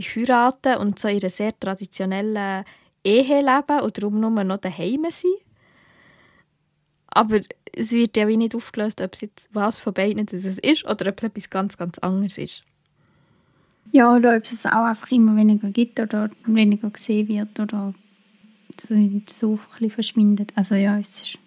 heiraten 0.00 0.78
und 0.78 0.98
so 0.98 1.08
einer 1.08 1.30
sehr 1.30 1.58
traditionellen 1.58 2.64
Ehe 3.04 3.40
leben 3.40 3.80
und 3.80 3.98
darum 3.98 4.20
nur 4.20 4.44
noch 4.44 4.58
daheim 4.58 5.06
sind. 5.10 5.32
Aber 7.08 7.40
es 7.72 7.92
wird 7.92 8.16
ja 8.16 8.26
wie 8.26 8.36
nicht 8.36 8.54
aufgelöst, 8.54 9.00
ob 9.00 9.14
es 9.14 9.20
jetzt 9.20 9.48
was 9.52 9.78
von 9.78 9.92
beiden 9.92 10.24
das 10.26 10.44
ist 10.44 10.84
oder 10.84 11.10
ob 11.10 11.18
es 11.18 11.24
etwas 11.24 11.50
ganz, 11.50 11.76
ganz 11.76 11.98
anderes 11.98 12.38
ist. 12.38 12.64
Ja, 13.92 14.14
oder 14.14 14.36
ob 14.36 14.44
es 14.44 14.64
auch 14.64 14.84
einfach 14.84 15.10
immer 15.10 15.36
weniger 15.36 15.68
gibt 15.68 16.00
oder 16.00 16.30
weniger 16.46 16.88
gesehen 16.88 17.28
wird 17.28 17.60
oder 17.60 17.92
so 18.80 18.94
ein 18.94 19.20
bisschen 19.20 19.90
verschwindet. 19.90 20.52
Also 20.54 20.74
ja, 20.74 20.98
es 20.98 21.22
ist... 21.22 21.38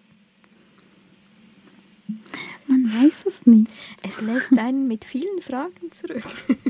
Man 2.68 2.86
weiß 2.86 3.26
es 3.28 3.46
nicht. 3.46 3.70
Es 4.02 4.22
lässt 4.22 4.58
einen 4.58 4.88
mit 4.88 5.06
vielen 5.06 5.42
Fragen 5.42 5.92
zurück. 5.92 6.24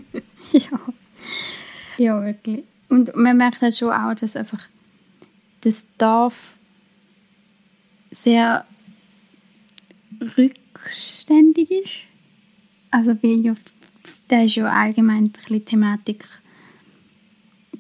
ja. 0.52 0.80
Ja, 1.98 2.24
wirklich. 2.24 2.66
Und 2.90 3.16
man 3.16 3.38
merkt 3.38 3.62
halt 3.62 3.76
schon 3.76 3.92
auch, 3.92 4.14
dass 4.14 4.36
einfach 4.36 4.62
das 5.62 5.88
Dorf 5.98 6.58
sehr 8.12 8.66
rückständig 10.38 11.72
ist. 11.72 11.94
Also 12.92 13.22
wie 13.22 13.42
ja, 13.42 13.56
da 14.28 14.44
ist 14.44 14.56
ja 14.56 14.68
allgemein 14.68 15.26
ein 15.26 15.32
bisschen 15.32 15.66
Thematik, 15.66 16.26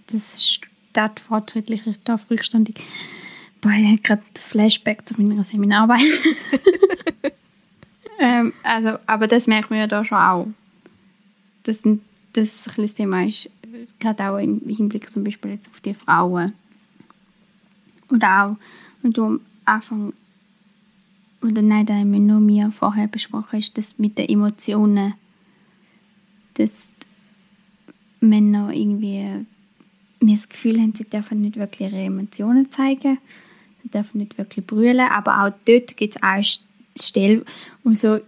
das 0.08 0.44
Stadt 0.44 1.20
fortschrittlich 1.20 1.86
ist, 1.88 2.08
Dorf 2.08 2.30
rückständig. 2.30 2.84
Boah, 3.62 3.72
ich 3.72 3.88
habe 3.88 4.02
gerade 4.02 4.24
Flashback 4.36 5.08
zu 5.08 5.20
meiner 5.22 5.44
Seminararbeit. 5.44 6.02
ähm, 8.20 8.54
also, 8.64 8.98
aber 9.06 9.28
das 9.28 9.48
merkt 9.48 9.70
man 9.70 9.80
ja 9.80 9.88
da 9.88 10.04
schon 10.06 10.18
auch. 10.18 10.48
Dass 11.64 11.82
das 11.82 11.86
ein 11.86 12.02
das 12.84 12.94
Thema 12.94 13.26
ist, 13.26 13.50
gerade 14.00 14.30
auch 14.30 14.38
im 14.38 14.62
Hinblick 14.68 15.10
zum 15.10 15.24
Beispiel 15.24 15.52
jetzt 15.52 15.70
auf 15.70 15.80
die 15.82 15.94
Frauen. 15.94 16.54
Oder 18.12 18.44
auch, 18.44 18.56
wenn 19.02 19.14
du 19.14 19.26
am 19.26 19.42
Anfang 19.66 20.14
oder 21.42 21.62
nein, 21.62 21.86
da 21.86 21.94
haben 21.94 22.12
wir 22.12 22.20
nur 22.20 22.40
mir 22.40 22.72
vorher 22.72 23.08
besprochen, 23.08 23.60
ist 23.60 23.78
das 23.78 24.00
mit 24.00 24.18
den 24.18 24.30
Emotionen, 24.30 25.14
dass 26.56 26.88
Männer 28.20 28.72
irgendwie 28.74 29.46
mir 30.20 30.36
das 30.36 30.50
Gefühl 30.50 30.80
haben, 30.80 30.96
sie 30.96 31.06
dürfen 31.06 31.42
nicht 31.42 31.58
wirklich 31.58 31.92
ihre 31.92 32.02
Emotionen 32.02 32.72
zeigen, 32.72 33.20
sie 33.84 33.90
dürfen 33.90 34.20
nicht 34.20 34.38
wirklich 34.38 34.66
brüllen, 34.66 35.08
aber 35.08 35.44
auch 35.44 35.54
dort 35.66 35.98
gibt 35.98 36.16
es 36.16 36.24
auch 36.98 37.04
Stellen, 37.04 37.46
wo 37.84 37.94
so 37.94 38.20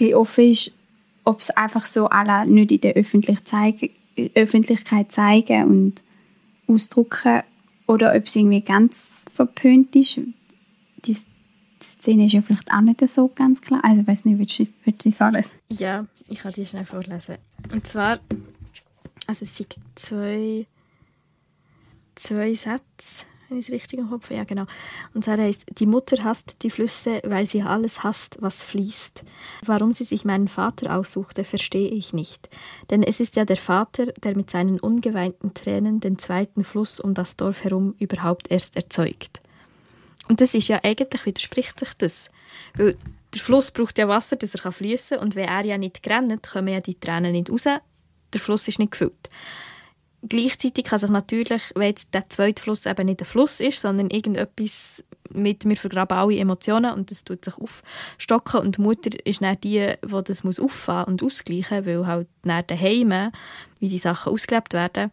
ein 0.00 0.14
offen 0.14 0.50
ist, 0.50 0.78
ob 1.24 1.40
es 1.40 1.50
einfach 1.50 1.84
so 1.84 2.08
alle 2.08 2.46
nicht 2.46 2.70
in 2.70 2.80
der 2.80 2.94
Öffentlichkeit 2.94 5.12
zeigen 5.12 5.64
und 5.64 6.02
ausdrucken 6.68 7.42
oder 7.86 8.14
ob 8.14 8.24
es 8.24 8.36
irgendwie 8.36 8.60
ganz 8.60 9.24
verpönt 9.32 9.94
ist. 9.96 10.20
Die, 11.04 11.16
Szene 11.82 12.26
ist 12.26 12.32
ja 12.32 12.42
vielleicht 12.42 12.72
auch 12.72 12.80
nicht 12.80 13.06
so 13.08 13.28
ganz 13.28 13.60
klar. 13.60 13.80
Also 13.84 14.00
ich 14.00 14.08
weiß 14.08 14.24
nicht, 14.24 14.38
willst 14.38 14.58
du, 14.58 14.66
willst 14.84 15.04
du 15.04 15.12
vorlesen? 15.12 15.52
Ja, 15.68 16.06
ich 16.28 16.40
kann 16.40 16.52
die 16.52 16.66
schnell 16.66 16.84
vorlesen. 16.84 17.36
Und 17.70 17.86
zwar, 17.86 18.18
also 19.26 19.44
es 19.44 19.56
sind 19.56 19.76
zwei, 19.94 20.66
zwei 22.16 22.54
Sätze, 22.54 23.24
wenn 23.48 23.58
ich 23.58 23.68
es 23.68 23.72
richtig 23.72 23.98
im 23.98 24.10
Kopf 24.10 24.30
Ja, 24.30 24.44
genau. 24.44 24.64
Und 25.14 25.24
zwar 25.24 25.38
heißt, 25.38 25.66
die 25.78 25.86
Mutter 25.86 26.22
hasst 26.24 26.56
die 26.62 26.70
Flüsse, 26.70 27.20
weil 27.24 27.46
sie 27.46 27.62
alles 27.62 28.02
hasst, 28.02 28.38
was 28.40 28.62
fließt. 28.62 29.24
Warum 29.64 29.92
sie 29.92 30.04
sich 30.04 30.24
meinen 30.24 30.48
Vater 30.48 30.96
aussuchte, 30.96 31.44
verstehe 31.44 31.88
ich 31.88 32.12
nicht. 32.12 32.48
Denn 32.90 33.02
es 33.02 33.20
ist 33.20 33.36
ja 33.36 33.44
der 33.44 33.56
Vater, 33.56 34.06
der 34.06 34.36
mit 34.36 34.50
seinen 34.50 34.80
ungeweinten 34.80 35.54
Tränen 35.54 36.00
den 36.00 36.18
zweiten 36.18 36.64
Fluss 36.64 37.00
um 37.00 37.14
das 37.14 37.36
Dorf 37.36 37.64
herum 37.64 37.94
überhaupt 37.98 38.50
erst 38.50 38.76
erzeugt. 38.76 39.40
Und 40.28 40.40
das 40.40 40.54
ist 40.54 40.68
ja 40.68 40.80
eigentlich, 40.82 41.24
widerspricht 41.24 41.78
sich 41.78 41.94
das. 41.94 42.30
Weil 42.74 42.96
der 43.32 43.40
Fluss 43.40 43.70
braucht 43.70 43.98
ja 43.98 44.08
Wasser, 44.08 44.36
dass 44.36 44.54
er 44.54 44.72
fließen 44.72 45.18
kann. 45.18 45.24
Und 45.24 45.36
wenn 45.36 45.48
er 45.48 45.64
ja 45.64 45.78
nicht 45.78 46.02
grennt, 46.02 46.48
kommen 46.48 46.68
ja 46.68 46.80
die 46.80 46.98
Tränen 46.98 47.32
nicht 47.32 47.50
raus. 47.50 47.64
Der 47.64 48.40
Fluss 48.40 48.66
ist 48.66 48.78
nicht 48.78 48.92
gefüllt. 48.92 49.30
Gleichzeitig 50.28 50.84
kann 50.84 50.98
sich 50.98 51.10
natürlich, 51.10 51.72
wenn 51.74 51.88
jetzt 51.88 52.12
der 52.14 52.28
zweite 52.28 52.62
Fluss 52.62 52.86
eben 52.86 53.06
nicht 53.06 53.20
ein 53.20 53.26
Fluss 53.26 53.60
ist, 53.60 53.80
sondern 53.80 54.10
irgendetwas 54.10 55.04
mit, 55.30 55.64
wir 55.68 55.76
vergraben 55.76 56.16
alle 56.16 56.38
Emotionen 56.38 56.94
und 56.94 57.10
das 57.10 57.24
tut 57.24 57.44
sich 57.44 57.54
aufstocken 57.58 58.60
und 58.60 58.76
die 58.76 58.80
Mutter 58.80 59.10
ist 59.24 59.42
dann 59.42 59.60
die, 59.60 59.94
die 60.02 60.24
das 60.24 60.44
muss 60.44 60.58
auffahren 60.58 61.12
und 61.12 61.22
ausgleichen, 61.22 61.84
weil 61.86 62.06
halt 62.06 62.28
dann 62.42 62.66
daheim, 62.66 63.30
wie 63.78 63.88
die 63.88 63.98
Sachen 63.98 64.32
ausgelebt 64.32 64.72
werden, 64.72 65.10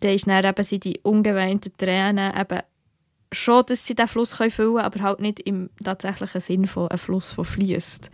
dann 0.00 0.14
ist 0.14 0.26
dann 0.26 0.44
eben 0.44 0.80
die 0.80 1.00
ungeweinten 1.02 1.76
Tränen 1.76 2.34
eben 2.36 2.60
schon, 3.32 3.64
dass 3.66 3.86
sie 3.86 3.94
diesen 3.94 4.08
Fluss 4.08 4.32
füllen 4.34 4.50
können, 4.50 4.78
aber 4.78 5.00
halt 5.00 5.20
nicht 5.20 5.40
im 5.40 5.70
tatsächlichen 5.82 6.40
Sinn 6.40 6.66
von 6.66 6.88
einem 6.88 6.98
Fluss, 6.98 7.36
der 7.36 7.44
fließt. 7.44 8.10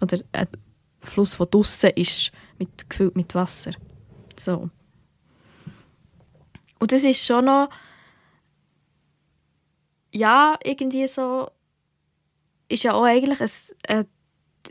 Oder 0.00 0.18
ein 0.32 0.48
Fluss, 1.00 1.36
der 1.36 1.46
draussen 1.46 1.90
ist, 1.90 2.32
mit, 2.58 2.88
gefüllt 2.90 3.16
mit 3.16 3.34
Wasser. 3.34 3.72
So. 4.38 4.70
Und 6.80 6.90
das 6.90 7.04
ist 7.04 7.24
schon 7.24 7.44
noch 7.44 7.68
ja, 10.12 10.58
irgendwie 10.64 11.06
so 11.06 11.48
ist 12.68 12.84
ja 12.84 12.94
auch 12.94 13.04
eigentlich 13.04 13.40
eine, 13.40 13.50
eine 13.88 14.06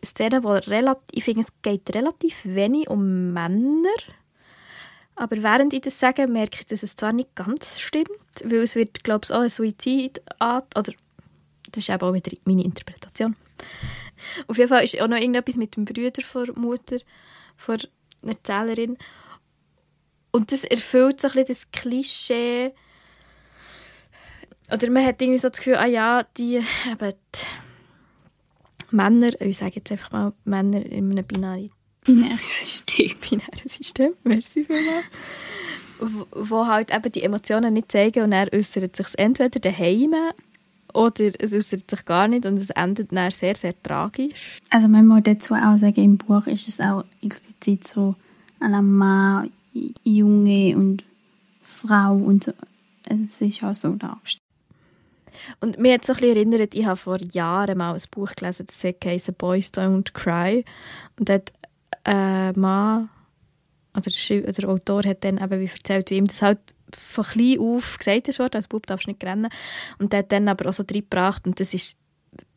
Szene, 0.05 0.43
wo 0.43 0.51
relativ, 0.51 1.03
ich 1.11 1.23
finde, 1.23 1.41
es 1.41 1.47
geht 1.61 1.93
relativ 1.95 2.35
wenig 2.45 2.89
um 2.89 3.33
Männer, 3.33 3.89
aber 5.15 5.43
während 5.43 5.73
ich 5.73 5.81
das 5.81 5.99
sage, 5.99 6.27
merke 6.27 6.59
ich, 6.61 6.65
dass 6.67 6.83
es 6.83 6.95
zwar 6.95 7.11
nicht 7.11 7.35
ganz 7.35 7.79
stimmt, 7.79 8.09
weil 8.43 8.59
es 8.59 8.75
wird, 8.75 9.03
glaube 9.03 9.25
ich, 9.25 9.33
auch 9.33 9.41
ein 9.41 9.49
Suizidart, 9.49 10.77
oder 10.77 10.93
das 11.71 11.83
ist 11.83 11.89
eben 11.89 12.01
auch 12.01 12.13
wieder 12.13 12.31
meine 12.45 12.63
Interpretation. 12.63 13.35
Auf 14.47 14.57
jeden 14.57 14.69
Fall 14.69 14.83
ist 14.85 14.99
auch 15.01 15.07
noch 15.07 15.17
irgendetwas 15.17 15.57
mit 15.57 15.75
dem 15.75 15.85
Brüder 15.85 16.21
von 16.23 16.49
Mutter, 16.55 16.97
von 17.57 17.79
Erzählerin. 18.25 18.97
Und 20.31 20.51
das 20.51 20.63
erfüllt 20.63 21.21
so 21.21 21.27
ein 21.27 21.33
bisschen 21.33 21.55
das 21.55 21.71
Klischee, 21.71 22.71
oder 24.71 24.89
man 24.91 25.05
hat 25.05 25.21
irgendwie 25.21 25.39
so 25.39 25.49
das 25.49 25.57
Gefühl, 25.57 25.75
ah 25.75 25.85
ja, 25.85 26.23
die, 26.37 26.57
eben 26.57 27.13
die 27.35 28.95
Männer, 28.95 29.29
ich 29.41 29.57
sage 29.57 29.73
jetzt 29.75 29.91
einfach 29.91 30.11
mal 30.11 30.33
Männer 30.45 30.85
in 30.85 31.11
einem 31.11 31.25
binären 31.25 31.71
System. 32.43 33.11
Binäres 33.29 33.73
System, 33.77 34.13
merci 34.23 34.63
vielmals. 34.63 35.05
Wo 36.31 36.65
halt 36.65 36.93
eben 36.93 37.11
die 37.11 37.23
Emotionen 37.23 37.73
nicht 37.73 37.91
zeigen 37.91 38.23
und 38.23 38.31
er 38.31 38.51
äußert 38.53 38.95
sich 38.95 39.07
entweder 39.17 39.59
daheim 39.59 40.15
oder 40.93 41.31
es 41.39 41.53
äußert 41.53 41.89
sich 41.89 42.05
gar 42.05 42.27
nicht 42.27 42.45
und 42.45 42.57
es 42.57 42.69
endet 42.69 43.11
dann 43.11 43.31
sehr, 43.31 43.55
sehr 43.55 43.73
tragisch. 43.83 44.59
Also 44.69 44.87
man 44.87 45.05
muss 45.07 45.23
dazu 45.23 45.55
auch 45.55 45.77
sagen, 45.77 46.03
im 46.03 46.17
Buch 46.17 46.47
ist 46.47 46.67
es 46.67 46.79
auch 46.79 47.03
explizit 47.21 47.85
so 47.85 48.15
ein 48.59 48.85
Mann, 48.85 49.51
Junge 50.03 50.75
und 50.75 51.03
Frau 51.61 52.15
und 52.15 52.43
so. 52.43 52.53
Es 53.05 53.41
ist 53.41 53.63
auch 53.63 53.73
so 53.73 53.95
dargestellt. 53.95 54.43
Und 55.61 55.79
mir 55.79 55.93
hat 55.93 56.05
so 56.05 56.13
ein 56.13 56.23
erinnert, 56.23 56.75
ich 56.75 56.85
habe 56.85 56.97
vor 56.97 57.17
Jahren 57.31 57.77
mal 57.77 57.93
ein 57.93 58.01
Buch 58.11 58.31
gelesen, 58.35 58.67
das 58.67 58.83
heißt 58.83 59.37
«Boys 59.37 59.71
Don't 59.71 60.11
Cry». 60.13 60.65
Und 61.17 61.29
dort 61.29 61.53
äh, 62.05 62.51
Mann 62.53 63.09
oder 63.93 64.11
der 64.51 64.69
Autor 64.69 65.03
hat 65.03 65.23
dann 65.23 65.37
eben 65.37 65.59
wie 65.59 65.65
erzählt, 65.65 66.09
wie 66.09 66.17
ihm 66.17 66.27
das 66.27 66.41
halt 66.41 66.59
von 66.93 67.23
klein 67.23 67.59
auf 67.59 67.97
gesagt 67.97 68.39
wurde, 68.39 68.57
als 68.57 68.67
Bub 68.67 68.85
darfst 68.85 69.07
du 69.07 69.11
nicht 69.11 69.23
rennen. 69.23 69.49
Und 69.97 70.13
der 70.13 70.19
hat 70.19 70.31
dann 70.31 70.47
aber 70.47 70.69
auch 70.69 70.73
so 70.73 70.83
reingebracht 70.83 71.45
und 71.45 71.59
das 71.59 71.73
ist 71.73 71.95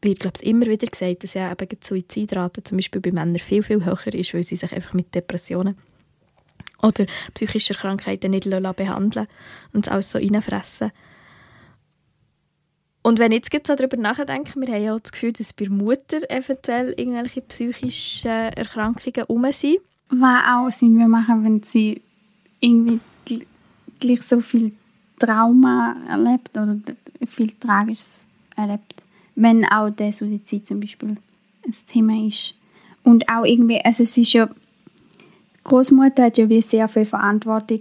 wird 0.02 0.20
glaube 0.20 0.38
ich 0.40 0.46
immer 0.46 0.66
wieder 0.66 0.86
gesagt, 0.86 1.24
dass 1.24 1.34
ja 1.34 1.50
eben 1.50 1.68
die 1.68 1.78
Suizidrate 1.80 2.62
zum 2.62 2.76
Beispiel 2.76 3.00
bei 3.00 3.10
Männern 3.10 3.38
viel, 3.38 3.62
viel 3.62 3.84
höher 3.84 4.14
ist, 4.14 4.34
weil 4.34 4.42
sie 4.42 4.56
sich 4.56 4.72
einfach 4.72 4.92
mit 4.92 5.14
Depressionen 5.14 5.76
oder 6.82 7.06
psychische 7.34 7.74
Krankheiten 7.74 8.32
nicht 8.32 8.50
behandeln 8.76 9.28
und 9.72 9.86
es 9.86 9.92
alles 9.92 10.10
so 10.10 10.18
reinfressen. 10.18 10.92
Und 13.02 13.18
wenn 13.18 13.32
ich 13.32 13.44
jetzt 13.52 13.66
so 13.66 13.74
darüber 13.74 13.96
nachdenke, 13.96 14.60
wir 14.60 14.74
haben 14.74 14.82
ja 14.82 14.94
auch 14.94 15.00
das 15.00 15.10
Gefühl, 15.10 15.32
dass 15.32 15.52
bei 15.52 15.68
Mutter 15.68 16.18
eventuell 16.30 16.94
irgendwelche 16.96 17.40
psychischen 17.40 18.30
Erkrankungen 18.30 19.14
herum 19.14 19.46
sind. 19.52 19.78
Was 20.08 20.44
auch 20.46 20.70
Sinn 20.70 20.98
wir 20.98 21.08
machen, 21.08 21.44
wenn 21.44 21.62
sie 21.62 22.00
irgendwie 22.60 23.00
gleich 23.98 24.22
so 24.22 24.40
viel 24.40 24.72
Trauma 25.18 25.96
erlebt 26.08 26.50
oder 26.56 26.78
viel 27.26 27.52
Tragisches 27.58 28.26
erlebt. 28.56 29.02
Wenn 29.34 29.64
auch 29.64 29.90
der 29.90 30.12
Suizid 30.12 30.68
zum 30.68 30.80
Beispiel 30.80 31.16
ein 31.64 31.74
Thema 31.90 32.26
ist. 32.26 32.54
Und 33.02 33.28
auch 33.28 33.44
irgendwie, 33.44 33.80
also 33.84 34.04
es 34.04 34.16
ist 34.16 34.32
ja, 34.32 34.48
Großmutter 35.64 36.24
hat 36.24 36.38
ja 36.38 36.48
wie 36.48 36.62
sehr 36.62 36.88
viel 36.88 37.06
Verantwortung 37.06 37.80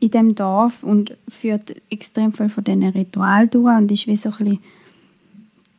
in 0.00 0.10
dem 0.10 0.34
Dorf 0.34 0.82
und 0.82 1.16
führt 1.28 1.74
extrem 1.90 2.32
viel 2.32 2.48
von 2.48 2.64
diesen 2.64 2.84
Ritualen 2.84 3.50
durch 3.50 3.76
und 3.76 3.90
ist 3.90 4.06
wie 4.06 4.16
so 4.16 4.30
ein 4.30 4.36
bisschen 4.36 4.58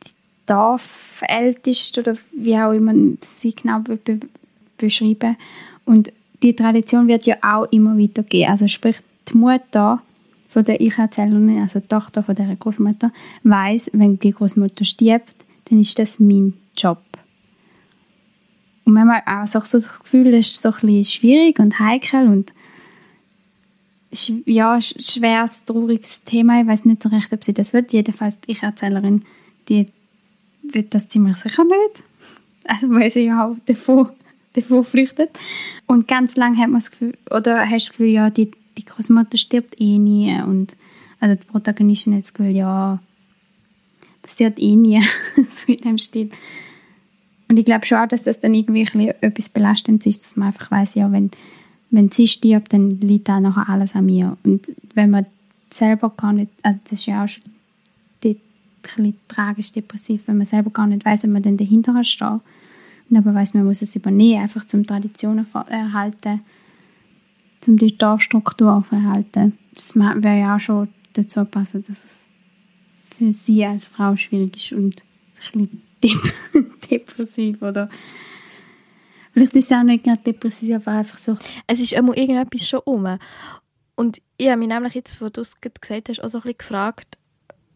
die 0.04 0.10
Dorfälteste 0.46 2.00
oder 2.00 2.16
wie 2.32 2.56
auch 2.56 2.72
immer 2.72 2.94
sie 3.20 3.54
genau 3.54 3.80
be 3.80 3.98
beschreiben. 4.76 5.36
Und 5.84 6.12
die 6.42 6.56
Tradition 6.56 7.06
wird 7.06 7.26
ja 7.26 7.36
auch 7.42 7.70
immer 7.70 7.98
weitergehen. 7.98 8.50
Also 8.50 8.66
sprich, 8.66 8.96
die 9.28 9.36
Mutter 9.36 10.02
von 10.48 10.64
der 10.64 10.80
Ich-Erzählerin, 10.80 11.60
also 11.60 11.80
die 11.80 11.88
Tochter 11.88 12.22
von 12.22 12.34
der 12.34 12.56
Großmutter, 12.56 13.12
weiß, 13.44 13.90
wenn 13.92 14.18
die 14.18 14.32
Großmutter 14.32 14.84
stirbt, 14.84 15.34
dann 15.66 15.80
ist 15.80 15.98
das 15.98 16.18
mein 16.18 16.54
Job. 16.76 16.98
Und 18.90 18.94
manchmal 18.94 19.22
auch 19.24 19.46
so 19.46 19.60
das 19.60 20.00
Gefühl, 20.00 20.32
das 20.32 20.48
ist 20.48 20.62
so 20.62 20.70
ein 20.70 20.80
bisschen 20.80 21.04
schwierig 21.04 21.60
und 21.60 21.78
heikel 21.78 22.26
und 22.26 22.52
ja, 24.44 24.80
schweres, 24.80 25.64
trauriges 25.64 26.24
Thema. 26.24 26.60
Ich 26.60 26.66
weiß 26.66 26.84
nicht 26.86 27.04
so 27.04 27.08
recht, 27.08 27.32
ob 27.32 27.44
sie 27.44 27.54
das 27.54 27.72
wird. 27.72 27.92
Jedenfalls 27.92 28.40
die 28.40 28.50
Ich-Erzählerin, 28.50 29.22
die 29.68 29.86
wird 30.64 30.92
das 30.92 31.06
ziemlich 31.06 31.36
sicher 31.36 31.62
nicht. 31.62 32.02
Also 32.64 32.90
weil 32.90 33.12
sie 33.12 33.26
ja 33.26 33.46
auch 33.46 33.56
davon, 33.66 34.08
davon 34.54 34.82
flüchtet. 34.82 35.38
Und 35.86 36.08
ganz 36.08 36.34
lange 36.34 36.56
hat 36.56 36.66
man 36.66 36.80
das 36.80 36.90
Gefühl, 36.90 37.16
oder 37.30 37.60
hast 37.60 37.70
du 37.70 37.76
das 37.76 37.90
Gefühl, 37.90 38.08
ja, 38.08 38.30
die, 38.30 38.50
die 38.76 38.84
Großmutter 38.84 39.38
stirbt 39.38 39.80
eh 39.80 39.98
nie. 39.98 40.36
Und 40.42 40.74
also 41.20 41.36
die 41.36 41.46
Protagonistin 41.46 42.16
hat 42.16 42.24
das 42.24 42.34
Gefühl, 42.34 42.56
ja, 42.56 42.98
passiert 44.20 44.58
eh 44.58 44.74
nie. 44.74 45.00
so 45.48 45.72
in 45.72 45.80
dem 45.80 45.98
Stil. 45.98 46.30
Und 47.50 47.58
ich 47.58 47.66
glaube 47.66 47.84
schon 47.84 47.98
auch, 47.98 48.08
dass 48.08 48.22
das 48.22 48.38
dann 48.38 48.54
irgendwie 48.54 49.08
etwas 49.20 49.50
Belastendes 49.50 50.06
ist, 50.06 50.24
dass 50.24 50.36
man 50.36 50.48
einfach 50.48 50.70
weiß, 50.70 50.94
ja, 50.94 51.12
wenn 51.12 51.30
wenn 51.90 52.10
sie 52.10 52.26
stirbt, 52.26 52.72
dann 52.72 52.90
liegt 53.00 53.28
auch 53.28 53.40
nachher 53.40 53.68
alles 53.68 53.94
an 53.94 54.06
mir. 54.06 54.36
Und 54.44 54.70
wenn 54.94 55.10
man 55.10 55.26
selber 55.70 56.10
gar 56.10 56.32
nicht, 56.32 56.50
also 56.62 56.80
das 56.84 56.92
ist 56.92 57.06
ja 57.06 57.24
auch 57.24 57.28
schon 57.28 57.42
die, 58.22 58.38
ein 58.98 59.14
tragisch 59.28 59.72
depressiv, 59.72 60.22
wenn 60.26 60.38
man 60.38 60.46
selber 60.46 60.70
gar 60.70 60.86
nicht 60.86 61.04
weiß, 61.04 61.24
ob 61.24 61.30
man 61.30 61.42
dann 61.42 61.56
dahinter 61.56 62.02
steht. 62.04 62.40
Und 63.08 63.16
aber 63.16 63.34
weiß, 63.34 63.54
man 63.54 63.64
muss 63.64 63.82
es 63.82 63.96
übernehmen, 63.96 64.42
einfach 64.42 64.64
zum 64.64 64.86
Traditionen 64.86 65.46
erhalten, 65.68 66.40
zum 67.60 67.76
die 67.76 67.98
Dorfstruktur 67.98 68.84
erhalten. 68.90 69.58
Das 69.74 69.96
wäre 69.96 70.38
ja 70.38 70.56
auch 70.56 70.60
schon 70.60 70.88
dazu 71.14 71.44
passen, 71.44 71.84
dass 71.88 72.04
es 72.04 72.28
für 73.18 73.32
sie 73.32 73.64
als 73.64 73.88
Frau 73.88 74.14
schwierig 74.14 74.56
ist 74.56 74.72
und 74.72 75.02
ein 75.02 75.36
bisschen 75.36 75.82
depressiv 76.90 77.62
oder 77.62 77.88
Vielleicht 79.32 79.54
ist 79.54 79.70
es 79.70 79.72
auch 79.72 79.82
nicht 79.82 80.04
gerade 80.04 80.20
depressiv, 80.22 80.74
aber 80.74 80.98
einfach 80.98 81.18
so. 81.18 81.36
Es 81.66 81.78
ist 81.78 81.92
immer 81.92 82.16
irgendetwas 82.16 82.68
schon 82.68 82.80
um. 82.84 83.18
Und 83.94 84.20
ich 84.36 84.48
habe 84.48 84.58
mich 84.58 84.68
nämlich 84.68 84.94
jetzt, 84.94 85.20
wo 85.20 85.28
du 85.28 85.42
es 85.42 85.60
gesagt 85.60 86.08
hast, 86.08 86.22
auch 86.22 86.28
so 86.28 86.38
ein 86.38 86.42
bisschen 86.42 86.58
gefragt, 86.58 87.18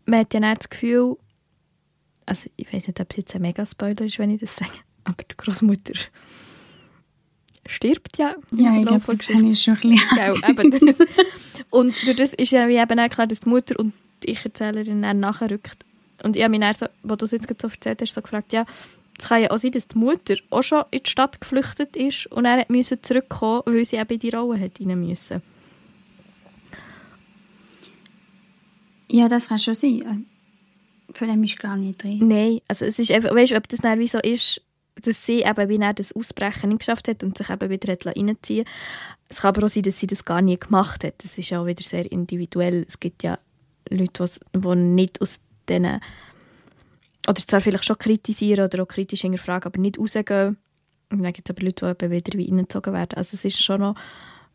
man 0.07 0.21
hat 0.21 0.35
ja 0.35 0.41
nicht 0.41 0.63
das 0.63 0.71
Gefühl, 0.71 1.17
also 2.27 2.49
ich 2.57 2.73
weiß 2.73 2.89
nicht, 2.89 3.01
ob 3.01 3.11
es 3.11 3.17
jetzt 3.17 3.35
ein 3.35 3.43
Mega-Spoiler 3.43 4.03
ist, 4.03 4.19
wenn 4.19 4.31
ich 4.31 4.41
das 4.41 4.57
sage, 4.57 4.73
aber 5.05 5.23
die 5.23 5.37
Großmutter 5.37 5.95
stirbt 7.67 8.19
ja. 8.19 8.35
Ja, 8.51 8.77
ich 8.77 8.87
glaube, 8.87 9.03
das 9.07 9.29
habe 9.29 9.49
ich 9.49 9.63
schon 9.63 9.75
ein 9.75 9.91
bisschen 9.91 10.99
ja. 10.99 11.55
Und 11.71 12.07
durch 12.07 12.17
das 12.17 12.35
ist 12.35 12.51
ja 12.53 12.69
wie 12.69 12.77
eben 12.77 13.09
klar, 13.09 13.27
dass 13.27 13.41
die 13.41 13.49
Mutter 13.49 13.79
und 13.79 13.95
die 14.23 14.31
Ich-Erzählerin 14.31 15.03
dann 15.03 15.21
nachrückt. 15.21 15.85
Und 16.23 16.37
ich 16.37 16.43
habe 16.43 16.51
mich 16.51 16.61
dann 16.61 16.75
so, 16.75 16.87
wo 17.03 17.17
du 17.17 17.25
es 17.25 17.33
jetzt 17.33 17.49
so 17.61 17.69
erzählt 17.69 18.01
hast, 18.01 18.15
so 18.15 18.23
gefragt, 18.23 18.53
ja, 18.53 18.65
es 19.19 19.29
kann 19.29 19.43
ja 19.43 19.51
auch 19.51 19.59
sein, 19.59 19.71
dass 19.71 19.89
die 19.89 19.99
Mutter 19.99 20.35
auch 20.51 20.63
schon 20.63 20.85
in 20.91 21.01
die 21.05 21.11
Stadt 21.11 21.41
geflüchtet 21.41 21.97
ist 21.97 22.27
und 22.27 22.45
er 22.45 22.65
musste 22.69 23.01
zurückkommen, 23.01 23.63
weil 23.67 23.85
sie 23.85 23.97
eben 23.97 24.13
in 24.13 24.19
die 24.19 24.31
Rolle 24.31 24.61
hat 24.61 24.81
rein 24.81 25.01
müssen. 25.01 25.43
Ja, 29.11 29.29
das 29.29 29.49
kann 29.49 29.59
schon 29.59 29.75
sein. 29.75 30.27
Von 31.13 31.29
dem 31.29 31.45
ist 31.45 31.59
gar 31.59 31.77
nicht 31.77 32.03
drin. 32.03 32.27
Nein, 32.27 32.61
also 32.67 32.85
es 32.85 32.99
ist 32.99 33.13
einfach, 33.13 33.33
weißt 33.33 33.53
du, 33.53 33.57
ob 33.57 33.69
das 33.69 33.81
dann 33.81 34.01
wie 34.01 34.09
so 34.09 34.19
ist, 34.19 34.61
dass 34.97 35.25
sie 35.25 35.43
eben, 35.43 35.69
wie 35.69 35.79
er 35.79 35.95
das 35.95 36.13
Ausbrechen 36.13 36.71
nicht 36.71 36.81
geschafft 36.81 37.09
hat 37.09 37.23
und 37.23 37.39
sich 37.39 37.51
eben 37.51 37.71
wieder 37.71 37.97
reinziehen 38.05 38.65
Es 39.29 39.41
kann 39.41 39.51
aber 39.51 39.67
auch 39.67 39.71
sein, 39.71 39.83
dass 39.85 39.99
sie 39.99 40.07
das 40.07 40.25
gar 40.25 40.43
nie 40.43 40.59
gemacht 40.59 41.05
hat. 41.05 41.15
Das 41.23 41.39
ist 41.39 41.53
auch 41.53 41.67
wieder 41.67 41.83
sehr 41.83 42.11
individuell. 42.11 42.85
Es 42.89 42.99
gibt 42.99 43.23
ja 43.23 43.39
Leute, 43.89 44.25
die 44.53 44.77
nicht 44.77 45.21
aus 45.21 45.41
diesen 45.69 46.01
oder 47.27 47.41
zwar 47.41 47.61
vielleicht 47.61 47.85
schon 47.85 47.99
kritisieren 47.99 48.65
oder 48.65 48.83
auch 48.83 48.89
kritisch 48.89 49.23
hinterfragen, 49.23 49.73
aber 49.73 49.81
nicht 49.81 49.99
rausgehen. 49.99 50.59
Und 51.11 51.23
dann 51.23 51.33
gibt 51.33 51.49
es 51.49 51.57
aber 51.57 51.65
Leute, 51.65 51.95
die 51.95 52.11
wieder 52.11 52.39
wie 52.39 52.51
reingezogen 52.51 52.93
werden. 52.93 53.17
Also 53.17 53.37
es 53.37 53.45
ist 53.45 53.63
schon 53.63 53.81
noch 53.81 53.95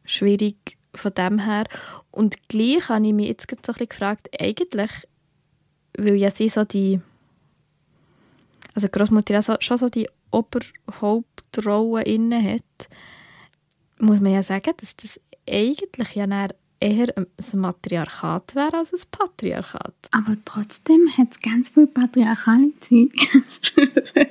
schwierig 0.06 0.78
von 0.94 1.14
dem 1.14 1.40
her. 1.40 1.66
Und 2.12 2.48
gleich 2.48 2.90
habe 2.90 3.08
ich 3.08 3.14
mich 3.14 3.28
jetzt 3.28 3.48
so 3.66 3.74
gefragt, 3.74 4.30
eigentlich, 4.40 4.92
weil 5.98 6.16
ja 6.16 6.30
sie 6.32 6.50
so 6.50 6.64
die, 6.64 7.00
also 8.74 8.88
Großmutter 8.88 9.34
ja 9.34 9.62
schon 9.62 9.78
so 9.78 9.90
die 9.90 10.10
Oberhauptrolle 10.32 12.04
inne 12.04 12.54
hat, 12.54 12.90
muss 14.00 14.20
man 14.20 14.34
ja 14.34 14.44
sagen, 14.44 14.74
dass 14.78 14.96
das 14.96 15.20
eigentlich 15.48 16.16
ja 16.16 16.28
eher 16.80 17.08
ein 17.18 17.28
Matriarchat 17.54 18.56
wäre 18.56 18.78
als 18.78 18.94
ein 18.94 19.02
Patriarchat. 19.12 19.94
Aber 20.12 20.38
trotzdem 20.46 21.10
hat 21.18 21.32
es 21.32 21.40
ganz 21.40 21.70
viel 21.70 21.88
patriarchale 21.88 22.72
Zeug. 22.80 23.12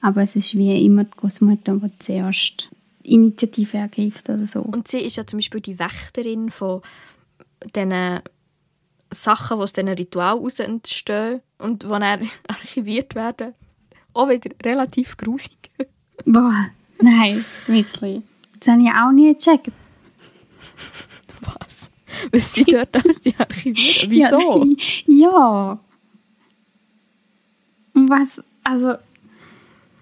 Aber 0.00 0.22
es 0.22 0.36
ist 0.36 0.54
wie 0.54 0.84
immer 0.84 1.04
die 1.04 1.16
Großmutter, 1.16 1.76
die 1.76 1.98
zuerst 1.98 2.70
Initiative 3.02 3.78
ergreift 3.78 4.28
oder 4.28 4.46
so. 4.46 4.60
Und 4.60 4.88
sie 4.88 4.98
ist 4.98 5.16
ja 5.16 5.26
zum 5.26 5.38
Beispiel 5.38 5.60
die 5.60 5.78
Wächterin 5.78 6.50
von 6.50 6.82
diesen 7.74 8.20
Sachen, 9.10 9.58
die 9.58 9.62
aus 9.62 9.72
diesen 9.72 9.88
Ritualen 9.88 10.38
heraus 10.38 10.58
entstehen 10.58 11.40
und 11.58 11.82
die 11.82 11.88
dann 11.88 12.02
archiviert 12.48 13.14
werden. 13.14 13.54
Auch 14.14 14.28
wieder 14.28 14.50
relativ 14.64 15.16
grusig. 15.16 15.70
Boah, 16.24 16.68
nein, 17.00 17.44
wirklich. 17.66 18.22
Das 18.60 18.68
habe 18.68 18.82
ich 18.82 18.90
auch 18.90 19.12
nie 19.12 19.34
gecheckt. 19.34 19.72
Was? 21.42 21.90
Was 22.32 22.54
sie 22.54 22.64
dort 22.64 22.94
aus 23.06 23.20
die 23.20 23.34
archivieren? 23.36 24.10
Wieso? 24.10 24.64
Ja, 25.06 25.16
ja. 25.28 25.80
Und 27.94 28.10
was, 28.10 28.42
also, 28.64 28.94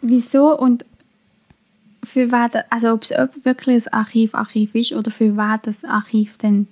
wieso 0.03 0.59
und 0.59 0.85
für 2.05 2.31
was, 2.31 2.53
also 2.71 2.93
ob 2.93 3.03
es 3.03 3.11
wirklich 3.45 3.87
ein 3.87 3.93
Archiv, 3.93 4.35
Archiv 4.35 4.75
ist 4.75 4.93
oder 4.93 5.11
für 5.11 5.37
was 5.37 5.61
das 5.63 5.85
Archiv 5.85 6.37
denn 6.39 6.69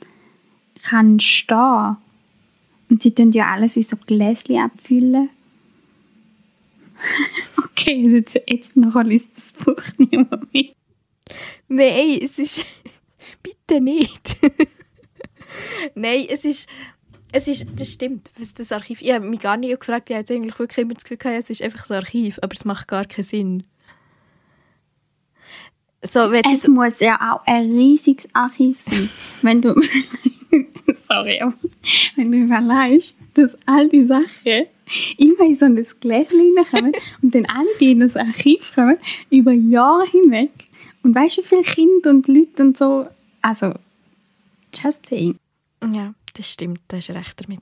kann 0.83 1.19
stehen. 1.21 1.97
Und 2.91 3.03
sie 3.03 3.15
tun 3.15 3.33
ja 3.33 3.53
alles 3.53 3.77
in 3.77 3.83
so 3.83 3.97
Gläschen 4.07 4.59
abfüllen. 4.59 5.31
okay, 7.57 8.07
jetzt, 8.09 8.41
jetzt 8.47 8.77
noch 8.77 9.03
liest 9.03 9.31
das 9.35 9.53
Buch 9.53 9.83
nicht 9.99 10.13
mehr 10.13 10.41
mit. 10.53 10.75
Nein, 11.69 12.19
es 12.23 12.39
ist 12.39 12.65
bitte 13.43 13.81
nicht. 13.81 14.37
Nein, 15.95 16.27
es 16.29 16.45
ist, 16.45 16.69
es 17.33 17.49
ist, 17.49 17.67
das 17.77 17.93
stimmt, 17.93 18.31
was 18.39 18.55
das 18.55 18.73
Archiv, 18.73 19.03
ich 19.03 19.13
habe 19.13 19.27
mich 19.27 19.41
gar 19.41 19.57
nicht 19.57 19.79
gefragt, 19.79 20.11
ich 20.11 20.17
habe 20.17 20.33
eigentlich 20.33 20.59
wirklich 20.59 20.79
immer 20.79 20.95
das 20.95 21.05
Gefühl 21.05 21.17
gehabt, 21.17 21.45
es 21.45 21.51
ist 21.51 21.63
einfach 21.63 21.85
so 21.85 21.95
ein 21.95 22.01
Archiv, 22.01 22.39
aber 22.43 22.55
es 22.55 22.65
macht 22.65 22.89
gar 22.89 23.05
keinen 23.05 23.25
Sinn. 23.25 23.65
So, 26.03 26.31
es 26.31 26.69
muss 26.69 27.01
ja 27.01 27.17
auch 27.33 27.47
ein 27.47 27.65
riesiges 27.65 28.29
Archiv 28.35 28.79
sein, 28.79 29.09
wenn 29.41 29.63
du, 29.63 29.75
sorry, 31.09 31.41
wenn 32.17 32.31
du 32.31 32.39
überlegst, 32.45 33.17
dass 33.33 33.57
all 33.65 33.89
die 33.89 34.05
Sachen 34.05 34.67
immer 35.17 35.47
in 35.47 35.55
so 35.55 35.65
ein 35.65 35.87
Gläschen 36.01 36.55
kommen 36.71 36.93
und 37.23 37.35
dann 37.35 37.47
alle, 37.47 37.69
die 37.81 37.93
in 37.93 38.01
das 38.01 38.17
Archiv 38.17 38.75
kommen, 38.75 38.99
über 39.31 39.53
Jahre 39.53 40.07
hinweg 40.07 40.51
und 41.05 41.15
weißt 41.15 41.39
du, 41.39 41.43
wie 41.43 41.47
viele 41.47 41.63
Kinder 41.63 42.11
und 42.11 42.27
Leute 42.27 42.63
und 42.63 42.77
so 42.77 43.07
also, 43.45 43.75
just 44.73 45.07
saying. 45.07 45.39
Ja, 45.93 46.15
das 46.33 46.51
stimmt, 46.51 46.81
da 46.89 46.97
hast 46.97 47.11
du 47.11 47.13
recht 47.13 47.45
damit. 47.45 47.61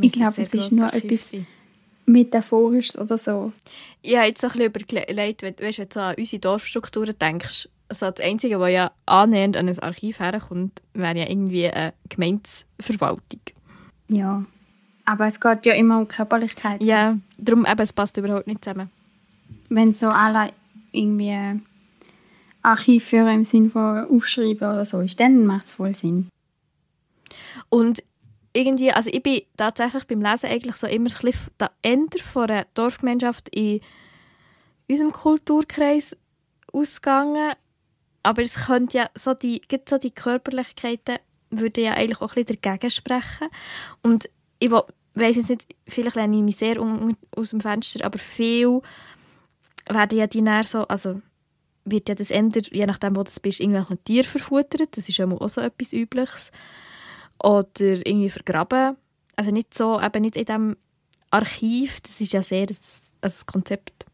ich 0.00 0.12
glaube, 0.12 0.42
es 0.42 0.52
ist 0.52 0.72
nur 0.72 0.92
etwas 0.92 1.30
sein. 1.30 1.46
Metaphorisches 2.06 2.98
oder 2.98 3.16
so. 3.16 3.52
Ich 4.02 4.16
habe 4.16 4.26
jetzt 4.26 4.44
ein 4.44 4.72
bisschen 4.72 5.04
überlegt, 5.04 5.44
weißt, 5.44 5.78
wenn 5.78 5.88
du 5.88 5.94
so 5.94 6.00
an 6.00 6.16
unsere 6.18 6.40
Dorfstrukturen 6.40 7.14
denkst, 7.16 7.68
so 7.88 8.10
das 8.10 8.18
Einzige, 8.18 8.58
was 8.58 8.72
ja 8.72 8.90
annähernd 9.06 9.56
an 9.56 9.68
ein 9.68 9.78
Archiv 9.78 10.18
herkommt, 10.18 10.82
wäre 10.92 11.18
ja 11.18 11.28
irgendwie 11.28 11.68
eine 11.68 11.94
Gemeindeverwaltung. 12.08 13.40
Ja. 14.08 14.44
Aber 15.04 15.28
es 15.28 15.40
geht 15.40 15.66
ja 15.66 15.74
immer 15.74 16.00
um 16.00 16.08
Körperlichkeit. 16.08 16.82
Ja, 16.82 17.16
darum 17.38 17.64
eben, 17.64 17.80
es 17.80 17.92
passt 17.92 18.16
überhaupt 18.16 18.48
nicht 18.48 18.64
zusammen. 18.64 18.90
Wenn 19.68 19.92
so 19.92 20.08
alle 20.08 20.52
irgendwie 20.90 21.60
Archiv 22.62 23.06
führen 23.06 23.34
im 23.34 23.44
Sinne 23.44 23.70
von 23.70 24.06
aufschreiben 24.06 24.68
oder 24.68 24.84
so 24.84 25.00
ist, 25.00 25.18
dann 25.20 25.46
macht 25.46 25.66
es 25.66 25.72
voll 25.72 25.94
Sinn. 25.94 26.28
Und 27.68 28.02
irgendwie, 28.52 28.92
also 28.92 29.10
ich 29.12 29.22
bin 29.22 29.42
tatsächlich 29.56 30.06
beim 30.06 30.20
Lesen 30.20 30.50
eigentlich 30.50 30.76
so 30.76 30.86
immer 30.86 31.10
ein 31.10 31.16
bisschen 31.22 31.50
der 31.58 31.70
Ende 31.82 32.18
von 32.18 32.48
der 32.48 32.66
Dorfgemeinschaft 32.74 33.48
in 33.50 33.80
unserem 34.88 35.12
Kulturkreis 35.12 36.16
ausgegangen. 36.72 37.52
Aber 38.22 38.42
es 38.42 38.66
könnte 38.66 38.98
ja 38.98 39.10
so 39.14 39.34
die, 39.34 39.62
so 39.88 39.98
die 39.98 40.10
Körperlichkeiten 40.10 41.18
würde 41.50 41.80
ja 41.80 41.94
eigentlich 41.94 42.20
auch 42.20 42.36
ein 42.36 42.44
bisschen 42.44 42.60
dagegen 42.60 42.90
sprechen. 42.90 43.48
Und 44.02 44.28
ich 44.58 44.70
weiß 44.70 45.36
jetzt 45.36 45.48
nicht, 45.48 45.74
vielleicht 45.88 46.16
lehne 46.16 46.36
ich 46.36 46.42
mich 46.42 46.56
sehr 46.56 46.76
aus 47.36 47.50
dem 47.50 47.60
Fenster, 47.60 48.04
aber 48.04 48.18
viel 48.18 48.82
werden 49.88 50.18
ja 50.18 50.26
die 50.26 50.42
näher 50.42 50.64
so, 50.64 50.86
also 50.86 51.22
wird 51.90 52.08
ja 52.08 52.14
das 52.14 52.30
Ende, 52.30 52.62
je 52.70 52.86
nachdem, 52.86 53.16
wo 53.16 53.22
du 53.22 53.30
bist, 53.42 53.60
irgendwelchen 53.60 54.02
Tier 54.04 54.24
verfuttert. 54.24 54.96
Das 54.96 55.08
ist 55.08 55.18
ja 55.18 55.26
auch 55.26 55.48
so 55.48 55.60
etwas 55.60 55.92
Übliches. 55.92 56.50
Oder 57.42 57.70
irgendwie 58.06 58.30
vergraben. 58.30 58.96
Also 59.36 59.50
nicht 59.50 59.74
so, 59.74 60.00
eben 60.00 60.22
nicht 60.22 60.36
in 60.36 60.44
diesem 60.44 60.76
Archiv. 61.30 62.00
Das 62.00 62.20
ist 62.20 62.32
ja 62.32 62.42
sehr 62.42 62.66
ein, 62.68 62.76
ein 63.22 63.32
Konzept, 63.46 64.06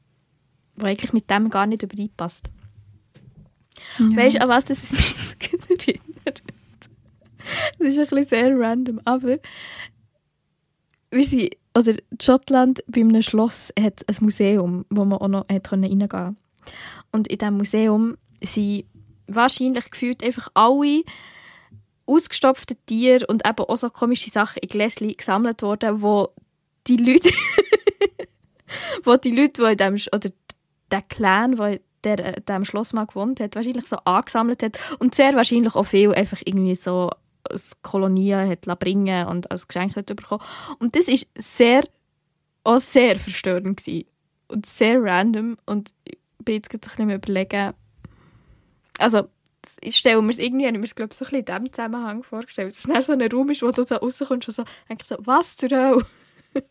das 0.77 0.85
eigentlich 0.85 1.13
mit 1.13 1.31
dem 1.31 1.51
gar 1.51 1.67
nicht 1.67 1.83
übereinpasst. 1.83 2.49
Ja. 3.99 4.17
Weißt 4.17 4.37
du, 4.37 4.43
an 4.43 4.49
was 4.49 4.65
das 4.65 4.93
mich 4.93 5.37
erinnert? 5.69 6.43
Das 7.79 7.89
ist 7.89 7.99
ein 7.99 8.07
bisschen 8.07 8.29
sehr 8.29 8.59
random, 8.59 9.01
aber 9.05 9.39
wir 11.11 11.25
sind, 11.25 11.57
oder 11.77 11.95
Schottland 12.21 12.83
bei 12.89 13.01
einem 13.01 13.23
Schloss 13.23 13.73
hat 13.79 14.05
ein 14.09 14.17
Museum, 14.21 14.85
wo 14.91 15.05
man 15.05 15.19
auch 15.19 15.29
noch 15.29 15.47
reingehen 15.49 16.09
konnte. 16.09 16.37
Und 17.17 17.29
in 17.29 17.39
diesem 17.39 17.57
Museum 17.57 18.19
sind 18.43 18.85
wahrscheinlich 19.27 19.91
gefühlt 19.91 20.23
einfach 20.23 20.49
alle 20.53 21.03
ausgestopfte 22.05 22.77
Tiere 22.85 23.27
und 23.27 23.47
eben 23.47 23.65
auch 23.65 23.77
so 23.77 23.89
komische 23.89 24.31
Sachen 24.31 24.61
in 24.61 24.69
Gläschen 24.69 25.17
gesammelt 25.17 25.63
worden, 25.63 26.03
wo 26.03 26.29
die 26.87 26.99
Leute, 26.99 27.31
wo 29.05 29.17
die 29.17 29.31
Leute, 29.31 29.63
die 29.63 29.73
in 29.73 29.79
dem, 29.79 29.95
oder 30.13 30.29
der 30.91 31.03
Clan, 31.03 31.57
der 31.57 31.81
der 32.05 32.41
dem 32.41 32.65
Schloss 32.65 32.93
mal 32.93 33.07
gewohnt 33.07 33.41
hat, 33.41 33.57
wahrscheinlich 33.57 33.87
so 33.87 33.97
angesammelt 34.05 34.63
hat 34.63 34.79
und 35.01 35.15
sehr 35.15 35.35
wahrscheinlich 35.35 35.75
auch 35.75 35.87
viel 35.87 36.15
einfach 36.15 36.41
irgendwie 36.45 36.77
so 36.77 37.11
als 37.43 37.73
Kolonien 37.83 38.49
hat 38.49 38.79
bringen 38.79 39.27
und 39.27 39.51
als 39.51 39.67
Geschenk 39.67 39.97
hat 39.97 40.07
bekommen. 40.07 40.45
Und 40.79 40.95
das 40.95 41.09
ist 41.09 41.27
sehr, 41.37 41.83
auch 42.63 42.79
sehr 42.79 43.19
verstörend 43.19 43.79
gewesen. 43.79 44.07
und 44.49 44.67
sehr 44.67 45.03
random 45.03 45.57
und 45.67 45.95
bin 46.47 46.55
jetzt 46.55 46.73
ein 46.73 46.81
bisschen 46.81 47.11
überlegen. 47.11 47.75
Also, 48.99 49.29
ich 49.83 49.97
stelle 49.97 50.23
mir 50.23 50.31
es 50.31 50.39
irgendwie, 50.39 50.65
ich 50.65 50.73
mir 50.73 50.85
es, 50.85 50.95
glaube 50.95 51.13
ich, 51.13 51.19
so 51.19 51.27
ein 51.27 51.31
bisschen 51.31 51.41
in 51.41 51.45
diesem 51.45 51.73
Zusammenhang 51.73 52.23
vorgestellt, 52.23 52.71
dass 52.73 52.85
es 52.99 53.07
so 53.07 53.13
ein 53.13 53.31
Raum 53.31 53.51
ist, 53.51 53.61
wo 53.61 53.71
du 53.71 53.83
so 53.83 53.97
rauskommst 53.97 54.49
und 54.49 54.55
so, 54.55 54.65
so, 55.05 55.17
was 55.21 55.57
zur 55.57 55.69
Hölle? 55.69 56.07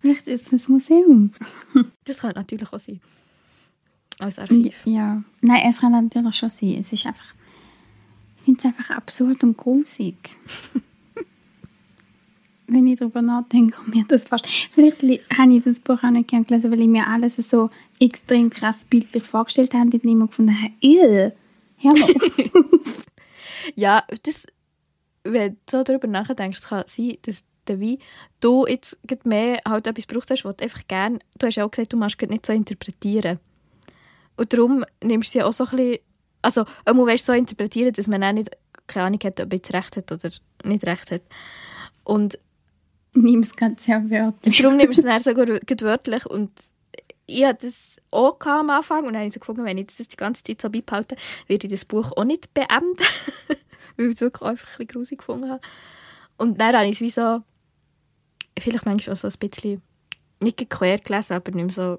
Vielleicht 0.00 0.28
ist 0.28 0.52
es 0.52 0.68
ein 0.68 0.72
Museum. 0.72 1.32
das 2.04 2.18
könnte 2.18 2.38
natürlich 2.38 2.70
auch 2.70 2.78
sein. 2.78 3.00
Als 4.18 4.38
Archiv. 4.38 4.74
Ja, 4.84 5.22
nein, 5.40 5.62
es 5.68 5.80
kann 5.80 5.92
natürlich 5.92 6.36
schon 6.36 6.48
sein. 6.50 6.76
Es 6.80 6.92
ist 6.92 7.06
einfach, 7.06 7.34
ich 8.38 8.44
finde 8.44 8.60
es 8.60 8.64
einfach 8.66 8.90
absurd 8.90 9.42
und 9.42 9.56
grusig. 9.56 10.16
wenn 12.66 12.86
ich 12.86 12.98
darüber 12.98 13.22
nachdenke, 13.22 13.76
kommt 13.76 13.88
mir 13.94 14.04
das 14.06 14.28
fast. 14.28 14.46
Vielleicht 14.46 15.02
habe 15.02 15.52
ich 15.52 15.64
das 15.64 15.80
Buch 15.80 16.02
auch 16.02 16.10
nicht 16.10 16.28
gelesen, 16.28 16.70
weil 16.70 16.80
ich 16.80 16.88
mir 16.88 17.06
alles 17.06 17.36
so 17.36 17.70
extrem 18.00 18.50
krass 18.50 18.84
bildlich 18.84 19.24
vorgestellt 19.24 19.74
habe 19.74 19.90
und 19.96 20.04
immer 20.04 20.26
gefunden 20.26 20.56
habe, 20.60 21.32
hör 21.78 21.92
mal 21.92 22.14
Ja, 23.76 24.04
das, 24.24 24.46
wenn 25.24 25.52
du 25.52 25.58
so 25.70 25.82
darüber 25.82 26.08
nachdenkst, 26.08 26.62
kann 26.62 26.84
sein, 26.86 27.16
dass 27.22 27.44
der 27.68 27.80
Wein, 27.80 27.98
du 28.40 28.66
jetzt 28.66 28.98
mehr 29.24 29.60
halt 29.66 29.86
etwas 29.86 30.06
brauchst, 30.06 30.30
was 30.30 30.56
du 30.56 30.64
einfach 30.64 30.86
gerne, 30.88 31.20
du 31.38 31.46
hast 31.46 31.56
ja 31.56 31.64
auch 31.64 31.70
gesagt, 31.70 31.92
du 31.92 31.96
machst 31.96 32.20
nicht 32.20 32.44
so 32.44 32.52
interpretieren. 32.52 33.38
Und 34.36 34.52
darum 34.52 34.84
nimmst 35.02 35.34
du 35.34 35.38
sie 35.38 35.42
auch 35.44 35.52
so 35.52 35.64
ein 35.64 35.76
bisschen, 35.76 35.98
also 36.42 36.64
man 36.84 37.06
willst 37.06 37.26
so 37.26 37.32
interpretieren, 37.32 37.92
dass 37.92 38.08
man 38.08 38.24
auch 38.24 38.32
nicht 38.32 38.50
keine 38.86 39.06
Ahnung 39.06 39.20
hat, 39.24 39.40
ob 39.40 39.52
jetzt 39.52 39.72
recht 39.72 39.96
hat 39.96 40.10
oder 40.12 40.30
nicht 40.64 40.84
recht 40.84 41.10
hat. 41.10 41.22
Und 42.04 42.38
Nimm 43.14 43.40
es 43.40 43.54
ganz 43.54 43.84
sehr 43.84 44.08
wörtlich. 44.10 44.58
Darum 44.58 44.76
nimmst 44.76 45.04
du 45.04 45.08
es 45.08 45.24
sogar 45.24 45.46
wörtlich. 45.48 46.26
Und 46.26 46.50
ich 47.26 47.44
hatte 47.44 47.66
das 47.66 48.00
auch 48.10 48.38
am 48.40 48.70
Anfang 48.70 49.00
und 49.00 49.12
dann 49.12 49.16
habe 49.16 49.26
ich 49.26 49.34
so 49.34 49.40
gefunden, 49.40 49.64
wenn 49.64 49.78
ich 49.78 49.86
das 49.86 50.08
die 50.08 50.16
ganze 50.16 50.42
Zeit 50.42 50.60
so 50.60 50.70
beibehalte, 50.70 51.16
werde 51.46 51.66
ich 51.66 51.72
das 51.72 51.84
Buch 51.84 52.12
auch 52.16 52.24
nicht 52.24 52.52
beenden. 52.54 52.96
weil 53.96 54.06
ich 54.06 54.14
es 54.14 54.20
wirklich 54.20 54.48
einfach 54.48 54.80
ein 54.80 54.86
bisschen 54.86 55.18
gefunden 55.18 55.50
habe. 55.50 55.60
Und 56.36 56.60
dann 56.60 56.74
habe 56.74 56.86
ich 56.86 56.94
es 56.94 57.00
wie 57.00 57.10
so, 57.10 57.42
vielleicht 58.58 58.86
manchmal 58.86 59.14
auch 59.14 59.18
so 59.18 59.28
ein 59.28 59.34
bisschen, 59.38 59.82
nicht 60.40 60.70
quer 60.70 60.98
gelesen, 60.98 61.34
aber 61.34 61.52
nicht 61.52 61.64
mehr 61.64 61.74
so 61.74 61.98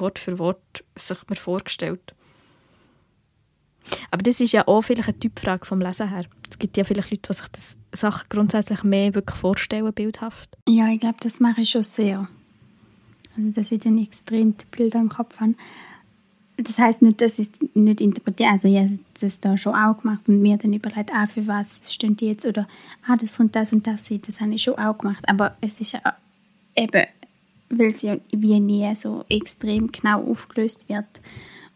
Wort 0.00 0.18
für 0.18 0.38
Wort 0.38 0.84
sich 0.96 1.18
mir 1.28 1.36
vorgestellt. 1.36 2.14
Aber 4.10 4.22
das 4.22 4.40
ist 4.40 4.52
ja 4.52 4.66
auch 4.66 4.82
vielleicht 4.82 5.08
eine 5.08 5.18
Typfrage 5.18 5.66
vom 5.66 5.80
Lesen 5.80 6.08
her. 6.08 6.24
Es 6.50 6.58
gibt 6.58 6.76
ja 6.76 6.84
vielleicht 6.84 7.10
Leute, 7.10 7.28
die 7.28 7.34
sich 7.34 7.48
das 7.48 7.76
Sachen 7.94 8.26
grundsätzlich 8.28 8.82
mehr 8.82 9.14
wirklich 9.14 9.38
vorstellen, 9.38 9.92
bildhaft. 9.92 10.56
Ja, 10.68 10.88
ich 10.88 11.00
glaube, 11.00 11.18
das 11.20 11.40
mache 11.40 11.62
ich 11.62 11.70
schon 11.70 11.82
sehr. 11.82 12.28
Also, 13.36 13.50
dass 13.50 13.72
ich 13.72 13.80
dann 13.80 13.98
extrem 13.98 14.56
die 14.56 14.64
Bilder 14.70 15.00
im 15.00 15.08
Kopf 15.08 15.40
habe. 15.40 15.54
Das 16.58 16.78
heißt 16.78 17.02
nicht, 17.02 17.20
dass 17.20 17.38
ich 17.38 17.48
es 17.48 17.68
nicht 17.74 18.00
interpretiere. 18.00 18.50
Also, 18.50 18.68
ich 18.68 18.76
habe 18.76 18.98
das 19.20 19.40
da 19.40 19.56
schon 19.56 19.74
auch 19.74 19.98
gemacht 20.00 20.28
und 20.28 20.40
mir 20.40 20.56
dann 20.56 20.72
überlegt, 20.72 21.10
ah, 21.12 21.26
für 21.26 21.46
was 21.46 21.92
steht 21.92 22.22
jetzt 22.22 22.46
oder 22.46 22.68
ah, 23.06 23.16
das 23.16 23.38
und 23.40 23.54
das 23.56 23.72
und 23.72 23.86
das 23.86 24.12
Das 24.22 24.40
habe 24.40 24.54
ich 24.54 24.62
schon 24.62 24.78
auch 24.78 24.98
gemacht. 24.98 25.24
Aber 25.28 25.56
es 25.60 25.80
ist 25.80 25.92
ja 25.92 26.00
eben, 26.76 27.06
weil 27.70 27.90
es 27.90 28.02
ja 28.02 28.16
wie 28.30 28.60
nie 28.60 28.94
so 28.94 29.24
extrem 29.28 29.90
genau 29.90 30.22
aufgelöst 30.22 30.88
wird 30.88 31.06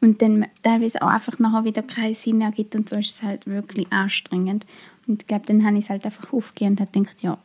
und 0.07 0.23
dann 0.23 0.47
teilweise 0.63 1.03
auch 1.03 1.09
einfach 1.09 1.41
nachher 1.41 1.65
wieder 1.65 1.83
keinen 1.83 2.15
Sinn 2.15 2.41
ergibt 2.41 2.77
und 2.77 2.89
so 2.89 2.97
ist 2.97 3.11
es 3.11 3.23
halt 3.25 3.45
wirklich 3.47 3.93
anstrengend. 3.93 4.65
Und 5.09 5.23
ich 5.23 5.27
glaube, 5.27 5.47
dann 5.47 5.67
habe 5.67 5.77
ich 5.77 5.85
es 5.85 5.91
halt 5.91 6.05
einfach 6.05 6.33
aufgegeben 6.33 6.73
und 6.73 6.81
habe 6.81 6.93
gedacht, 6.93 7.23
ja, 7.23 7.39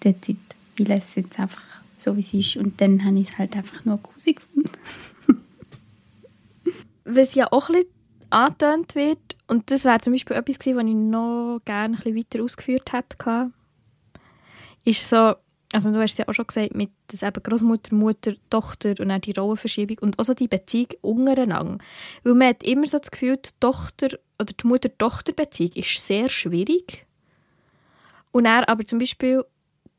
that's 0.00 0.28
it. 0.28 0.36
Ich 0.76 0.86
lasse 0.86 1.02
es 1.08 1.14
jetzt 1.14 1.40
einfach 1.40 1.80
so, 1.96 2.14
wie 2.14 2.20
es 2.20 2.34
ist. 2.34 2.56
Und 2.56 2.78
dann 2.82 3.02
habe 3.04 3.18
ich 3.18 3.30
es 3.30 3.38
halt 3.38 3.56
einfach 3.56 3.86
nur 3.86 3.96
grusig 3.98 4.36
gefunden. 4.36 4.70
Was 7.04 7.34
ja 7.34 7.50
auch 7.50 7.70
ein 7.70 7.76
bisschen 7.76 7.90
angetönt 8.28 8.94
wird, 8.94 9.36
und 9.48 9.70
das 9.70 9.84
wäre 9.84 10.00
zum 10.00 10.12
Beispiel 10.12 10.36
etwas 10.36 10.58
gewesen, 10.58 10.76
was 10.76 10.84
ich 10.84 10.94
noch 10.94 11.60
gerne 11.64 11.96
ein 11.96 12.02
bisschen 12.02 12.16
weiter 12.16 12.44
ausgeführt 12.44 12.92
hätte, 12.92 13.50
ist 14.84 15.08
so, 15.08 15.34
also 15.72 15.92
du 15.92 16.00
hast 16.00 16.18
ja 16.18 16.26
auch 16.26 16.34
schon 16.34 16.46
gesagt, 16.46 16.74
mit 16.74 16.90
das 17.08 17.22
eben 17.22 17.42
Großmutter, 17.42 17.94
Mutter, 17.94 18.32
Tochter 18.50 18.94
und 18.98 19.08
dann 19.08 19.20
die 19.20 19.32
Rollenverschiebung 19.32 19.98
und 20.00 20.18
auch 20.18 20.34
die 20.34 20.48
Beziehung 20.48 20.88
untereinander. 21.00 21.78
Weil 22.24 22.34
man 22.34 22.48
hat 22.48 22.62
immer 22.62 22.86
so 22.86 22.98
das 22.98 23.10
Gefühl, 23.10 23.36
die 23.36 23.50
Tochter 23.60 24.18
oder 24.40 24.52
die 24.52 24.66
Mutter-Tochter-Beziehung 24.66 25.72
ist 25.74 26.06
sehr 26.06 26.28
schwierig. 26.28 27.06
Und 28.32 28.46
er 28.46 28.68
aber 28.68 28.84
zum 28.84 28.98
Beispiel 28.98 29.44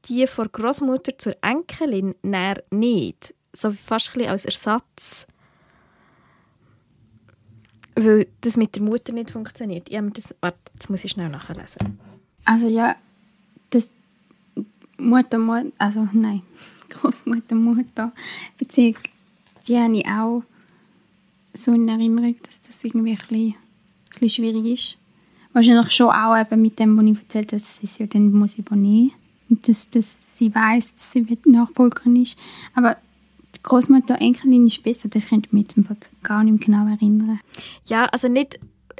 die 0.05 0.27
von 0.27 0.51
Großmutter 0.51 1.17
zur 1.17 1.35
Enkelin 1.41 2.15
nicht. 2.71 3.33
So 3.53 3.71
fast 3.71 4.17
ein 4.17 4.27
als 4.27 4.45
Ersatz. 4.45 5.27
Weil 7.95 8.27
das 8.41 8.57
mit 8.57 8.75
der 8.75 8.83
Mutter 8.83 9.13
nicht 9.13 9.31
funktioniert. 9.31 9.89
Ja, 9.89 10.01
das, 10.01 10.33
warte, 10.41 10.57
das 10.77 10.89
muss 10.89 11.03
ich 11.03 11.11
schnell 11.11 11.29
nachlesen. 11.29 11.99
Also 12.45 12.67
ja, 12.67 12.95
Mutter, 15.01 15.37
Mutter, 15.37 15.71
also 15.77 16.07
nein, 16.13 16.41
Großmutter, 16.89 17.55
Mutter 17.55 18.11
Beziehung, 18.57 18.97
die 19.67 19.77
habe 19.77 19.97
ich 19.97 20.07
auch 20.07 20.43
so 21.53 21.73
in 21.73 21.87
Erinnerung, 21.87 22.35
dass 22.43 22.61
das 22.61 22.83
irgendwie 22.83 23.11
ein 23.11 23.17
bisschen, 23.17 23.47
ein 23.47 24.19
bisschen 24.19 24.29
schwierig 24.29 24.65
ist. 24.65 24.97
Wahrscheinlich 25.53 25.91
schon 25.91 26.09
auch 26.09 26.39
eben 26.39 26.61
mit 26.61 26.79
dem, 26.79 26.97
was 26.97 27.05
ich 27.05 27.19
erzählt 27.19 27.51
habe, 27.51 27.61
dass 27.61 27.77
sie 27.77 28.03
ja 28.03 28.07
dann 28.07 28.31
muss 28.31 28.57
übernehmen. 28.57 29.11
Und 29.49 29.67
dass, 29.67 29.89
dass 29.89 30.37
sie 30.37 30.53
weiß, 30.53 30.95
dass 30.95 31.11
sie 31.11 31.37
Nachfolgerin 31.45 32.15
ist. 32.15 32.37
Aber 32.73 32.95
die 33.55 33.61
Großmutter 33.61 34.21
Enkelin 34.21 34.67
ist 34.67 34.81
besser, 34.81 35.09
das 35.09 35.27
könnte 35.27 35.47
ich 35.47 35.53
mir 35.53 35.61
jetzt 35.61 35.75
gar 36.23 36.43
nicht 36.43 36.63
genau 36.63 36.87
erinnern. 36.87 37.41
Ja, 37.85 38.05
also 38.05 38.29
nicht, 38.29 38.59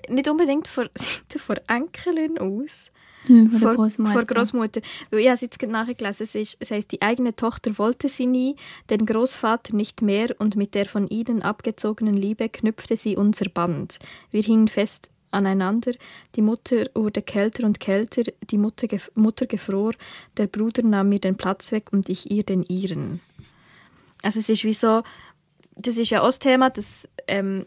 nicht 0.09 0.27
unbedingt 0.27 0.67
von 0.67 0.89
von 1.37 1.57
Enkelin 1.67 2.37
aus, 2.37 2.91
Mhm, 3.27 3.51
der 3.51 3.59
vor, 3.59 3.75
Großmutter. 3.75 4.11
vor 4.13 4.23
Großmutter. 4.23 4.81
Weil 5.09 5.19
ich 5.19 5.25
habe 5.27 5.35
es 5.35 5.41
jetzt 5.41 5.59
gerade 5.59 5.73
nachgelesen, 5.73 6.23
es, 6.23 6.35
ist, 6.35 6.57
es 6.59 6.71
heißt, 6.71 6.91
die 6.91 7.01
eigene 7.01 7.35
Tochter 7.35 7.77
wollte 7.77 8.09
sie 8.09 8.25
nie, 8.25 8.55
den 8.89 9.05
Großvater 9.05 9.75
nicht 9.75 10.01
mehr 10.01 10.35
und 10.39 10.55
mit 10.55 10.73
der 10.73 10.85
von 10.85 11.07
ihnen 11.07 11.41
abgezogenen 11.41 12.15
Liebe 12.15 12.49
knüpfte 12.49 12.97
sie 12.97 13.15
unser 13.15 13.49
Band. 13.49 13.99
Wir 14.31 14.41
hingen 14.41 14.67
fest 14.67 15.09
aneinander, 15.31 15.93
die 16.35 16.41
Mutter 16.41 16.85
wurde 16.93 17.21
kälter 17.21 17.65
und 17.65 17.79
kälter, 17.79 18.23
die 18.49 18.57
Mutter, 18.57 18.87
gef 18.87 19.11
Mutter 19.15 19.45
gefror, 19.45 19.93
der 20.37 20.47
Bruder 20.47 20.83
nahm 20.83 21.09
mir 21.09 21.19
den 21.19 21.37
Platz 21.37 21.71
weg 21.71 21.87
und 21.91 22.09
ich 22.09 22.29
ihr 22.29 22.43
den 22.43 22.63
ihren. 22.63 23.21
Also 24.21 24.39
es 24.39 24.49
ist 24.49 24.63
wie 24.63 24.73
so, 24.73 25.03
das 25.75 25.97
ist 25.97 26.09
ja 26.09 26.21
auch 26.21 26.27
das 26.27 26.39
Thema, 26.39 26.69
dass 26.69 27.07
ähm, 27.27 27.65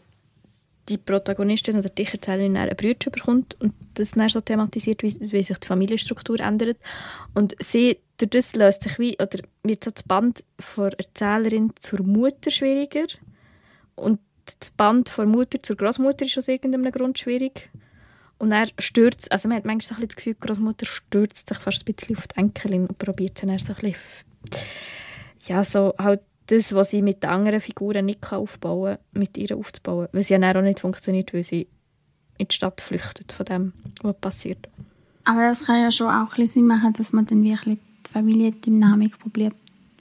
die 0.89 0.97
Protagonistin 0.97 1.77
oder 1.77 1.89
die 1.89 2.05
Erzählerin 2.05 2.57
eine 2.57 2.75
Brüder 2.75 3.09
bekommt 3.09 3.59
und 3.59 3.73
das 3.95 4.11
dann 4.11 4.29
so 4.29 4.41
thematisiert, 4.41 5.03
wie, 5.03 5.17
wie 5.19 5.43
sich 5.43 5.57
die 5.57 5.67
Familienstruktur 5.67 6.39
ändert. 6.39 6.77
Und 7.33 7.55
sie, 7.59 7.97
durch 8.17 8.55
löst 8.55 8.83
sich 8.83 8.99
wie, 8.99 9.15
oder 9.15 9.39
wird 9.63 9.83
so 9.83 9.91
das 9.91 10.03
Band 10.03 10.43
von 10.59 10.91
Erzählerin 10.91 11.73
zur 11.79 12.03
Mutter 12.03 12.51
schwieriger 12.51 13.07
und 13.95 14.19
das 14.45 14.69
Band 14.77 15.09
von 15.09 15.29
Mutter 15.29 15.61
zur 15.61 15.75
Großmutter 15.75 16.25
ist 16.25 16.37
aus 16.37 16.47
irgendeinem 16.47 16.91
Grund 16.91 17.17
schwierig. 17.17 17.69
Und 18.37 18.51
er 18.51 18.67
stürzt, 18.79 19.31
also 19.31 19.47
man 19.47 19.57
hat 19.57 19.65
manchmal 19.65 19.99
so 19.99 20.05
das 20.05 20.15
Gefühl, 20.15 20.35
die 20.35 20.47
Großmutter 20.47 20.85
stürzt 20.85 21.49
sich 21.49 21.57
fast 21.57 21.81
ein 21.81 21.93
bisschen 21.93 22.17
auf 22.17 22.27
die 22.27 22.37
Enkelin 22.37 22.85
und 22.85 22.97
probiert 22.97 23.41
dann 23.41 23.57
so 23.57 23.73
ein 23.73 23.75
bisschen, 23.75 23.95
ja, 25.47 25.63
so 25.63 25.93
halt 25.97 26.21
das, 26.47 26.73
was 26.73 26.91
sie 26.91 27.01
mit 27.01 27.23
den 27.23 27.29
anderen 27.29 27.61
Figuren 27.61 28.05
nicht 28.05 28.31
aufbauen 28.31 28.97
kann, 28.97 29.21
mit 29.21 29.37
ihr 29.37 29.57
aufzubauen. 29.57 30.07
Weil 30.11 30.23
sie 30.23 30.37
dann 30.37 30.55
auch 30.55 30.61
nicht 30.61 30.79
funktioniert, 30.79 31.33
weil 31.33 31.43
sie 31.43 31.67
in 32.37 32.47
die 32.47 32.55
Stadt 32.55 32.81
flüchtet 32.81 33.31
von 33.31 33.45
dem, 33.45 33.73
was 34.01 34.15
passiert. 34.17 34.67
Aber 35.23 35.47
das 35.49 35.65
kann 35.65 35.81
ja 35.81 35.91
schon 35.91 36.07
auch 36.07 36.37
ein 36.37 36.47
Sinn 36.47 36.67
machen, 36.67 36.93
dass 36.93 37.13
man 37.13 37.25
dann 37.25 37.43
wirklich 37.43 37.79
die 38.05 38.11
Familiendynamik 38.11 39.17
probiert, 39.17 39.55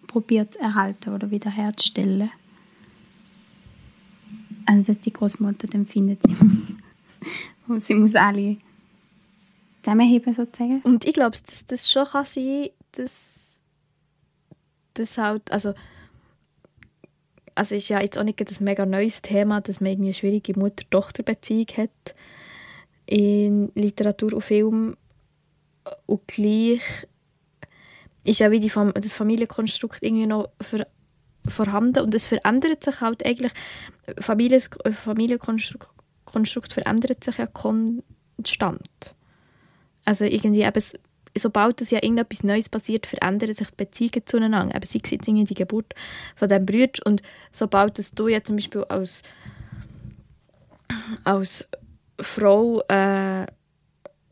probiert 0.06 0.54
zu 0.54 0.60
erhalten 0.60 1.14
oder 1.14 1.30
wiederherzustellen. 1.30 2.30
Also, 4.66 4.84
dass 4.84 5.00
die 5.00 5.12
Großmutter 5.12 5.68
dann 5.68 5.86
findet, 5.86 6.22
sie 6.26 6.34
muss, 6.34 6.56
und 7.68 7.84
sie 7.84 7.94
muss 7.94 8.14
alle 8.14 8.56
zusammenheben, 9.82 10.34
sozusagen. 10.34 10.80
Und 10.82 11.04
ich 11.04 11.12
glaube, 11.12 11.36
dass 11.46 11.66
das 11.66 11.90
schon 11.90 12.06
kann 12.06 12.24
sein 12.24 12.68
dass 12.92 13.58
das 14.94 15.18
halt, 15.18 15.50
also 15.50 15.74
also 17.54 17.74
ist 17.74 17.88
ja 17.88 18.00
jetzt 18.00 18.18
auch 18.18 18.24
nicht 18.24 18.40
ein 18.40 18.64
mega 18.64 18.86
neues 18.86 19.22
Thema, 19.22 19.60
dass 19.60 19.80
man 19.80 19.92
irgendwie 19.92 20.08
eine 20.08 20.14
schwierige 20.14 20.58
Mutter-Tochter-Beziehung 20.58 21.66
hat 21.76 22.14
in 23.06 23.70
Literatur 23.74 24.32
und 24.32 24.42
Film 24.42 24.96
und 26.06 26.26
gleich 26.26 26.80
ist 28.24 28.40
ja 28.40 28.50
wie 28.50 28.60
die 28.60 28.70
Fam 28.70 28.92
das 28.94 29.12
Familienkonstrukt 29.12 30.02
irgendwie 30.02 30.26
noch 30.26 30.48
vorhanden 31.46 32.04
und 32.04 32.14
es 32.14 32.26
verändert 32.26 32.82
sich 32.82 33.02
halt 33.02 33.24
eigentlich 33.24 33.52
Familien, 34.18 34.62
Familienkonstrukt 34.92 35.94
Konstrukt 36.24 36.72
verändert 36.72 37.22
sich 37.22 37.38
ja 37.38 37.46
konstant. 37.46 39.14
Also 40.04 40.24
irgendwie 40.24 40.62
eben, 40.62 40.82
sobald 41.36 41.80
es 41.80 41.90
ja 41.90 42.02
irgendetwas 42.02 42.44
Neues 42.44 42.68
passiert, 42.68 43.06
verändern 43.06 43.52
sich 43.52 43.68
die 43.68 43.76
Beziehungen 43.76 44.26
zueinander. 44.26 44.74
Eben, 44.74 44.86
sei 44.86 45.00
es 45.02 45.10
jetzt 45.10 45.26
die 45.26 45.54
Geburt 45.54 45.94
von 46.36 46.48
diesem 46.48 46.66
Bruder 46.66 47.00
und 47.06 47.22
sobald 47.52 47.98
es 47.98 48.12
du 48.12 48.28
ja 48.28 48.42
zum 48.42 48.56
Beispiel 48.56 48.84
als, 48.84 49.22
als 51.24 51.68
Frau, 52.20 52.80
äh, 52.88 53.46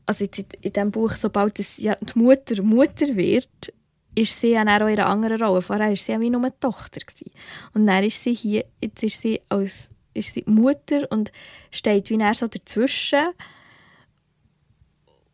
also 0.06 0.24
jetzt 0.24 0.38
in, 0.38 0.46
in 0.60 0.72
diesem 0.72 0.90
Buch, 0.90 1.12
sobald 1.14 1.58
es 1.58 1.78
ja 1.78 1.96
die 1.96 2.18
Mutter 2.18 2.62
Mutter 2.62 3.16
wird, 3.16 3.72
ist 4.14 4.38
sie 4.38 4.50
ja 4.50 4.62
auch 4.62 4.66
in 4.66 4.98
einer 4.98 5.06
anderen 5.06 5.42
Rolle. 5.42 5.62
Vorher 5.62 5.88
war 5.88 5.96
sie 5.96 6.12
ja 6.12 6.20
wie 6.20 6.30
nur 6.30 6.42
eine 6.42 6.58
Tochter. 6.60 7.00
Gewesen. 7.00 7.32
Und 7.72 7.86
dann 7.86 8.04
ist 8.04 8.22
sie 8.22 8.34
hier, 8.34 8.64
jetzt 8.80 9.02
ist 9.02 9.20
sie 9.20 9.40
als 9.48 9.88
ist 10.14 10.34
sie 10.34 10.44
Mutter 10.46 11.10
und 11.10 11.32
steht 11.70 12.10
wie 12.10 12.20
er 12.20 12.34
so 12.34 12.46
dazwischen 12.46 13.32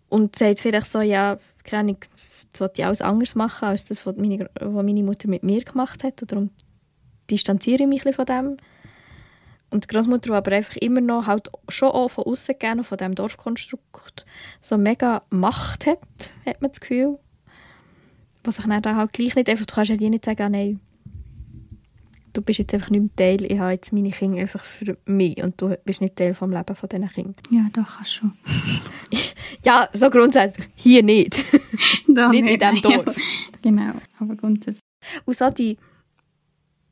und 0.08 0.36
sagt 0.36 0.60
vielleicht 0.60 0.90
so, 0.90 1.00
ja, 1.00 1.38
keine 1.68 1.80
Ahnung, 1.80 1.98
das 2.52 2.60
wollte 2.60 2.80
ich 2.80 2.86
alles 2.86 3.02
anders 3.02 3.34
machen, 3.34 3.68
als 3.68 3.86
das, 3.86 4.06
was 4.06 4.16
meine, 4.16 4.48
was 4.58 4.84
meine 4.84 5.02
Mutter 5.02 5.28
mit 5.28 5.42
mir 5.42 5.62
gemacht 5.62 6.02
hat. 6.02 6.22
Und 6.22 6.32
darum 6.32 6.50
distanziere 7.30 7.82
ich 7.82 7.88
mich 7.88 8.06
ein 8.06 8.12
von 8.12 8.26
dem. 8.26 8.56
Und 9.70 9.84
die 9.84 9.94
Großmutter, 9.94 10.30
die 10.30 10.32
aber 10.32 10.52
einfach 10.52 10.76
immer 10.76 11.02
noch 11.02 11.26
halt 11.26 11.50
schon 11.68 11.90
auch 11.90 12.08
von 12.08 12.24
außen 12.24 12.54
gerne 12.58 12.84
von 12.84 12.96
diesem 12.96 13.14
Dorfkonstrukt 13.14 14.24
so 14.62 14.78
mega 14.78 15.22
Macht 15.28 15.86
hat, 15.86 15.98
hat 16.46 16.62
man 16.62 16.70
das 16.70 16.80
Gefühl. 16.80 17.18
Was 18.44 18.56
sich 18.56 18.64
dann 18.64 18.96
halt 18.96 19.12
gleich 19.12 19.34
nicht 19.34 19.48
einfach, 19.50 19.66
du 19.66 19.74
kannst 19.74 19.90
ja 19.90 19.96
dir 19.96 20.08
nicht 20.08 20.24
sagen, 20.24 20.52
nein, 20.52 20.80
du 22.32 22.40
bist 22.40 22.60
jetzt 22.60 22.72
einfach 22.72 22.88
nicht 22.88 23.00
mehr 23.00 23.16
Teil, 23.16 23.44
ich 23.44 23.58
habe 23.58 23.72
jetzt 23.72 23.92
meine 23.92 24.10
Kinder 24.10 24.40
einfach 24.40 24.64
für 24.64 24.96
mich 25.04 25.42
und 25.42 25.60
du 25.60 25.76
bist 25.84 26.00
nicht 26.00 26.16
Teil 26.16 26.34
vom 26.34 26.50
Leben 26.50 26.74
von 26.74 26.88
diesen 26.88 27.08
Kindern. 27.08 27.34
Ja, 27.50 27.66
doch, 27.72 27.96
kannst 27.96 28.14
schon. 28.14 28.32
ja, 29.64 29.88
so 29.92 30.10
grundsätzlich. 30.10 30.68
Hier 30.74 31.02
nicht. 31.02 31.44
Da 32.10 32.28
nicht 32.30 32.46
in 32.46 32.58
diesem 32.58 32.82
Dorf. 32.82 33.16
genau, 33.62 33.92
aber 34.18 34.34
grundsätzlich. 34.34 34.82
Und 35.24 35.36
so 35.36 35.50
die 35.50 35.78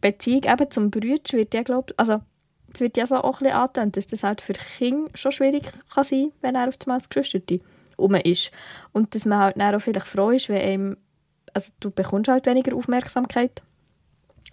Beziehung 0.01 0.45
eben 0.45 0.71
zum 0.71 0.91
Bruder 0.91 1.17
wird 1.33 1.55
ja, 1.55 1.63
glaube 1.63 1.95
also 1.97 2.21
es 2.73 2.81
wird 2.81 2.97
ja 2.97 3.07
so 3.07 3.17
auch 3.17 3.41
ein 3.41 3.45
bisschen 3.45 3.57
angetönt, 3.57 3.97
dass 3.97 4.07
das 4.07 4.23
halt 4.23 4.41
für 4.41 4.53
Kinder 4.53 5.11
schon 5.15 5.33
schwierig 5.33 5.73
kann 5.93 6.05
sein 6.05 6.33
wenn 6.43 6.55
er 6.55 6.69
auf 6.69 6.77
das 6.77 7.09
Geschwisterte 7.09 7.61
rum 7.99 8.15
ist. 8.15 8.51
Und 8.93 9.15
dass 9.15 9.25
man 9.25 9.39
halt 9.39 9.57
dann 9.59 9.75
auch 9.75 9.81
vielleicht 9.81 10.07
froh 10.07 10.31
ist, 10.31 10.49
wenn 10.49 10.61
einem, 10.61 10.97
also 11.55 11.73
du 11.81 11.91
bekommst 11.91 12.29
halt 12.29 12.47
weniger 12.47 12.77
Aufmerksamkeit 12.77 13.63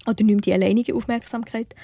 oder 0.08 0.24
mehr 0.24 0.38
die 0.38 0.54
alleinige 0.54 0.96
Aufmerksamkeit. 0.96 1.76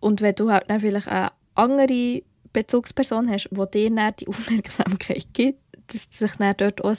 Und 0.00 0.20
wenn 0.20 0.34
du 0.34 0.50
halt 0.50 0.64
dann 0.68 0.80
vielleicht 0.80 1.08
eine 1.08 1.32
andere 1.54 2.22
Bezugsperson 2.52 3.30
hast, 3.30 3.48
die 3.50 3.70
dir 3.72 3.90
dann 3.90 4.14
die 4.18 4.28
Aufmerksamkeit 4.28 5.26
gibt, 5.32 5.58
dass 5.88 6.06
sich 6.10 6.32
dann 6.36 6.54
dort 6.56 6.84
auch 6.84 6.90
ein 6.90 6.96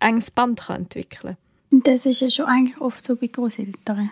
enges 0.00 0.30
Band 0.30 0.68
entwickeln 0.68 1.36
kann. 1.70 1.82
Das 1.84 2.04
ist 2.04 2.20
ja 2.20 2.28
schon 2.28 2.46
eigentlich 2.46 2.80
oft 2.80 3.04
so 3.04 3.16
bei 3.16 3.28
Großeltern. 3.28 4.10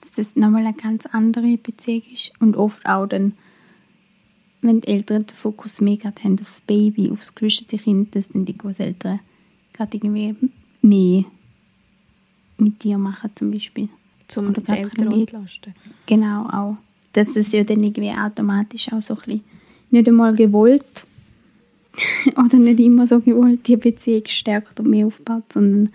Dass 0.00 0.12
das 0.12 0.36
nochmal 0.36 0.66
eine 0.66 0.74
ganz 0.74 1.06
andere 1.06 1.56
Beziehung 1.56 2.02
ist. 2.12 2.32
Und 2.40 2.56
oft 2.56 2.84
auch 2.84 3.06
dann, 3.06 3.34
wenn 4.60 4.80
die 4.80 4.88
Eltern 4.88 5.26
den 5.26 5.36
Fokus 5.36 5.80
mehr 5.80 5.96
gerade 5.96 6.22
haben 6.22 6.40
aufs 6.40 6.62
Baby, 6.62 7.10
aufs 7.10 7.34
gerüstete 7.34 7.76
Kind, 7.76 8.16
dass 8.16 8.28
dann 8.28 8.44
die 8.44 8.58
Großeltern 8.58 9.20
gerade 9.72 9.96
irgendwie 9.96 10.36
mehr 10.82 11.24
mit 12.58 12.82
dir 12.82 12.98
machen 12.98 13.30
zum 13.34 13.52
Beispiel. 13.52 13.88
Zum 14.26 14.50
Oder 14.50 14.62
die 14.62 14.72
Eltern 14.72 15.12
entlasten. 15.12 15.74
Genau, 16.06 16.46
auch. 16.48 16.76
Dass 17.12 17.36
es 17.36 17.52
ja 17.52 17.62
dann 17.62 17.82
irgendwie 17.82 18.10
automatisch 18.10 18.92
auch 18.92 19.02
so 19.02 19.14
ein 19.14 19.20
bisschen 19.20 19.44
nicht 19.94 20.08
einmal 20.08 20.34
gewollt 20.34 21.06
oder 22.36 22.56
nicht 22.58 22.80
immer 22.80 23.06
so 23.06 23.20
gewollt 23.20 23.66
die 23.66 23.76
Beziehung 23.76 24.24
stärkt 24.26 24.78
und 24.80 24.90
mehr 24.90 25.06
aufbaut, 25.06 25.52
sondern 25.52 25.92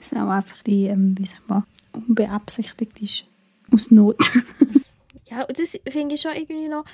es 0.00 0.12
auch 0.12 0.28
einfach 0.28 0.62
die, 0.62 0.86
ähm, 0.86 1.16
wie 1.18 1.26
sagt 1.26 1.48
man, 1.48 1.64
unbeabsichtigt 1.92 3.00
ist. 3.00 3.24
Aus 3.72 3.90
Not. 3.90 4.18
Ja, 5.30 5.42
und 5.42 5.58
das 5.58 5.78
finde 5.86 6.14
ich 6.14 6.22
schon 6.22 6.32
irgendwie 6.32 6.68
noch... 6.68 6.86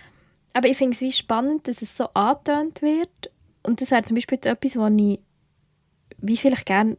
Aber 0.55 0.69
ich 0.69 0.77
finde 0.77 0.95
es 0.95 1.01
wie 1.01 1.13
spannend, 1.13 1.69
dass 1.69 1.83
es 1.83 1.97
so 1.97 2.09
angetönt 2.15 2.83
wird. 2.83 3.31
Und 3.63 3.81
das 3.81 3.93
wäre 3.93 4.03
zum 4.03 4.17
Beispiel 4.17 4.39
jetzt 4.39 4.47
etwas, 4.47 4.77
was 4.77 4.93
ich 4.97 5.21
wie 6.19 6.37
vielleicht 6.37 6.67
gerne 6.67 6.97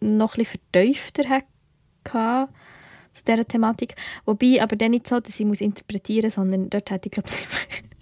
noch 0.00 0.34
ein 0.34 0.38
bisschen 0.38 0.60
vertiefter 0.72 1.28
hätte 1.28 2.48
zu 3.12 3.24
dieser 3.24 3.46
Thematik. 3.46 3.96
Wobei 4.24 4.60
aber 4.62 4.76
dann 4.76 4.90
nicht 4.90 5.06
so, 5.06 5.20
dass 5.20 5.38
ich 5.38 5.46
muss 5.46 5.60
interpretieren 5.60 6.26
muss, 6.26 6.34
sondern 6.34 6.70
dort 6.70 6.90
hätte 6.90 7.08
ich 7.08 7.12
glaube 7.12 7.28
ich. 7.28 7.84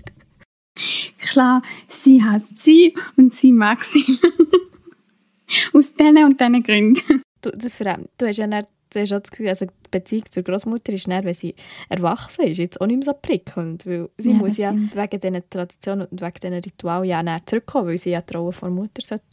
Klar, 1.32 1.62
sie 1.88 2.22
hasst 2.22 2.58
sie 2.58 2.94
und 3.16 3.34
sie 3.34 3.52
mag 3.52 3.82
sie. 3.84 4.04
Aus 5.72 5.94
diesen 5.94 6.24
und 6.24 6.40
diesen 6.40 6.62
Gründen. 6.62 7.22
Du, 7.40 7.50
das 7.50 7.76
verändert. 7.76 8.10
Du 8.18 8.26
hast 8.26 8.36
ja 8.36 8.46
dann, 8.46 8.64
du 8.90 9.00
hast 9.00 9.12
auch 9.12 9.20
das 9.20 9.30
Gefühl, 9.30 9.48
also 9.48 9.64
die 9.66 9.72
Beziehung 9.90 10.24
zur 10.30 10.42
Großmutter 10.42 10.92
ist 10.92 11.08
dann, 11.08 11.24
wenn 11.24 11.34
sie 11.34 11.54
erwachsen 11.88 12.42
ist, 12.46 12.58
jetzt 12.58 12.80
auch 12.80 12.86
nicht 12.86 12.98
mehr 12.98 13.04
so 13.06 13.18
prickelnd, 13.20 13.86
weil 13.86 14.10
sie 14.18 14.30
Ja, 14.30 14.34
muss 14.36 14.58
ja 14.58 14.68
stimmt. 14.72 14.94
wegen 14.94 15.20
diesen 15.20 15.50
Traditionen 15.50 16.06
und 16.06 16.20
wegen 16.20 16.34
diesen 16.42 16.54
Ritualen 16.54 17.04
ja 17.08 17.22
dann 17.22 17.40
zurückkommen, 17.46 17.88
weil 17.88 17.98
sie 17.98 18.10
ja 18.10 18.20
die 18.20 18.34
Rolle 18.36 18.52
von 18.52 18.68
der 18.74 18.82
Mutter 18.82 19.02
sollte, 19.04 19.24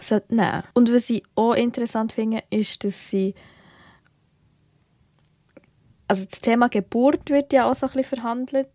sollte 0.00 0.34
nehmen. 0.34 0.62
Und 0.74 0.92
was 0.92 1.08
ich 1.08 1.22
auch 1.36 1.54
interessant 1.54 2.12
finde, 2.12 2.42
ist, 2.50 2.82
dass 2.84 3.10
sie 3.10 3.34
also 6.08 6.24
das 6.24 6.38
Thema 6.40 6.68
Geburt 6.68 7.30
wird 7.30 7.52
ja 7.52 7.68
auch 7.70 7.74
so 7.74 7.86
ein 7.86 7.92
bisschen 7.92 8.18
verhandelt 8.20 8.68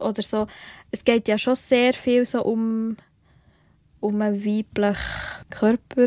oder 0.00 0.22
so. 0.22 0.46
Es 0.90 1.04
geht 1.04 1.28
ja 1.28 1.38
schon 1.38 1.54
sehr 1.54 1.92
viel 1.92 2.24
so 2.26 2.42
um 2.42 2.96
um 4.00 4.20
einen 4.20 4.44
weiblichen 4.44 5.50
Körper. 5.50 6.06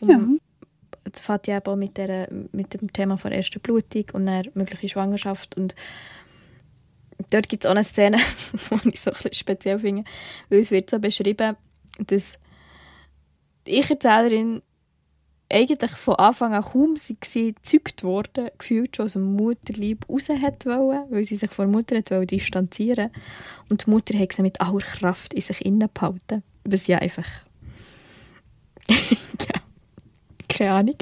Um, 0.00 0.08
Ja. 0.08 0.20
Das 1.10 1.22
fängt 1.22 1.46
ja 1.46 1.56
eben 1.56 1.66
auch 1.66 1.76
mit, 1.76 1.96
der, 1.96 2.28
mit 2.52 2.74
dem 2.74 2.92
Thema 2.92 3.16
von 3.16 3.32
erster 3.32 3.60
Blutung 3.60 4.04
und 4.12 4.26
dann 4.26 4.50
mögliche 4.54 4.88
Schwangerschaft. 4.88 5.56
Und 5.56 5.74
dort 7.30 7.48
gibt 7.48 7.64
es 7.64 7.66
auch 7.66 7.74
eine 7.74 7.84
Szene, 7.84 8.18
die 8.84 8.90
ich 8.90 9.00
so 9.00 9.10
ein 9.10 9.14
bisschen 9.14 9.34
speziell 9.34 9.78
finde, 9.78 10.04
weil 10.50 10.58
es 10.58 10.70
wird 10.70 10.90
so 10.90 10.98
beschrieben, 10.98 11.56
dass 12.06 12.38
die 13.66 13.78
Ich-Erzählerin 13.78 14.62
eigentlich 15.50 15.92
von 15.92 16.16
Anfang 16.16 16.54
an 16.54 16.62
kaum 16.62 16.96
sie 16.96 17.16
gezeugt 17.16 18.04
worden, 18.04 18.50
gefühlt 18.58 18.96
schon 18.96 19.06
aus 19.06 19.14
dem 19.14 19.34
Mutterlieb 19.34 20.08
raus 20.08 20.28
hat 20.28 20.66
wollen, 20.66 21.04
weil 21.10 21.24
sie 21.24 21.36
sich 21.36 21.50
von 21.50 21.70
der 21.70 21.76
Mutter 21.78 21.96
hat 21.96 22.10
wollen 22.10 22.26
distanzieren 22.26 23.10
Und 23.70 23.86
die 23.86 23.90
Mutter 23.90 24.18
hat 24.18 24.32
sie 24.32 24.42
mit 24.42 24.60
aller 24.60 24.80
Kraft 24.80 25.32
in 25.32 25.40
sich 25.40 25.64
innen 25.64 25.88
behalten. 25.92 26.42
Was 26.64 26.86
ja 26.86 26.98
einfach... 26.98 27.26
ja, 28.88 29.60
keine 30.48 30.72
Ahnung. 30.72 30.96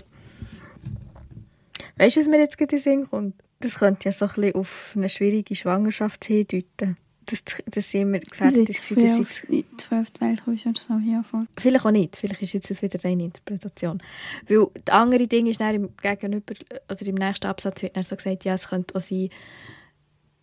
Weißt 1.97 2.17
du, 2.17 2.21
was 2.21 2.29
mir 2.29 2.39
jetzt 2.39 2.59
gerade 2.59 2.77
in 2.77 2.83
den 2.83 2.83
Sinn 2.83 3.11
kommt? 3.11 3.35
Das 3.61 3.77
könnte 3.77 4.05
ja 4.05 4.13
so 4.13 4.27
ein 4.27 4.35
bisschen 4.35 4.55
auf 4.55 4.93
eine 4.95 5.09
schwierige 5.09 5.55
Schwangerschaft 5.55 6.25
hindeuten. 6.27 6.97
Dass, 7.27 7.43
dass 7.67 7.91
sie 7.91 8.03
immer 8.03 8.21
gefährdet 8.21 8.69
ist, 8.69 8.85
für 8.85 8.95
die 8.95 9.11
auf 9.11 9.43
die 9.49 9.65
zwölfte 9.77 10.21
Welt 10.21 10.45
kommst 10.45 10.65
oder 10.65 10.81
so 10.81 10.99
hiervon. 10.99 11.49
Vielleicht 11.59 11.85
auch 11.85 11.91
nicht. 11.91 12.17
Vielleicht 12.17 12.43
ist 12.43 12.53
jetzt 12.53 12.71
das 12.71 12.83
wieder 12.83 12.99
eine 13.05 13.25
Interpretation. 13.25 14.01
Weil 14.49 14.69
das 14.85 14.95
andere 14.95 15.27
Ding 15.27 15.47
ist 15.47 15.61
dann 15.61 15.75
im 15.75 15.97
Gegenüber, 15.97 16.55
oder 16.89 17.07
im 17.07 17.17
nächsten 17.17 17.47
Absatz 17.47 17.83
wird 17.83 17.97
dann 17.97 18.05
so 18.05 18.15
gesagt, 18.15 18.45
ja, 18.45 18.55
es 18.55 18.69
könnte 18.69 18.95
auch 18.95 19.01
sein, 19.01 19.29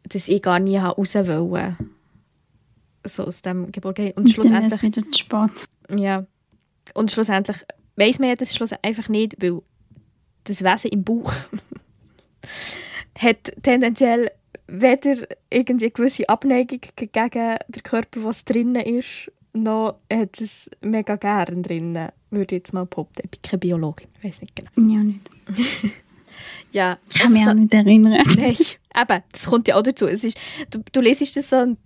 dass 0.04 0.28
ich 0.28 0.42
gar 0.42 0.60
nie 0.60 0.78
raus 0.78 1.16
wollte. 1.16 1.78
So 3.06 3.26
aus 3.26 3.42
dem 3.42 3.72
Geburt. 3.72 4.00
Und 4.16 4.30
schlussendlich... 4.30 4.74
Dann 4.74 4.82
wieder 4.82 5.12
zu 5.12 5.20
spät. 5.20 5.70
Ja. 5.90 6.26
Und 6.94 7.12
schlussendlich 7.12 7.58
weiss 7.96 8.20
man 8.20 8.30
ja 8.30 8.36
das 8.36 8.54
schlussendlich 8.54 8.90
einfach 8.90 9.10
nicht, 9.10 9.42
weil 9.42 9.62
das 10.44 10.64
Wesen 10.64 10.92
im 10.92 11.04
Bauch 11.04 11.34
hat 13.18 13.54
tendenziell 13.62 14.32
weder 14.74 15.28
irgendwie 15.52 15.86
eine 15.86 15.92
gewisse 15.92 16.28
Abneigung 16.28 16.80
gegen 16.96 17.30
den 17.32 17.84
Körper, 17.84 18.24
was 18.24 18.44
drinnen 18.44 18.82
ist, 18.82 19.32
noch 19.54 20.00
hat 20.12 20.42
es 20.42 20.70
mega 20.82 21.16
gern 21.16 21.62
drinnen, 21.62 22.10
würde 22.32 22.56
ich 22.56 22.62
jetzt 22.62 22.74
mal 22.74 22.88
behaupten. 22.88 23.22
Ich 23.24 23.30
bin 23.30 23.42
keine 23.44 23.60
Biologin, 23.60 24.08
ich 24.18 24.24
weiß 24.24 24.42
nicht 24.42 24.56
genau. 24.56 24.72
Ja, 24.76 25.04
nicht. 25.04 25.30
ja, 26.72 26.98
ich 27.08 27.20
kann 27.20 27.34
mich 27.34 27.44
so, 27.44 27.52
auch 27.52 27.54
nicht 27.54 27.74
erinnern. 27.74 28.14
Nein, 28.36 28.58
eben, 28.58 29.24
das 29.32 29.46
kommt 29.46 29.68
ja 29.68 29.76
auch 29.76 29.84
dazu. 29.84 30.08
Es 30.08 30.24
ist, 30.24 30.40
du, 30.72 30.84
du 30.92 31.02
lesest 31.02 31.38
das 31.38 31.52
so 31.52 31.58
und 31.58 31.78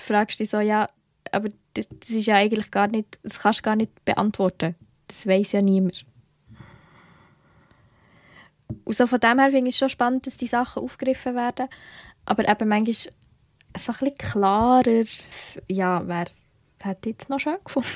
fragst 0.00 0.40
dich 0.40 0.50
so, 0.50 0.58
ja, 0.58 0.88
aber 1.30 1.50
das, 1.74 1.86
das 2.00 2.10
ist 2.10 2.26
ja 2.26 2.34
eigentlich 2.34 2.72
gar 2.72 2.88
nicht, 2.88 3.20
das 3.22 3.38
kannst 3.38 3.60
du 3.60 3.62
gar 3.62 3.76
nicht 3.76 4.04
beantworten. 4.04 4.74
Das 5.06 5.28
weiß 5.28 5.52
ja 5.52 5.62
niemand. 5.62 6.04
Und 8.84 8.96
so 8.96 9.06
von 9.06 9.20
dem 9.20 9.38
her 9.38 9.50
finde 9.50 9.68
ich 9.68 9.76
es 9.76 9.78
schon 9.78 9.88
spannend, 9.88 10.26
dass 10.26 10.36
die 10.36 10.46
Sachen 10.46 10.82
aufgegriffen 10.82 11.36
werden. 11.36 11.68
Aber 12.24 12.48
eben 12.48 12.68
manchmal 12.68 12.94
so 12.94 13.10
ein 13.74 13.82
bisschen 13.98 14.18
klarer, 14.18 15.04
ja, 15.68 16.02
wer 16.06 16.24
hätte 16.80 17.10
jetzt 17.10 17.28
noch 17.28 17.40
schön 17.40 17.58
gefunden? 17.64 17.88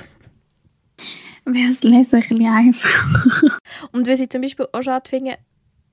Wäre 1.45 1.71
es 1.71 1.85
lesen 1.85 2.17
ein 2.17 2.21
bisschen 2.23 2.47
einfacher. 2.47 3.59
Und 3.93 4.09
was 4.09 4.21
ich 4.21 4.31
zum 4.31 4.43
Beispiel 4.43 4.67
auch 4.73 4.83
schade 4.83 5.09
finde, 5.09 5.39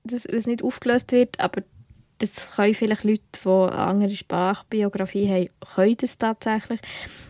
dass 0.02 0.24
es 0.24 0.46
nicht 0.46 0.62
aufgelöst 0.62 1.12
wird, 1.12 1.38
aber 1.38 1.62
das 2.18 2.54
können 2.56 2.74
vielleicht 2.74 3.04
Leute, 3.04 3.22
die 3.44 3.48
eine 3.48 3.72
andere 3.72 4.10
Sprachbiografie 4.10 5.28
haben, 5.28 5.48
können 5.74 5.96
das 5.96 6.18
tatsächlich. 6.18 6.80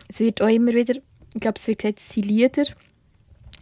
Es 0.07 0.19
wird 0.19 0.41
auch 0.41 0.47
immer 0.47 0.73
wieder, 0.73 0.95
ich 1.33 1.41
glaube, 1.41 1.59
es 1.59 1.67
wird 1.67 1.79
gesagt, 1.79 1.99
es 1.99 2.09
sind 2.09 2.25
Lieder, 2.25 2.65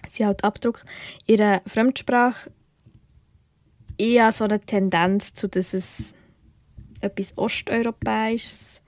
sie 0.10 0.26
halt 0.26 0.44
Abdruck, 0.44 0.84
ihre 1.26 1.62
Fremdsprache 1.68 2.52
eher 3.98 4.32
so 4.32 4.46
eine 4.46 4.60
Tendenz 4.60 5.34
zu, 5.34 5.48
dass 5.48 5.74
es 5.74 6.14
etwas 7.04 7.38
Osteuropäisches 7.38 8.82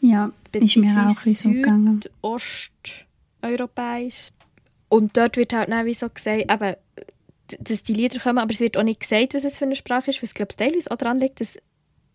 ja, 0.00 0.32
ist 0.52 0.76
mir 0.76 1.08
auch 1.08 1.20
so 1.20 1.50
gegangen. 1.50 2.00
Osteuropäisch. 2.20 4.28
Und 4.88 5.16
dort 5.16 5.36
wird 5.36 5.54
halt 5.54 5.70
wie 5.86 5.94
so 5.94 6.08
gesagt, 6.08 6.50
eben, 6.50 6.76
dass 7.58 7.82
die 7.82 7.94
Lieder 7.94 8.20
kommen, 8.20 8.38
aber 8.38 8.52
es 8.52 8.60
wird 8.60 8.76
auch 8.76 8.82
nicht 8.82 9.00
gesagt, 9.00 9.34
was 9.34 9.44
es 9.44 9.58
für 9.58 9.64
eine 9.64 9.76
Sprache 9.76 10.10
ist, 10.10 10.22
weil 10.22 10.28
es 10.28 10.34
glaube 10.34 10.52
ich 10.52 10.56
teilweise 10.56 10.90
auch 10.90 10.96
daran 10.96 11.20
liegt, 11.20 11.40
dass, 11.40 11.56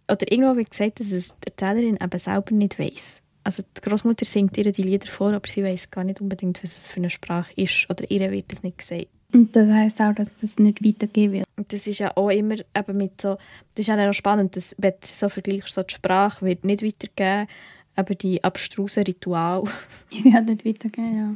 oder 0.10 0.32
irgendwo 0.32 0.56
wird 0.56 0.72
gesagt, 0.72 1.00
dass 1.00 1.12
es 1.12 1.30
die 1.30 1.48
Erzählerin 1.48 1.98
eben 2.02 2.20
selber 2.20 2.54
nicht 2.54 2.80
weiß. 2.80 3.22
Also 3.44 3.64
die 3.64 3.82
Großmutter 3.82 4.26
singt 4.26 4.58
ihr 4.58 4.72
die 4.72 4.84
Lieder 4.84 5.08
vor, 5.08 5.34
aber 5.34 5.48
sie 5.48 5.64
weiß 5.64 5.92
gar 5.92 6.04
nicht 6.04 6.22
unbedingt, 6.22 6.64
was 6.64 6.78
es 6.78 6.88
für 6.88 6.98
eine 6.98 7.10
Sprache 7.10 7.54
ist, 7.56 7.90
oder 7.90 8.10
ihr 8.12 8.32
wird 8.32 8.52
das 8.52 8.64
nicht 8.64 8.78
gesagt. 8.78 9.08
Und 9.32 9.56
das 9.56 9.70
heißt 9.70 10.02
auch, 10.02 10.14
dass 10.14 10.36
das 10.42 10.58
nicht 10.58 10.84
weitergehen 10.84 11.32
wird. 11.32 11.46
Und 11.56 11.72
das 11.72 11.86
ist 11.86 12.00
ja 12.00 12.16
auch 12.16 12.30
immer 12.30 12.56
eben 12.76 12.98
mit 12.98 13.22
so, 13.22 13.38
das 13.76 13.88
ist 13.88 13.88
ja 13.88 14.10
auch 14.10 14.14
spannend, 14.14 14.56
dass, 14.56 14.76
wenn 14.78 14.94
du 14.94 15.08
so 15.08 15.30
vergleichst, 15.30 15.74
so 15.74 15.84
die 15.84 15.94
Sprache 15.94 16.46
wird 16.46 16.66
nicht 16.66 16.84
weitergehen, 16.84 17.48
aber 17.96 18.16
die 18.16 18.44
abstrusen 18.44 19.04
Rituale. 19.04 19.66
Die 20.12 20.24
werden 20.24 20.46
nicht 20.46 20.66
weitergehen, 20.66 21.18
ja. 21.18 21.36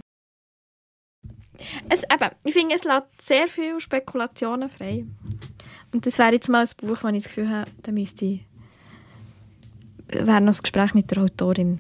Es, 1.88 2.04
eben, 2.04 2.32
ich 2.44 2.54
finde, 2.54 2.76
es 2.76 2.84
lässt 2.84 3.22
sehr 3.22 3.48
viele 3.48 3.80
Spekulationen 3.80 4.70
frei. 4.70 5.06
Und 5.92 6.06
das 6.06 6.18
wäre 6.18 6.34
jetzt 6.34 6.50
mal 6.50 6.66
ein 6.66 6.88
Buch, 6.88 7.04
wenn 7.04 7.16
ich 7.16 7.24
das 7.24 7.34
Gefühl 7.34 7.50
habe, 7.50 7.70
da 7.84 7.92
müsste 7.92 8.26
ich, 8.26 8.46
wäre 10.08 10.42
noch 10.42 10.48
das 10.48 10.64
Gespräch 10.64 10.96
mit 10.96 11.12
der 11.12 11.20
Autorin 11.20 11.80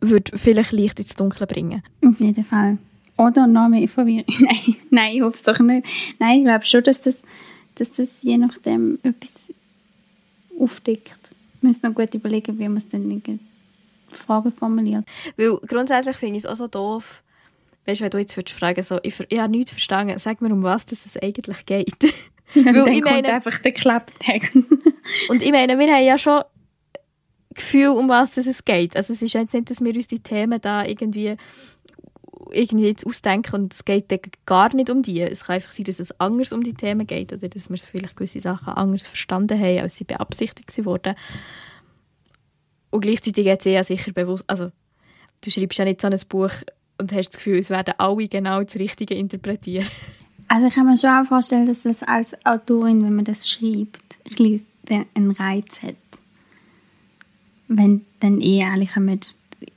würde 0.00 0.36
vielleicht 0.38 0.72
Licht 0.72 0.98
ins 1.00 1.14
Dunkle 1.14 1.46
bringen. 1.46 1.82
Auf 2.04 2.20
jeden 2.20 2.44
Fall. 2.44 2.78
Oder 3.16 3.46
noch 3.46 3.68
mehr 3.68 3.88
Verwirrung. 3.88 4.24
Nein, 4.40 4.76
nein, 4.90 5.16
ich 5.16 5.22
hoffe 5.22 5.34
es 5.34 5.42
doch 5.42 5.58
nicht. 5.58 5.86
Nein, 6.18 6.38
ich 6.38 6.44
glaube 6.44 6.64
schon, 6.64 6.82
dass 6.82 7.02
das, 7.02 7.22
dass 7.74 7.92
das 7.92 8.22
je 8.22 8.38
nachdem 8.38 8.98
etwas 9.02 9.52
aufdeckt. 10.58 11.18
Wir 11.60 11.68
müssen 11.68 11.80
noch 11.82 11.94
gut 11.94 12.14
überlegen, 12.14 12.58
wie 12.58 12.68
man 12.68 12.78
es 12.78 12.88
dann 12.88 13.10
in 13.10 13.40
Fragen 14.10 14.52
formuliert. 14.52 15.04
Weil 15.36 15.56
grundsätzlich 15.66 16.16
finde 16.16 16.38
ich 16.38 16.44
es 16.44 16.50
auch 16.50 16.56
so 16.56 16.68
doof, 16.68 17.22
weißt 17.86 18.00
wenn 18.00 18.10
du 18.10 18.18
jetzt 18.18 18.36
würdest 18.36 18.58
fragen 18.58 18.82
so, 18.82 18.98
ich, 19.02 19.18
ich 19.28 19.38
habe 19.38 19.50
nichts 19.50 19.72
verstanden, 19.72 20.18
sag 20.18 20.40
mir, 20.40 20.52
um 20.52 20.62
was 20.62 20.86
es 20.90 21.16
eigentlich 21.22 21.66
geht. 21.66 21.96
Weil 22.54 22.72
dann 22.74 22.88
ich 22.88 23.02
meine, 23.02 23.32
einfach 23.32 23.58
der 23.58 23.72
Klapptext. 23.72 24.56
und 25.28 25.42
ich 25.42 25.50
meine, 25.52 25.78
wir 25.78 25.92
haben 25.92 26.04
ja 26.04 26.18
schon 26.18 26.42
Gefühl, 27.54 27.88
um 27.88 28.08
was 28.08 28.36
es 28.36 28.64
geht. 28.64 28.96
Also 28.96 29.12
es 29.12 29.22
ist 29.22 29.34
jetzt 29.34 29.54
nicht, 29.54 29.70
dass 29.70 29.80
wir 29.80 29.94
uns 29.94 30.06
die 30.06 30.20
Themen 30.20 30.60
da 30.60 30.84
irgendwie 30.84 31.36
irgendwie 32.52 32.86
jetzt 32.86 33.06
ausdenken 33.06 33.54
und 33.54 33.74
es 33.74 33.84
geht 33.84 34.08
gar 34.46 34.74
nicht 34.74 34.90
um 34.90 35.02
die. 35.02 35.20
Es 35.20 35.44
kann 35.44 35.54
einfach 35.54 35.72
sein, 35.72 35.84
dass 35.84 36.00
es 36.00 36.18
anders 36.20 36.52
um 36.52 36.62
die 36.62 36.74
Themen 36.74 37.06
geht 37.06 37.32
oder 37.32 37.48
dass 37.48 37.70
wir 37.70 37.76
vielleicht 37.78 38.16
gewisse 38.16 38.40
Sachen 38.40 38.72
anders 38.72 39.06
verstanden 39.06 39.58
haben, 39.58 39.80
als 39.80 39.96
sie 39.96 40.04
beabsichtigt 40.04 40.84
wurden. 40.84 41.14
Und 42.90 43.00
gleichzeitig 43.00 43.46
jetzt 43.46 43.64
ja 43.64 43.82
sicher 43.82 44.12
bewusst, 44.12 44.44
also 44.48 44.70
du 45.40 45.50
schreibst 45.50 45.78
ja 45.78 45.84
nicht 45.84 46.00
so 46.00 46.08
ein 46.08 46.20
Buch 46.28 46.52
und 46.98 47.12
hast 47.12 47.30
das 47.30 47.36
Gefühl, 47.36 47.58
es 47.58 47.70
werden 47.70 47.94
alle 47.98 48.28
genau 48.28 48.62
das 48.62 48.76
Richtige 48.76 49.14
interpretieren. 49.14 49.86
Also 50.48 50.66
ich 50.66 50.74
kann 50.74 50.84
mir 50.84 50.98
schon 50.98 51.08
auch 51.08 51.24
vorstellen, 51.24 51.66
dass 51.66 51.80
das 51.80 52.02
als 52.02 52.34
Autorin, 52.44 53.02
wenn 53.02 53.16
man 53.16 53.24
das 53.24 53.48
schreibt, 53.48 54.02
einen 54.38 55.30
Reiz 55.30 55.82
hat. 55.82 55.94
Wenn 57.68 58.04
dann 58.20 58.42
eh 58.42 58.62
alle 58.62 58.84
kommen, 58.84 59.20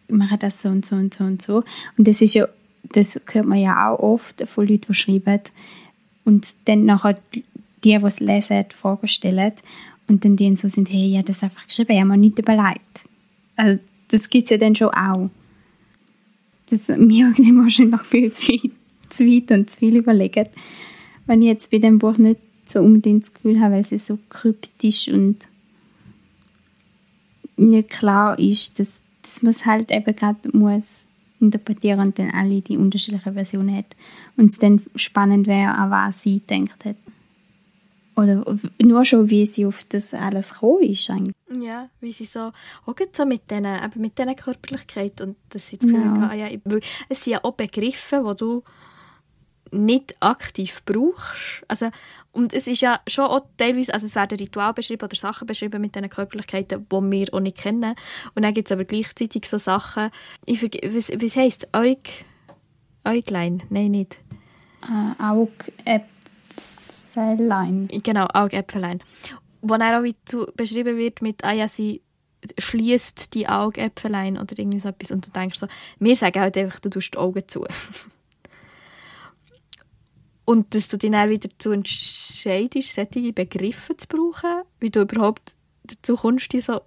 machen 0.09 0.38
das 0.39 0.61
so 0.61 0.67
und 0.67 0.86
so 0.86 0.97
und 0.97 1.13
so 1.13 1.23
und 1.23 1.41
so. 1.41 1.63
Und 1.97 2.07
das 2.09 2.21
ist 2.21 2.34
ja 2.34 2.49
das 2.93 3.21
hört 3.31 3.45
man 3.45 3.59
ja 3.59 3.89
auch 3.89 3.99
oft 3.99 4.47
von 4.47 4.67
Leuten, 4.67 4.88
die 4.89 4.93
schreiben 4.93 5.41
und 6.23 6.55
dann 6.65 6.86
nachher 6.86 7.19
die, 7.33 7.43
die 7.83 7.93
es 7.93 8.19
lesen, 8.19 8.65
Fragen 8.75 9.07
stellen 9.07 9.53
und 10.07 10.25
dann 10.25 10.36
die 10.36 10.55
so 10.55 10.67
sind, 10.67 10.89
hey, 10.89 11.07
ja, 11.07 11.23
das 11.23 11.43
einfach 11.43 11.65
geschrieben, 11.67 11.93
ich 11.93 11.99
habe 11.99 12.09
mir 12.09 12.17
nichts 12.17 12.39
überlegt. 12.39 13.05
Also 13.55 13.79
das 14.09 14.29
gibt 14.29 14.45
es 14.45 14.51
ja 14.51 14.57
dann 14.57 14.75
schon 14.75 14.89
auch. 14.89 15.29
Das 16.69 16.88
mir 16.89 17.27
wahrscheinlich 17.27 18.01
viel 18.01 18.31
zu, 18.31 18.45
viel, 18.45 18.71
zu 19.09 19.25
weit 19.25 19.51
und 19.51 19.69
zu 19.69 19.77
viel 19.77 19.95
überlegt. 19.97 20.49
Wenn 21.25 21.41
ich 21.41 21.47
jetzt 21.47 21.71
bei 21.71 21.79
dem 21.79 21.99
Buch 21.99 22.17
nicht 22.17 22.39
so 22.67 22.81
unbedingt 22.81 23.23
das 23.23 23.33
Gefühl 23.33 23.59
habe, 23.59 23.75
weil 23.75 23.86
es 23.89 24.07
so 24.07 24.17
kryptisch 24.29 25.07
und 25.07 25.47
nicht 27.57 27.89
klar 27.89 28.38
ist, 28.38 28.79
dass, 28.79 29.01
dass 29.21 29.41
man 29.43 29.51
es 29.51 29.65
halt 29.65 29.91
eben 29.91 30.15
gerade 30.15 30.57
muss 30.57 31.05
interpretieren 31.39 31.99
und 31.99 32.19
dann 32.19 32.31
alle 32.31 32.61
die 32.61 32.77
unterschiedlichen 32.77 33.33
Versionen 33.33 33.75
hat. 33.75 33.95
Und 34.38 34.51
es 34.51 34.59
dann 34.59 34.81
spannend 34.95 35.47
wäre, 35.47 35.73
an 35.73 35.91
was 35.91 36.21
sie 36.21 36.39
denkt 36.39 36.86
hat. 36.86 36.95
Oder 38.15 38.45
nur 38.81 39.03
schon, 39.03 39.29
wie 39.29 39.45
sie 39.45 39.65
auf 39.65 39.83
das 39.89 40.13
alles 40.13 40.53
gekommen 40.53 40.83
ist 40.83 41.09
eigentlich. 41.09 41.36
Ja, 41.59 41.89
wie 41.99 42.13
sie 42.13 42.25
so, 42.25 42.51
auch 42.86 42.95
so 43.11 43.25
mit 43.25 43.51
diesen, 43.51 43.65
eben 43.65 44.01
mit 44.01 44.17
diesen 44.17 44.36
Körperlichkeit 44.36 45.19
und 45.19 45.36
dass 45.49 45.69
sie 45.69 45.77
das 45.77 45.88
Gefühl 45.88 46.05
ja. 46.05 46.21
Hatte, 46.21 46.38
ja, 46.38 46.79
es 47.09 47.23
sind 47.23 47.33
ja 47.33 47.43
auch 47.43 47.53
Begriffe, 47.53 48.23
die 48.25 48.38
du 48.38 48.63
nicht 49.71 50.15
aktiv 50.21 50.81
brauchst. 50.86 51.63
Also, 51.67 51.89
und 52.36 52.53
es 52.53 52.67
ist 52.67 52.81
ja 52.81 52.99
schon 53.07 53.25
auch 53.25 53.41
teilweise, 53.57 53.91
also 53.93 54.05
es 54.07 54.15
werden 54.15 54.38
Rituale 54.38 54.73
beschrieben 54.73 55.05
oder 55.05 55.15
Sachen 55.15 55.47
beschrieben 55.47 55.79
mit 55.81 55.95
diesen 55.95 56.09
Körperlichkeiten, 56.09 56.86
die 56.91 57.11
wir 57.11 57.33
auch 57.33 57.39
nicht 57.39 57.57
kennen. 57.57 57.95
Und 58.36 58.43
dann 58.43 58.53
gibt 58.53 58.67
es 58.67 58.73
aber 58.73 58.83
gleichzeitig 58.83 59.47
so 59.47 59.57
Sachen, 59.57 60.11
ich 60.45 60.61
was, 60.61 61.09
was 61.09 61.36
heisst 61.38 61.63
es? 61.63 61.73
Aug, 61.73 62.03
Äuglein? 63.05 63.63
Nein, 63.69 63.91
nicht. 63.91 64.19
Äh, 64.83 65.13
Augäpfelein. 65.23 67.88
Genau, 68.03 68.27
Augäpfelein. 68.33 68.99
Wo 69.61 69.77
dann 69.77 69.95
auch 69.95 70.03
wie 70.03 70.17
zu, 70.25 70.45
beschrieben 70.57 70.97
wird 70.97 71.21
mit, 71.21 71.45
ah 71.45 71.53
ja, 71.53 71.69
sie, 71.69 72.01
schließt 72.57 73.33
die 73.33 73.47
Augäpfelein 73.47 74.38
oder 74.38 74.59
irgendwie 74.59 74.79
so 74.79 74.89
etwas 74.89 75.11
und 75.11 75.25
du 75.25 75.31
denkst 75.31 75.57
so, 75.57 75.67
wir 75.99 76.15
sagen 76.15 76.41
halt 76.41 76.57
einfach, 76.57 76.81
du 76.81 76.89
tust 76.89 77.13
die 77.13 77.17
Augen 77.17 77.47
zu. 77.47 77.65
und 80.46 80.74
dass 80.76 80.88
du 80.88 80.98
dich 80.98 81.12
dann 81.12 81.30
wieder 81.30 81.50
dazu 81.50 81.72
entscheidest, 81.72 82.93
solche 82.93 83.34
Begriffe 83.34 83.98
zu 83.98 84.08
brauchen, 84.08 84.62
wie 84.80 84.91
du 84.91 85.02
überhaupt 85.02 85.56
dazu 85.84 86.16
kommst, 86.16 86.54
die 86.54 86.62
so 86.62 86.82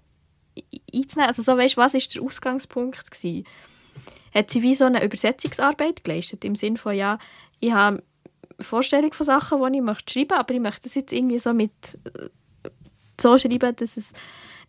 einzunehmen. 0.93 1.27
Also 1.27 1.43
so, 1.43 1.57
weißt, 1.57 1.77
was 1.77 1.93
war 1.93 2.01
der 2.01 2.21
Ausgangspunkt 2.23 3.11
gewesen? 3.11 3.45
Hat 4.33 4.51
sie 4.51 4.61
wie 4.61 4.75
so 4.75 4.85
eine 4.85 5.03
Übersetzungsarbeit 5.03 6.03
geleistet, 6.03 6.45
im 6.45 6.55
Sinne 6.55 6.77
von, 6.77 6.95
ja, 6.95 7.19
ich 7.59 7.71
habe 7.71 8.03
eine 8.57 8.65
Vorstellung 8.65 9.11
von 9.13 9.25
Sachen, 9.25 9.61
die 9.61 9.77
ich 9.79 9.83
möchte 9.83 10.13
schreiben 10.13 10.29
möchte, 10.29 10.39
aber 10.39 10.53
ich 10.53 10.59
möchte 10.59 10.83
das 10.83 10.95
jetzt 10.95 11.11
irgendwie 11.11 11.39
so 11.39 11.53
mit 11.53 11.71
so 13.19 13.37
schreiben, 13.37 13.75
dass 13.75 13.97
es 13.97 14.13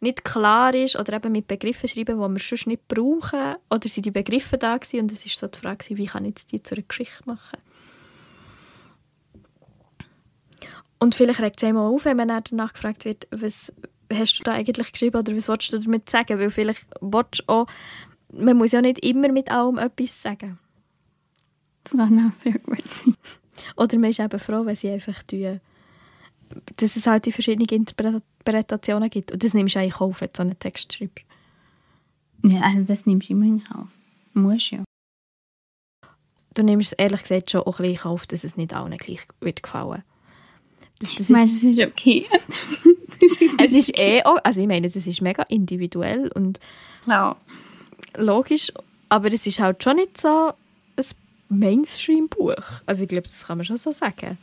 nicht 0.00 0.24
klar 0.24 0.74
ist 0.74 0.96
oder 0.96 1.12
eben 1.14 1.32
mit 1.32 1.46
Begriffen 1.46 1.88
schreiben, 1.88 2.16
die 2.16 2.28
wir 2.28 2.40
sonst 2.40 2.66
nicht 2.66 2.88
brauchen 2.88 3.56
oder 3.68 3.88
sind 3.88 4.06
die 4.06 4.10
Begriffe 4.10 4.58
da 4.58 4.78
gewesen 4.78 5.00
und 5.00 5.12
es 5.12 5.26
ist 5.26 5.38
so 5.38 5.46
die 5.46 5.58
Frage, 5.58 5.84
wie 5.90 6.06
kann 6.06 6.24
ich 6.24 6.46
die 6.50 6.62
zu 6.62 6.74
einer 6.74 6.84
Geschichte 6.84 7.22
machen. 7.26 7.58
Und 11.00 11.14
vielleicht 11.14 11.40
regt 11.40 11.62
es 11.62 11.68
einem 11.68 11.78
auch 11.78 11.94
auf, 11.94 12.04
wenn 12.04 12.16
man 12.16 12.28
danach 12.28 12.74
gefragt 12.74 13.04
wird, 13.04 13.26
was 13.30 13.72
hast 14.12 14.38
du 14.38 14.44
da 14.44 14.52
eigentlich 14.52 14.92
geschrieben 14.92 15.18
oder 15.18 15.34
was 15.34 15.48
wolltest 15.48 15.72
du 15.72 15.78
damit 15.78 16.08
sagen? 16.10 16.38
Weil 16.38 16.50
vielleicht 16.50 16.86
willst 17.00 17.40
du 17.40 17.48
auch, 17.48 17.66
man 18.32 18.56
muss 18.56 18.72
ja 18.72 18.82
nicht 18.82 19.04
immer 19.04 19.32
mit 19.32 19.50
allem 19.50 19.78
etwas 19.78 20.22
sagen. 20.22 20.58
Das 21.84 21.92
kann 21.92 22.28
auch 22.28 22.32
sehr 22.32 22.52
gut 22.52 22.92
sein. 22.92 23.16
Oder 23.76 23.98
man 23.98 24.10
ist 24.10 24.20
eben 24.20 24.38
froh, 24.38 24.64
wenn 24.66 24.76
sie 24.76 24.90
einfach 24.90 25.22
tun, 25.22 25.60
dass 26.76 26.96
es 26.96 27.06
halt 27.06 27.26
die 27.26 27.32
verschiedenen 27.32 27.68
Interpretationen 27.68 29.08
gibt. 29.08 29.32
Und 29.32 29.42
das 29.42 29.54
nimmst 29.54 29.74
du 29.74 29.80
eigentlich 29.80 30.00
auf, 30.00 30.20
wenn 30.20 30.28
du 30.28 30.36
so 30.36 30.42
einen 30.42 30.58
Text 30.58 30.92
schreibst. 30.92 31.24
Ja, 32.44 32.60
also 32.62 32.84
das 32.84 33.06
nimmst 33.06 33.28
du 33.28 33.32
immer 33.32 33.46
in 33.46 33.64
Kauf. 33.64 33.88
Muss 34.34 34.70
ja. 34.70 34.84
Du 36.54 36.62
nimmst 36.62 36.92
es 36.92 36.98
ehrlich 36.98 37.22
gesagt 37.22 37.50
schon 37.50 37.62
auch 37.62 37.76
gleich 37.76 38.04
auf, 38.04 38.26
dass 38.26 38.44
es 38.44 38.56
nicht 38.56 38.74
allen 38.74 38.96
gleich 38.96 39.26
wird 39.40 39.62
gefallen. 39.62 40.02
Das, 41.00 41.14
das 41.16 41.28
Meinst 41.28 41.62
du, 41.62 41.68
es 41.68 41.76
ist 41.76 41.86
okay? 41.86 42.26
ist 43.40 43.60
es 43.60 43.72
ist 43.72 43.98
eh 43.98 44.22
auch, 44.22 44.38
also 44.44 44.60
ich 44.60 44.66
meine, 44.66 44.88
das 44.88 45.06
ist 45.06 45.20
mega 45.22 45.42
individuell 45.44 46.30
und 46.34 46.60
ja. 47.06 47.36
logisch, 48.16 48.72
aber 49.08 49.32
es 49.32 49.46
ist 49.46 49.60
halt 49.60 49.82
schon 49.82 49.96
nicht 49.96 50.20
so 50.20 50.52
ein 50.96 51.04
Mainstream-Buch. 51.48 52.62
Also 52.86 53.02
ich 53.02 53.08
glaube, 53.08 53.24
das 53.24 53.46
kann 53.46 53.58
man 53.58 53.64
schon 53.64 53.76
so 53.76 53.92
sagen. 53.92 54.38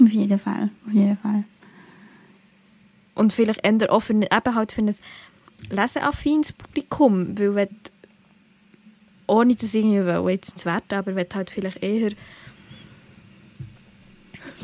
Auf 0.00 0.08
jeden 0.08 0.38
Fall, 0.38 0.70
auf 0.86 0.92
jeden 0.92 1.16
Fall. 1.18 1.44
Und 3.14 3.32
vielleicht 3.32 3.64
eher 3.64 3.90
auch 3.90 4.00
für, 4.00 4.14
eben 4.14 4.54
halt 4.54 4.72
für 4.72 4.82
ein 4.82 4.94
leseaffines 5.70 6.52
Publikum, 6.52 7.38
weil 7.38 7.54
wenn 7.54 7.68
ohne 9.26 9.54
das 9.54 9.74
irgendwie 9.74 10.32
jetzt 10.32 10.58
zu 10.58 10.66
werten, 10.66 10.94
aber 10.94 11.14
wenn 11.14 11.26
halt 11.34 11.50
vielleicht 11.50 11.82
eher 11.82 12.10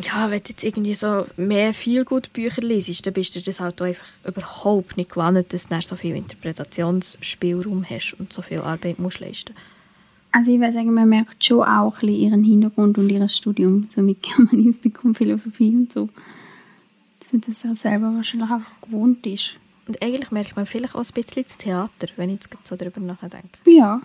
ja, 0.03 0.31
wenn 0.31 0.39
du 0.39 0.49
jetzt 0.49 0.65
irgendwie 0.65 0.95
so 0.95 1.27
mehr 1.37 1.75
viel 1.75 2.05
gut 2.05 2.33
Bücher 2.33 2.63
liest, 2.63 3.07
dann 3.07 3.13
bist 3.13 3.35
du 3.35 3.41
das 3.41 3.61
halt 3.61 3.81
einfach 3.83 4.07
überhaupt 4.27 4.97
nicht 4.97 5.11
gewohnt, 5.11 5.53
dass 5.53 5.69
du 5.69 5.81
so 5.83 5.97
viel 5.97 6.17
Interpretationsspielraum 6.17 7.85
hast 7.89 8.15
und 8.19 8.33
so 8.33 8.43
viel 8.43 8.61
Arbeit 8.61 8.99
musst 8.99 9.21
leisten 9.21 9.55
Also 10.33 10.53
ich 10.53 10.61
würde 10.61 10.73
sagen, 10.73 10.95
man 10.95 11.09
merkt 11.09 11.45
schon 11.45 11.63
auch 11.63 11.95
ein 11.95 12.01
bisschen 12.01 12.15
ihren 12.15 12.45
Hintergrund 12.45 12.99
und 12.99 13.11
ihr 13.11 13.29
Studium, 13.29 13.89
so 13.91 14.01
mit 14.01 14.23
Germanistik 14.23 15.05
und 15.05 15.17
Philosophie 15.17 15.71
und 15.71 15.93
so. 15.93 16.09
Dass 17.33 17.61
das 17.61 17.71
auch 17.71 17.77
selber 17.77 18.15
wahrscheinlich 18.15 18.51
einfach 18.51 18.81
gewohnt 18.81 19.27
ist. 19.27 19.57
Und 19.87 20.03
eigentlich 20.03 20.31
merkt 20.31 20.57
man 20.57 20.67
vielleicht 20.67 20.95
auch 20.95 21.05
ein 21.05 21.15
bisschen 21.15 21.43
das 21.43 21.59
Theater, 21.59 22.09
wenn 22.17 22.31
ich 22.31 22.41
jetzt 22.41 22.49
so 22.65 22.77
darüber 22.77 23.01
nachdenke. 23.01 23.59
Ja. 23.67 24.01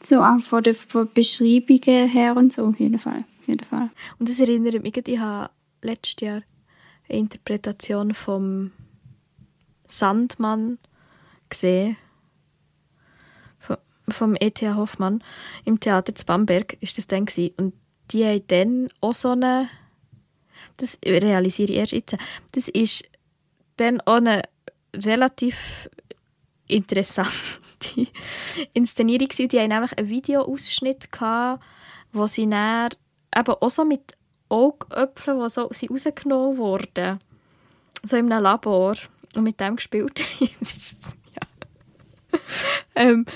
So 0.00 0.20
auch 0.20 0.40
von 0.40 0.62
den 0.62 0.76
Beschreibungen 1.14 2.08
her 2.08 2.36
und 2.36 2.52
so, 2.52 2.66
auf 2.66 2.78
jeden 2.78 2.98
Fall 2.98 3.24
auf 3.44 3.48
jeden 3.48 3.64
Fall. 3.64 3.90
Und 4.18 4.28
das 4.28 4.40
erinnert 4.40 4.82
mich, 4.82 4.96
ich 4.96 5.18
habe 5.18 5.50
letztes 5.82 6.16
Jahr 6.20 6.42
eine 7.08 7.18
Interpretation 7.18 8.14
vom 8.14 8.72
Sandmann 9.86 10.78
gesehen, 11.50 11.96
vom 14.08 14.36
E.T.A. 14.38 14.76
Hoffmann 14.76 15.22
im 15.64 15.80
Theater 15.80 16.14
zu 16.14 16.26
Bamberg 16.26 16.74
ist 16.82 16.98
das 16.98 17.06
dann 17.06 17.24
gewesen. 17.24 17.54
und 17.56 17.74
die 18.10 18.24
haben 18.24 18.46
dann 18.48 18.88
auch 19.00 19.14
so 19.14 19.30
eine 19.30 19.68
das 20.76 20.98
realisiere 21.02 21.72
ich 21.72 21.78
erst 21.78 21.92
jetzt 21.92 22.16
das 22.52 22.68
ist 22.68 23.04
dann 23.78 24.02
auch 24.02 24.16
eine 24.16 24.42
relativ 24.94 25.88
interessante 26.66 27.32
Inszenierung 28.74 29.28
gewesen. 29.28 29.48
die 29.48 29.58
haben 29.58 29.68
nämlich 29.68 29.96
einen 29.96 30.10
Videoausschnitt 30.10 31.10
gehabt, 31.10 31.64
wo 32.12 32.26
sie 32.26 32.46
dann 32.46 32.90
eben 33.34 33.54
auch 33.60 33.70
so 33.70 33.84
mit 33.84 34.12
Augäpfeln, 34.48 35.40
die 35.40 35.48
so 35.48 35.68
sind 35.72 35.90
rausgenommen 35.90 36.58
wurden. 36.58 37.18
So 38.04 38.16
in 38.16 38.32
einem 38.32 38.42
Labor. 38.42 38.94
Und 39.34 39.42
mit 39.42 39.58
dem 39.58 39.76
gespielt 39.76 40.20
ja. 40.38 40.48
ähm, 42.94 43.26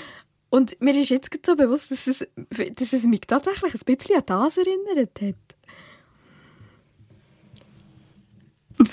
und 0.49 0.81
mir 0.81 0.97
ist 0.97 1.09
jetzt 1.09 1.29
so 1.45 1.55
bewusst, 1.55 1.91
dass 1.91 2.07
es, 2.07 2.25
dass 2.73 2.93
es 2.93 3.03
mich 3.03 3.21
tatsächlich 3.27 3.73
ein 3.73 3.79
bisschen 3.85 4.17
an 4.17 4.23
das 4.25 4.57
erinnert 4.57 5.21
hat. 5.21 5.35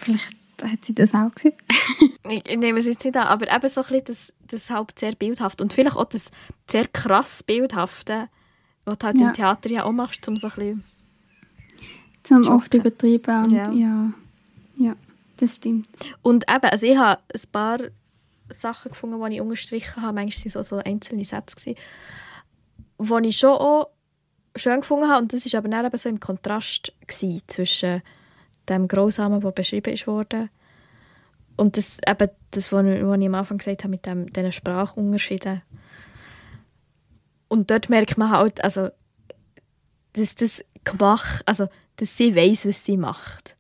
Vielleicht 0.00 0.36
hat 0.62 0.84
sie 0.84 0.94
das 0.94 1.14
auch 1.14 1.30
gesehen. 1.32 1.54
ich, 2.28 2.48
ich 2.48 2.56
nehme 2.56 2.80
es 2.80 2.86
jetzt 2.86 3.04
nicht 3.04 3.16
an, 3.16 3.28
aber 3.28 3.54
eben 3.54 3.68
so 3.68 3.82
ein 3.82 3.86
bisschen 3.86 4.04
das, 4.04 4.32
das 4.40 4.70
halt 4.70 4.98
sehr 4.98 5.14
bildhaft 5.14 5.60
und 5.60 5.72
vielleicht 5.72 5.96
auch 5.96 6.06
das 6.06 6.30
sehr 6.68 6.88
krass 6.88 7.42
bildhafte, 7.42 8.28
was 8.84 8.98
du 8.98 9.06
halt 9.06 9.20
ja. 9.20 9.28
im 9.28 9.32
Theater 9.32 9.70
ja 9.70 9.84
auch 9.84 9.92
machst, 9.92 10.26
um 10.28 10.36
so 10.36 10.48
ein 10.48 10.54
bisschen 10.54 10.84
zum 12.26 12.44
Schocken. 12.44 12.56
oft 12.56 12.74
übertrieben. 12.74 13.44
Und 13.44 13.52
ja. 13.52 13.70
ja. 13.70 14.12
ja, 14.76 14.96
das 15.36 15.56
stimmt. 15.56 15.88
Und 16.22 16.44
eben, 16.48 16.64
also 16.64 16.86
ich 16.86 16.96
habe 16.96 17.20
ein 17.32 17.40
paar 17.52 17.78
Sachen 18.48 18.90
gefunden, 18.90 19.22
die 19.28 19.36
ich 19.36 19.40
unterstrichen 19.40 20.02
habe. 20.02 20.14
Manchmal 20.14 20.54
waren 20.54 20.60
es 20.60 20.68
so, 20.68 20.76
so 20.76 20.82
einzelne 20.82 21.24
Sätze, 21.24 21.56
gewesen, 21.56 21.78
die 22.98 23.28
ich 23.28 23.38
schon 23.38 23.50
auch 23.50 23.88
schön 24.56 24.80
gefunden 24.80 25.08
habe. 25.08 25.22
Und 25.22 25.32
das 25.32 25.52
war 25.52 25.58
aber 25.58 25.68
dann 25.68 25.86
eben 25.86 25.98
so 25.98 26.08
im 26.08 26.20
Kontrast 26.20 26.92
gewesen 27.06 27.42
zwischen 27.46 28.02
dem 28.68 28.88
Grausamen, 28.88 29.40
der 29.40 29.50
beschrieben 29.52 29.96
wurde, 30.06 30.48
und 31.56 31.76
das, 31.76 31.98
eben 32.06 32.30
das, 32.50 32.70
was 32.70 32.86
ich, 32.86 33.02
was 33.02 33.18
ich 33.18 33.26
am 33.26 33.34
Anfang 33.34 33.58
gesagt 33.58 33.84
habe, 33.84 33.90
mit 33.90 34.06
dem, 34.06 34.28
diesen 34.28 34.52
Sprachunterschieden. 34.52 35.62
Und 37.48 37.70
dort 37.70 37.88
merkt 37.88 38.18
man 38.18 38.30
halt, 38.30 38.62
also, 38.62 38.90
dass 40.12 40.34
das 40.34 40.62
gemacht, 40.84 41.42
also 41.46 41.68
dass 41.96 42.16
sie 42.16 42.34
weiß, 42.34 42.66
was 42.66 42.84
sie 42.84 42.96
macht. 42.96 43.56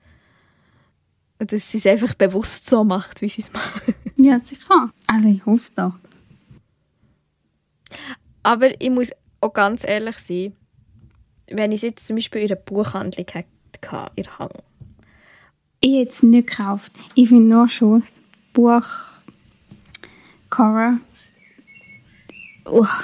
Und 1.38 1.52
dass 1.52 1.70
sie 1.70 1.78
es 1.78 1.86
einfach 1.86 2.14
bewusst 2.14 2.68
so 2.68 2.84
macht, 2.84 3.20
wie 3.22 3.28
sie 3.28 3.42
es 3.42 3.52
macht. 3.52 3.82
Ja, 4.16 4.38
sicher. 4.38 4.90
Also 5.06 5.28
ich 5.28 5.44
hoffe 5.44 5.56
es 5.56 5.74
doch. 5.74 5.94
Aber 8.42 8.80
ich 8.80 8.90
muss 8.90 9.10
auch 9.40 9.52
ganz 9.52 9.84
ehrlich 9.84 10.18
sein, 10.18 10.54
wenn 11.48 11.72
ich 11.72 11.78
es 11.78 11.82
jetzt 11.82 12.06
zum 12.06 12.16
Beispiel 12.16 12.42
in 12.42 12.48
einer 12.48 12.56
Buchhandlung 12.56 13.26
hätte, 13.30 13.48
in 14.14 14.22
der 14.22 14.38
Hang. 14.38 14.50
Ich 15.80 15.96
hätte 15.96 16.10
es 16.10 16.22
nicht 16.22 16.48
gekauft. 16.48 16.92
Ich 17.14 17.28
finde 17.28 17.54
nur 17.54 17.68
schon 17.68 18.00
das 18.00 18.14
Buch 18.52 18.86
Cover. 20.50 20.98
Oh. 22.64 22.86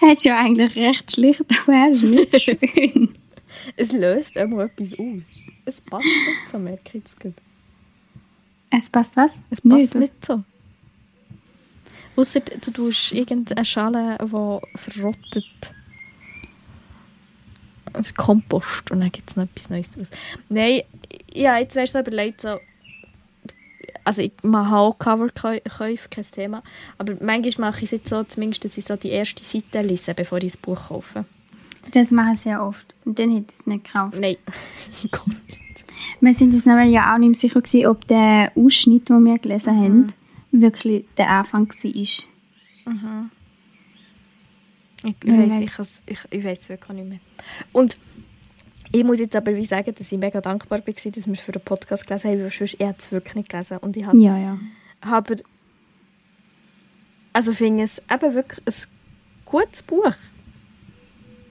Es 0.00 0.18
ist 0.18 0.24
ja 0.24 0.38
eigentlich 0.38 0.76
recht 0.76 1.10
schlicht, 1.10 1.42
aber 1.62 1.72
er 1.72 1.90
ist 1.90 2.02
nicht 2.02 2.40
schön 2.60 3.16
es 3.76 3.92
löst 3.92 4.36
immer 4.36 4.64
etwas 4.64 4.92
aus. 4.92 5.22
Es 5.64 5.80
passt 5.80 6.04
nicht 6.04 6.50
so, 6.52 6.58
merke 6.58 6.82
ich 6.86 6.94
jetzt 6.94 7.18
gerade. 7.18 7.34
Es 8.70 8.90
passt 8.90 9.16
was? 9.16 9.32
Es 9.50 9.60
passt 9.60 9.94
nicht, 9.94 9.94
nicht 9.94 10.24
so. 10.24 10.44
Ausser 12.16 12.40
du 12.40 12.70
tust 12.70 13.12
irgendeine 13.12 13.64
Schale, 13.64 14.16
die 14.20 14.78
verrottet. 14.78 15.74
Also 17.92 18.12
Kompost 18.14 18.90
und 18.90 19.00
dann 19.00 19.12
gibt 19.12 19.30
es 19.30 19.36
noch 19.36 19.44
etwas 19.44 19.70
Neues 19.70 19.90
daraus. 19.90 20.10
Nein, 20.48 20.82
ja, 21.32 21.58
jetzt 21.58 21.74
wärst 21.74 21.94
du 21.94 21.98
so 21.98 22.02
überlegt, 22.06 22.42
so, 22.42 22.58
also 24.04 24.22
ich 24.22 24.32
mache 24.42 24.76
auch 24.76 24.98
Coverkäufe, 24.98 26.08
kein 26.08 26.24
Thema, 26.30 26.62
aber 26.98 27.16
manchmal 27.20 27.70
mache 27.70 27.84
ich 27.84 27.86
es 27.86 27.90
jetzt 27.92 28.08
so, 28.08 28.22
zumindest, 28.24 28.64
dass 28.64 28.78
ich 28.78 28.84
so 28.84 28.96
die 28.96 29.10
erste 29.10 29.44
Seite 29.44 29.80
lese, 29.80 30.14
bevor 30.14 30.38
ich 30.38 30.52
das 30.52 30.56
Buch 30.58 30.88
kaufe. 30.88 31.24
Das 31.92 32.10
mache 32.10 32.34
ich 32.34 32.40
sehr 32.40 32.62
oft. 32.62 32.94
Und 33.04 33.18
dann 33.18 33.30
hätte 33.30 33.52
ich 33.52 33.60
es 33.60 33.66
nicht 33.66 33.84
gekauft. 33.84 34.16
Nein, 34.18 34.36
nicht. 35.02 35.84
Wir 36.20 36.34
sind 36.34 36.54
uns 36.54 36.66
nämlich 36.66 36.92
ja 36.92 37.14
auch 37.14 37.18
nicht 37.18 37.36
sicher 37.36 37.60
gewesen, 37.60 37.86
ob 37.86 38.06
der 38.08 38.52
Ausschnitt, 38.54 39.08
den 39.08 39.24
wir 39.24 39.38
gelesen 39.38 39.76
mhm. 39.76 39.84
haben, 39.84 40.12
wirklich 40.52 41.04
der 41.16 41.30
Anfang 41.30 41.68
war. 41.68 42.92
Mhm. 42.92 43.30
Ich, 45.04 45.14
ich, 45.22 45.78
weiß, 45.78 46.02
ich, 46.06 46.12
ich, 46.12 46.18
ich 46.30 46.44
weiß 46.44 46.68
wirklich 46.68 46.98
nicht 46.98 47.08
mehr. 47.08 47.20
Und 47.72 47.96
Ich 48.92 49.04
muss 49.04 49.18
jetzt 49.18 49.36
aber 49.36 49.54
wie 49.54 49.66
sagen, 49.66 49.94
dass 49.94 50.12
ich 50.12 50.18
mega 50.18 50.40
dankbar 50.40 50.78
war, 50.78 50.94
dass 50.94 51.26
wir 51.26 51.32
es 51.32 51.40
für 51.40 51.52
den 51.52 51.62
Podcast 51.62 52.06
gelesen 52.06 52.30
haben, 52.30 52.40
weil 52.40 52.50
sonst 52.50 52.74
ich 52.74 52.80
es 52.80 53.12
wirklich 53.12 53.34
nicht 53.34 53.48
gelesen. 53.48 53.78
Und 53.78 53.96
ich 53.96 54.06
habe 54.06 54.18
Ja, 54.18 54.38
ja. 54.38 54.58
aber 55.00 55.36
also 57.32 57.52
finde 57.52 57.82
es 57.82 58.00
eben 58.10 58.34
wirklich 58.34 58.66
ein 58.66 58.88
gutes 59.44 59.82
Buch. 59.82 60.14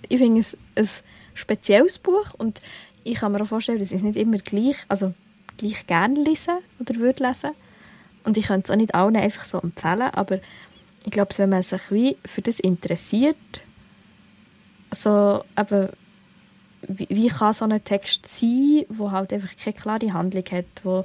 Ich 0.10 0.18
finde 0.18 0.42
es 0.42 0.58
ein 0.76 1.04
spezielles 1.34 2.00
Buch 2.00 2.34
und 2.38 2.62
ich 3.04 3.16
kann 3.16 3.32
mir 3.32 3.42
auch 3.42 3.48
vorstellen, 3.48 3.80
dass 3.80 3.92
ich 3.92 3.98
es 3.98 4.04
nicht 4.04 4.18
immer 4.18 4.38
gleich, 4.38 4.78
also 4.88 5.14
gleich 5.58 5.86
gerne 5.88 6.20
lesen 6.20 6.58
oder 6.80 6.96
würde 6.96 7.28
lesen. 7.28 7.52
Und 8.24 8.38
ich 8.38 8.48
könnte 8.48 8.66
es 8.66 8.72
auch 8.72 8.78
nicht 8.78 8.96
allen 8.96 9.16
einfach 9.16 9.46
so 9.46 9.60
empfehlen, 9.60 10.10
aber 10.14 10.40
ich 11.06 11.12
glaube, 11.12 11.38
wenn 11.38 11.50
man 11.50 11.62
sich 11.62 11.92
wie 11.92 12.18
für 12.26 12.42
das 12.42 12.60
interessiert, 12.60 13.38
so 14.92 15.44
eben, 15.58 15.90
wie, 16.88 17.08
wie 17.10 17.28
kann 17.28 17.54
so 17.54 17.66
ein 17.66 17.84
Text 17.84 18.28
sein, 18.28 18.86
wo 18.90 19.12
halt 19.12 19.32
einfach 19.32 19.56
keine 19.56 19.76
klare 19.76 20.14
Handlung 20.14 20.46
hat, 20.52 20.66
wo 20.84 21.04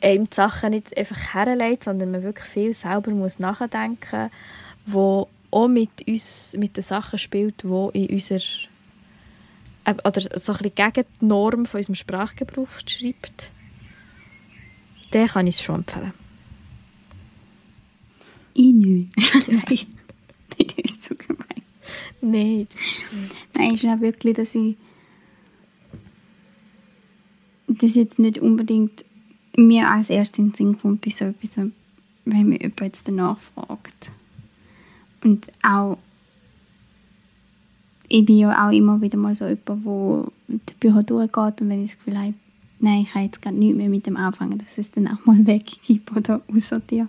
einem 0.00 0.30
die 0.30 0.34
Sachen 0.34 0.70
nicht 0.70 0.96
einfach 0.96 1.34
herleitet, 1.34 1.84
sondern 1.84 2.10
man 2.10 2.22
wirklich 2.22 2.46
viel 2.46 2.72
selber 2.72 3.10
muss 3.10 3.38
nachdenken 3.38 4.30
wo 4.86 5.28
auch 5.50 5.68
mit 5.68 6.06
uns, 6.06 6.54
mit 6.58 6.76
den 6.76 6.84
Sachen 6.84 7.18
spielt, 7.18 7.62
die 7.62 7.88
in 7.92 8.10
unserer 8.10 8.40
äh, 9.84 9.94
oder 10.04 10.20
so 10.38 10.52
ein 10.52 10.58
bisschen 10.58 10.74
gegen 10.74 11.06
die 11.20 11.24
Norm 11.24 11.66
von 11.66 11.78
unserem 11.78 11.94
Sprachgebrauch 11.94 12.68
schreibt, 12.86 13.50
den 15.12 15.26
kann 15.26 15.46
ich 15.46 15.56
es 15.56 15.62
schon 15.62 15.76
empfehlen. 15.76 16.12
Ich 18.54 18.72
nicht. 18.72 19.10
Nein, 19.48 19.86
das 20.58 20.78
ist 20.84 21.04
so 21.04 21.14
gemein. 21.14 21.62
Nein. 22.20 22.66
Nein, 23.56 23.74
ist 23.74 23.82
ja 23.82 24.00
wirklich, 24.00 24.36
dass 24.36 24.54
ich 24.54 24.76
das 27.66 27.94
jetzt 27.94 28.18
nicht 28.18 28.38
unbedingt 28.38 29.04
mir 29.56 29.88
als 29.88 30.10
erstes 30.10 30.38
in 30.38 30.50
den 30.50 30.54
Sinn 30.54 30.78
kommt 30.78 31.00
bei 31.02 31.10
so 31.10 31.26
etwas, 31.26 31.56
wenn 32.24 32.48
mir 32.48 32.60
jemand 32.60 32.80
jetzt 32.80 33.06
danach 33.06 33.38
fragt. 33.38 34.10
Und 35.22 35.48
auch, 35.62 35.98
ich 38.08 38.24
bin 38.24 38.38
ja 38.38 38.66
auch 38.66 38.72
immer 38.72 39.00
wieder 39.00 39.18
mal 39.18 39.34
so 39.34 39.46
jemand, 39.46 39.84
wo 39.84 40.32
die 40.48 40.74
Bücher 40.80 41.02
durchgeht 41.02 41.60
und 41.60 41.68
wenn 41.68 41.84
ich 41.84 41.92
das 41.92 41.98
Gefühl 41.98 42.18
habe, 42.18 42.34
nein, 42.80 43.02
ich 43.02 43.12
kann 43.12 43.24
jetzt 43.24 43.40
gerade 43.42 43.56
nichts 43.56 43.76
mehr 43.76 43.88
mit 43.88 44.06
dem 44.06 44.16
anfangen, 44.16 44.58
dass 44.58 44.78
es 44.78 44.90
dann 44.90 45.08
auch 45.08 45.24
mal 45.26 45.46
weggibt 45.46 46.16
oder 46.16 46.40
aussortiere. 46.48 47.08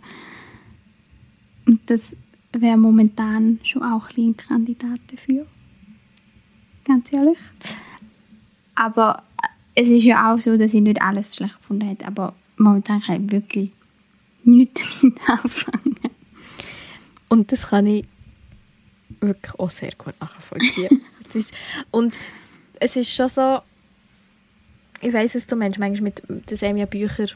Und 1.65 1.79
das 1.87 2.15
wäre 2.53 2.77
momentan 2.77 3.59
schon 3.63 3.83
auch 3.83 4.09
ein, 4.17 4.35
Kandidat 4.35 4.99
dafür. 5.11 5.45
Ganz 6.83 7.11
ehrlich. 7.13 7.37
Aber 8.75 9.23
es 9.75 9.89
ist 9.89 10.03
ja 10.03 10.33
auch 10.33 10.39
so, 10.39 10.57
dass 10.57 10.73
ich 10.73 10.81
nicht 10.81 11.01
alles 11.01 11.35
schlecht 11.35 11.57
gefunden 11.59 11.87
habe, 11.87 12.05
aber 12.05 12.33
momentan 12.57 13.01
kann 13.01 13.25
ich 13.25 13.31
wirklich 13.31 13.71
nichts 14.43 15.01
damit 15.01 15.29
anfangen. 15.29 15.95
Und 17.31 17.53
das 17.53 17.67
kann 17.67 17.87
ich 17.87 18.05
wirklich 19.21 19.57
auch 19.57 19.69
sehr 19.69 19.91
gut 19.97 20.19
nachvollziehen. 20.19 21.01
Ist, 21.33 21.53
und 21.89 22.17
es 22.77 22.97
ist 22.97 23.15
schon 23.15 23.29
so, 23.29 23.59
ich 24.99 25.13
weiß, 25.13 25.35
was 25.35 25.47
du 25.47 25.55
meinst, 25.55 25.79
manchmal 25.79 26.11
mit 26.11 26.21
das 26.51 26.59
ja 26.59 26.85
Bücher, 26.85 27.27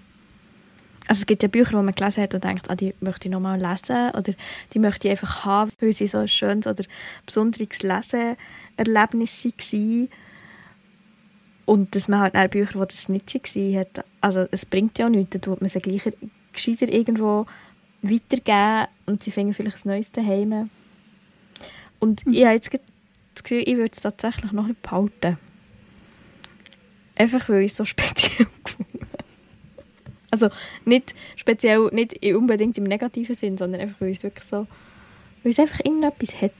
also 1.08 1.22
es 1.22 1.26
gibt 1.26 1.44
ja 1.44 1.48
Bücher, 1.48 1.70
die 1.70 1.86
man 1.86 1.96
gelesen 1.96 2.24
hat 2.24 2.34
und 2.34 2.44
denkt, 2.44 2.70
ah, 2.70 2.76
die 2.76 2.94
möchte 3.00 3.30
ich 3.30 3.32
nochmal 3.32 3.58
lesen 3.58 4.10
oder 4.10 4.34
die 4.74 4.80
möchte 4.80 5.08
ich 5.08 5.12
einfach 5.12 5.46
haben, 5.46 5.72
weil 5.80 5.94
sie 5.94 6.08
so 6.08 6.18
ein 6.18 6.28
schönes 6.28 6.68
oder 6.68 6.84
besonderes 7.26 7.82
Leseerlebnis 7.82 9.46
waren. 9.46 10.10
Und 11.64 11.96
dass 11.96 12.10
man 12.10 12.20
halt 12.20 12.36
auch 12.36 12.50
Bücher, 12.50 12.86
die 12.86 12.94
das 12.94 13.08
nicht 13.08 13.34
waren, 13.34 13.80
hat, 13.80 14.04
also 14.20 14.46
es 14.52 14.66
bringt 14.66 15.00
ja 15.00 15.08
nichts, 15.08 15.30
dann 15.30 15.42
tut 15.42 15.62
man 15.62 15.70
sie 15.70 15.80
gleich 15.80 16.12
gescheiter 16.52 16.92
irgendwo 16.92 17.46
weitergeben 18.10 18.88
und 19.06 19.24
sie 19.24 19.32
finden 19.32 19.54
vielleicht 19.54 19.86
ein 19.86 19.90
neues 19.90 20.12
daheim. 20.12 20.70
Und 22.00 22.26
mhm. 22.26 22.34
ich 22.34 22.44
habe 22.44 22.56
jetzt 22.56 22.72
das 23.34 23.44
Gefühl, 23.44 23.64
ich 23.66 23.76
würde 23.76 23.92
es 23.94 24.02
tatsächlich 24.02 24.52
noch 24.52 24.68
nicht 24.68 24.82
behalten. 24.82 25.38
Einfach, 27.16 27.48
weil 27.50 27.64
ich 27.64 27.72
es 27.72 27.78
so 27.78 27.86
speziell 27.86 28.48
gefunden 28.64 29.08
Also 30.32 30.50
nicht 30.84 31.16
speziell, 31.36 31.90
nicht 31.92 32.24
unbedingt 32.26 32.78
im 32.78 32.84
negativen 32.84 33.36
Sinn, 33.36 33.58
sondern 33.58 33.82
einfach, 33.82 34.02
weil 34.02 34.12
es 34.12 34.24
wirklich 34.24 34.46
so, 34.46 34.68
weil 35.44 35.52
es 35.52 35.60
einfach 35.60 35.80
irgendetwas 35.84 36.42
hat. 36.42 36.52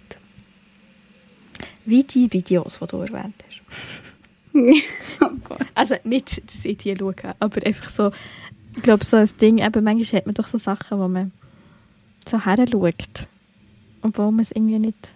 Wie 1.86 2.04
die 2.04 2.32
Videos, 2.32 2.80
die 2.80 2.88
du 2.88 2.98
erwähnt 2.98 3.36
hast. 3.48 3.62
oh. 5.22 5.56
Also 5.74 5.96
nicht, 6.04 6.42
dass 6.50 6.66
ich 6.66 6.78
die 6.78 6.96
schaue, 6.98 7.16
aber 7.40 7.66
einfach 7.66 7.90
so, 7.90 8.12
ich 8.76 8.84
glaube, 8.84 9.06
so 9.06 9.18
ein 9.18 9.30
Ding, 9.40 9.60
eben 9.60 9.84
manchmal 9.84 10.20
hat 10.20 10.26
man 10.26 10.36
doch 10.36 10.48
so 10.48 10.58
Sachen, 10.58 11.00
wo 11.00 11.08
man 11.08 11.32
so 12.28 12.44
her 12.44 12.66
schaut, 12.70 13.28
obwohl 14.02 14.32
man 14.32 14.42
es 14.42 14.52
irgendwie 14.52 14.80
nicht 14.80 15.12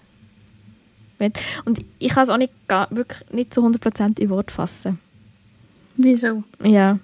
will. 1.17 1.31
Und 1.65 1.83
ich 1.99 2.09
kann 2.09 2.23
es 2.23 2.29
auch 2.29 2.37
nicht, 2.37 2.53
wirklich 2.89 3.29
nicht 3.31 3.53
zu 3.53 3.65
100% 3.65 4.19
in 4.19 4.29
Wort 4.29 4.51
fassen. 4.51 4.99
Wieso? 5.97 6.43
Ja. 6.63 6.99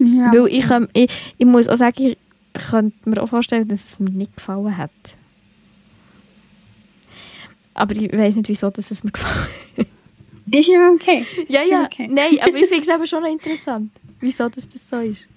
ja. 0.00 0.32
Weil 0.32 0.46
ich, 0.48 0.70
ähm, 0.70 0.88
ich, 0.92 1.10
ich 1.36 1.46
muss 1.46 1.68
auch 1.68 1.76
sagen, 1.76 2.02
ich 2.02 2.18
könnte 2.70 3.08
mir 3.08 3.22
auch 3.22 3.28
vorstellen, 3.28 3.66
dass 3.68 3.84
es 3.84 3.98
mir 3.98 4.10
nicht 4.10 4.36
gefallen 4.36 4.76
hat. 4.76 4.90
Aber 7.74 7.94
ich 7.96 8.12
weiß 8.12 8.36
nicht, 8.36 8.48
wieso 8.48 8.70
dass 8.70 8.90
es 8.90 9.02
mir 9.02 9.10
gefallen 9.10 9.46
hat. 9.76 9.86
Ist 10.52 10.68
ja 10.68 10.90
okay. 10.92 11.24
Ja, 11.48 11.62
ja. 11.62 11.84
Okay. 11.84 12.08
Nein, 12.10 12.38
aber 12.40 12.56
ich 12.56 12.68
finde 12.68 12.82
es 12.82 12.88
eben 12.88 13.06
schon 13.06 13.22
noch 13.22 13.30
interessant, 13.30 13.92
wieso 14.20 14.48
das, 14.48 14.68
das 14.68 14.88
so 14.88 14.98
ist. 14.98 15.28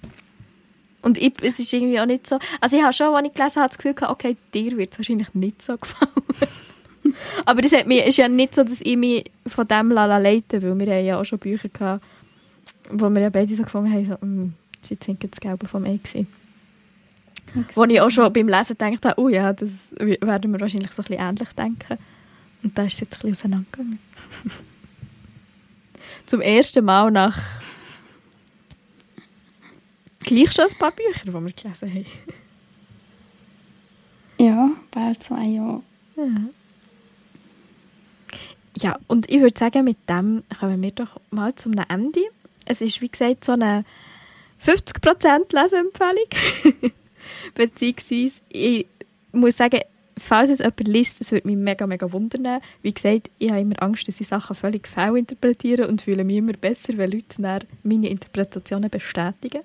Und 1.04 1.18
ich, 1.18 1.34
es 1.42 1.58
ist 1.58 1.72
irgendwie 1.72 2.00
auch 2.00 2.06
nicht 2.06 2.26
so... 2.26 2.38
Also 2.60 2.76
ich 2.76 2.82
habe 2.82 2.92
schon, 2.94 3.14
als 3.14 3.26
ich 3.26 3.34
gelesen 3.34 3.56
habe, 3.56 3.68
das 3.68 3.78
Gefühl 3.78 3.94
gehabt, 3.94 4.12
okay, 4.12 4.36
dir 4.54 4.76
wird 4.78 4.92
es 4.92 4.98
wahrscheinlich 4.98 5.34
nicht 5.34 5.60
so 5.60 5.76
gefallen. 5.78 6.10
aber 7.44 7.62
es 7.62 7.72
hat 7.72 7.86
mir, 7.86 8.06
ist 8.06 8.16
ja 8.16 8.28
nicht 8.28 8.54
so, 8.54 8.64
dass 8.64 8.80
ich 8.80 8.96
mich 8.96 9.30
von 9.46 9.68
dem 9.68 9.90
lala 9.90 10.18
leite, 10.18 10.62
weil 10.62 10.78
wir 10.78 10.94
haben 10.94 11.04
ja 11.04 11.20
auch 11.20 11.24
schon 11.24 11.38
Bücher 11.38 11.68
gehabt, 11.68 12.02
wo 12.90 13.10
wir 13.10 13.20
ja 13.20 13.28
beide 13.28 13.54
so 13.54 13.62
gefunden 13.62 13.92
haben, 13.92 14.06
so, 14.06 14.14
mm, 14.14 14.54
das 14.80 14.90
war 15.08 15.16
jetzt 15.20 15.34
das 15.34 15.40
Gelbe 15.40 15.68
vom 15.68 15.84
Ei. 15.84 15.98
Gewesen. 16.02 16.26
Wo 17.74 17.84
ich 17.84 18.00
auch 18.00 18.10
schon 18.10 18.32
beim 18.32 18.48
Lesen 18.48 18.76
gedacht 18.78 19.04
habe, 19.04 19.20
oh 19.20 19.28
ja, 19.28 19.52
das 19.52 19.68
werden 19.98 20.52
wir 20.52 20.60
wahrscheinlich 20.60 20.92
so 20.92 21.02
ein 21.02 21.06
bisschen 21.06 21.22
ähnlich 21.22 21.48
denken. 21.50 21.98
Und 22.62 22.76
da 22.76 22.84
ist 22.84 22.94
es 22.94 23.00
jetzt 23.00 23.14
ein 23.16 23.30
bisschen 23.30 23.50
auseinandergegangen 23.50 23.98
zum 26.26 26.40
ersten 26.40 26.84
Mal 26.84 27.10
nach 27.10 27.38
gleich 30.24 30.52
schon 30.52 30.64
ein 30.64 30.78
paar 30.78 30.90
Bücher, 30.90 31.24
die 31.24 31.32
wir 31.32 31.40
gelesen 31.40 31.80
haben. 31.80 32.06
Ja, 34.38 34.70
bald 34.90 35.22
zwei 35.22 35.44
Jahre. 35.44 35.82
Ja. 36.16 36.40
ja, 38.76 38.98
und 39.06 39.30
ich 39.30 39.40
würde 39.40 39.58
sagen, 39.58 39.84
mit 39.84 40.08
dem 40.08 40.42
kommen 40.58 40.82
wir 40.82 40.90
doch 40.90 41.20
mal 41.30 41.54
zum 41.54 41.74
Ende. 41.74 42.20
Es 42.64 42.80
ist, 42.80 43.00
wie 43.00 43.08
gesagt, 43.08 43.44
so 43.44 43.52
eine 43.52 43.84
50% 44.64 45.54
Leseempfehlung. 45.54 46.92
Beziehungsweise, 47.54 48.40
ich 48.48 48.86
muss 49.32 49.56
sagen, 49.56 49.80
falls 50.24 50.50
es 50.50 50.58
jemand 50.58 50.88
liest, 50.88 51.20
das 51.20 51.32
würde 51.32 51.46
mich 51.46 51.56
mega, 51.56 51.86
mega 51.86 52.10
wundern. 52.10 52.60
Wie 52.82 52.92
gesagt, 52.92 53.30
ich 53.38 53.50
habe 53.50 53.60
immer 53.60 53.80
Angst, 53.82 54.08
dass 54.08 54.20
ich 54.20 54.28
Sachen 54.28 54.56
völlig 54.56 54.88
fehlinterpretiere 54.88 55.86
und 55.86 56.02
fühle 56.02 56.24
mich 56.24 56.36
immer 56.36 56.54
besser, 56.54 56.96
wenn 56.96 57.12
Leute 57.12 57.42
dann 57.42 57.64
meine 57.82 58.08
Interpretationen 58.08 58.90
bestätigen. 58.90 59.60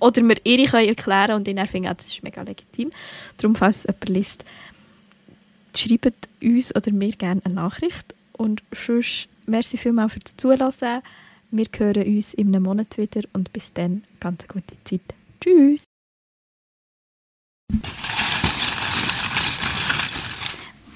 Oder 0.00 0.22
mir 0.22 0.36
ihre 0.44 0.70
können 0.70 0.88
erklären 0.88 1.36
und 1.36 1.48
ich 1.48 1.54
dann 1.54 1.66
finde, 1.66 1.94
das 1.94 2.08
ist 2.08 2.22
mega 2.22 2.42
legitim. 2.42 2.90
Darum, 3.36 3.54
falls 3.54 3.78
es 3.78 3.84
jemand 3.84 4.08
liest, 4.08 4.44
schreibt 5.76 6.28
uns 6.42 6.74
oder 6.74 6.92
mir 6.92 7.12
gerne 7.12 7.40
eine 7.44 7.54
Nachricht. 7.54 8.14
Und 8.32 8.62
sonst, 8.74 9.28
merci 9.46 9.76
vielmals 9.76 10.14
fürs 10.14 10.36
Zuhören. 10.36 11.02
Wir 11.52 11.66
hören 11.76 12.04
uns 12.04 12.34
in 12.34 12.48
einem 12.48 12.64
Monat 12.64 12.98
wieder 12.98 13.22
und 13.32 13.52
bis 13.52 13.72
dann 13.72 14.02
ganz 14.18 14.46
gute 14.48 14.76
Zeit. 14.84 15.14
Tschüss! 15.40 15.84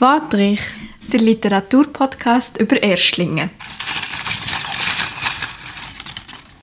Wortrich, 0.05 0.61
der 1.11 1.21
Literaturpodcast 1.21 2.61
über 2.61 2.83
Erstlinge. 2.83 3.49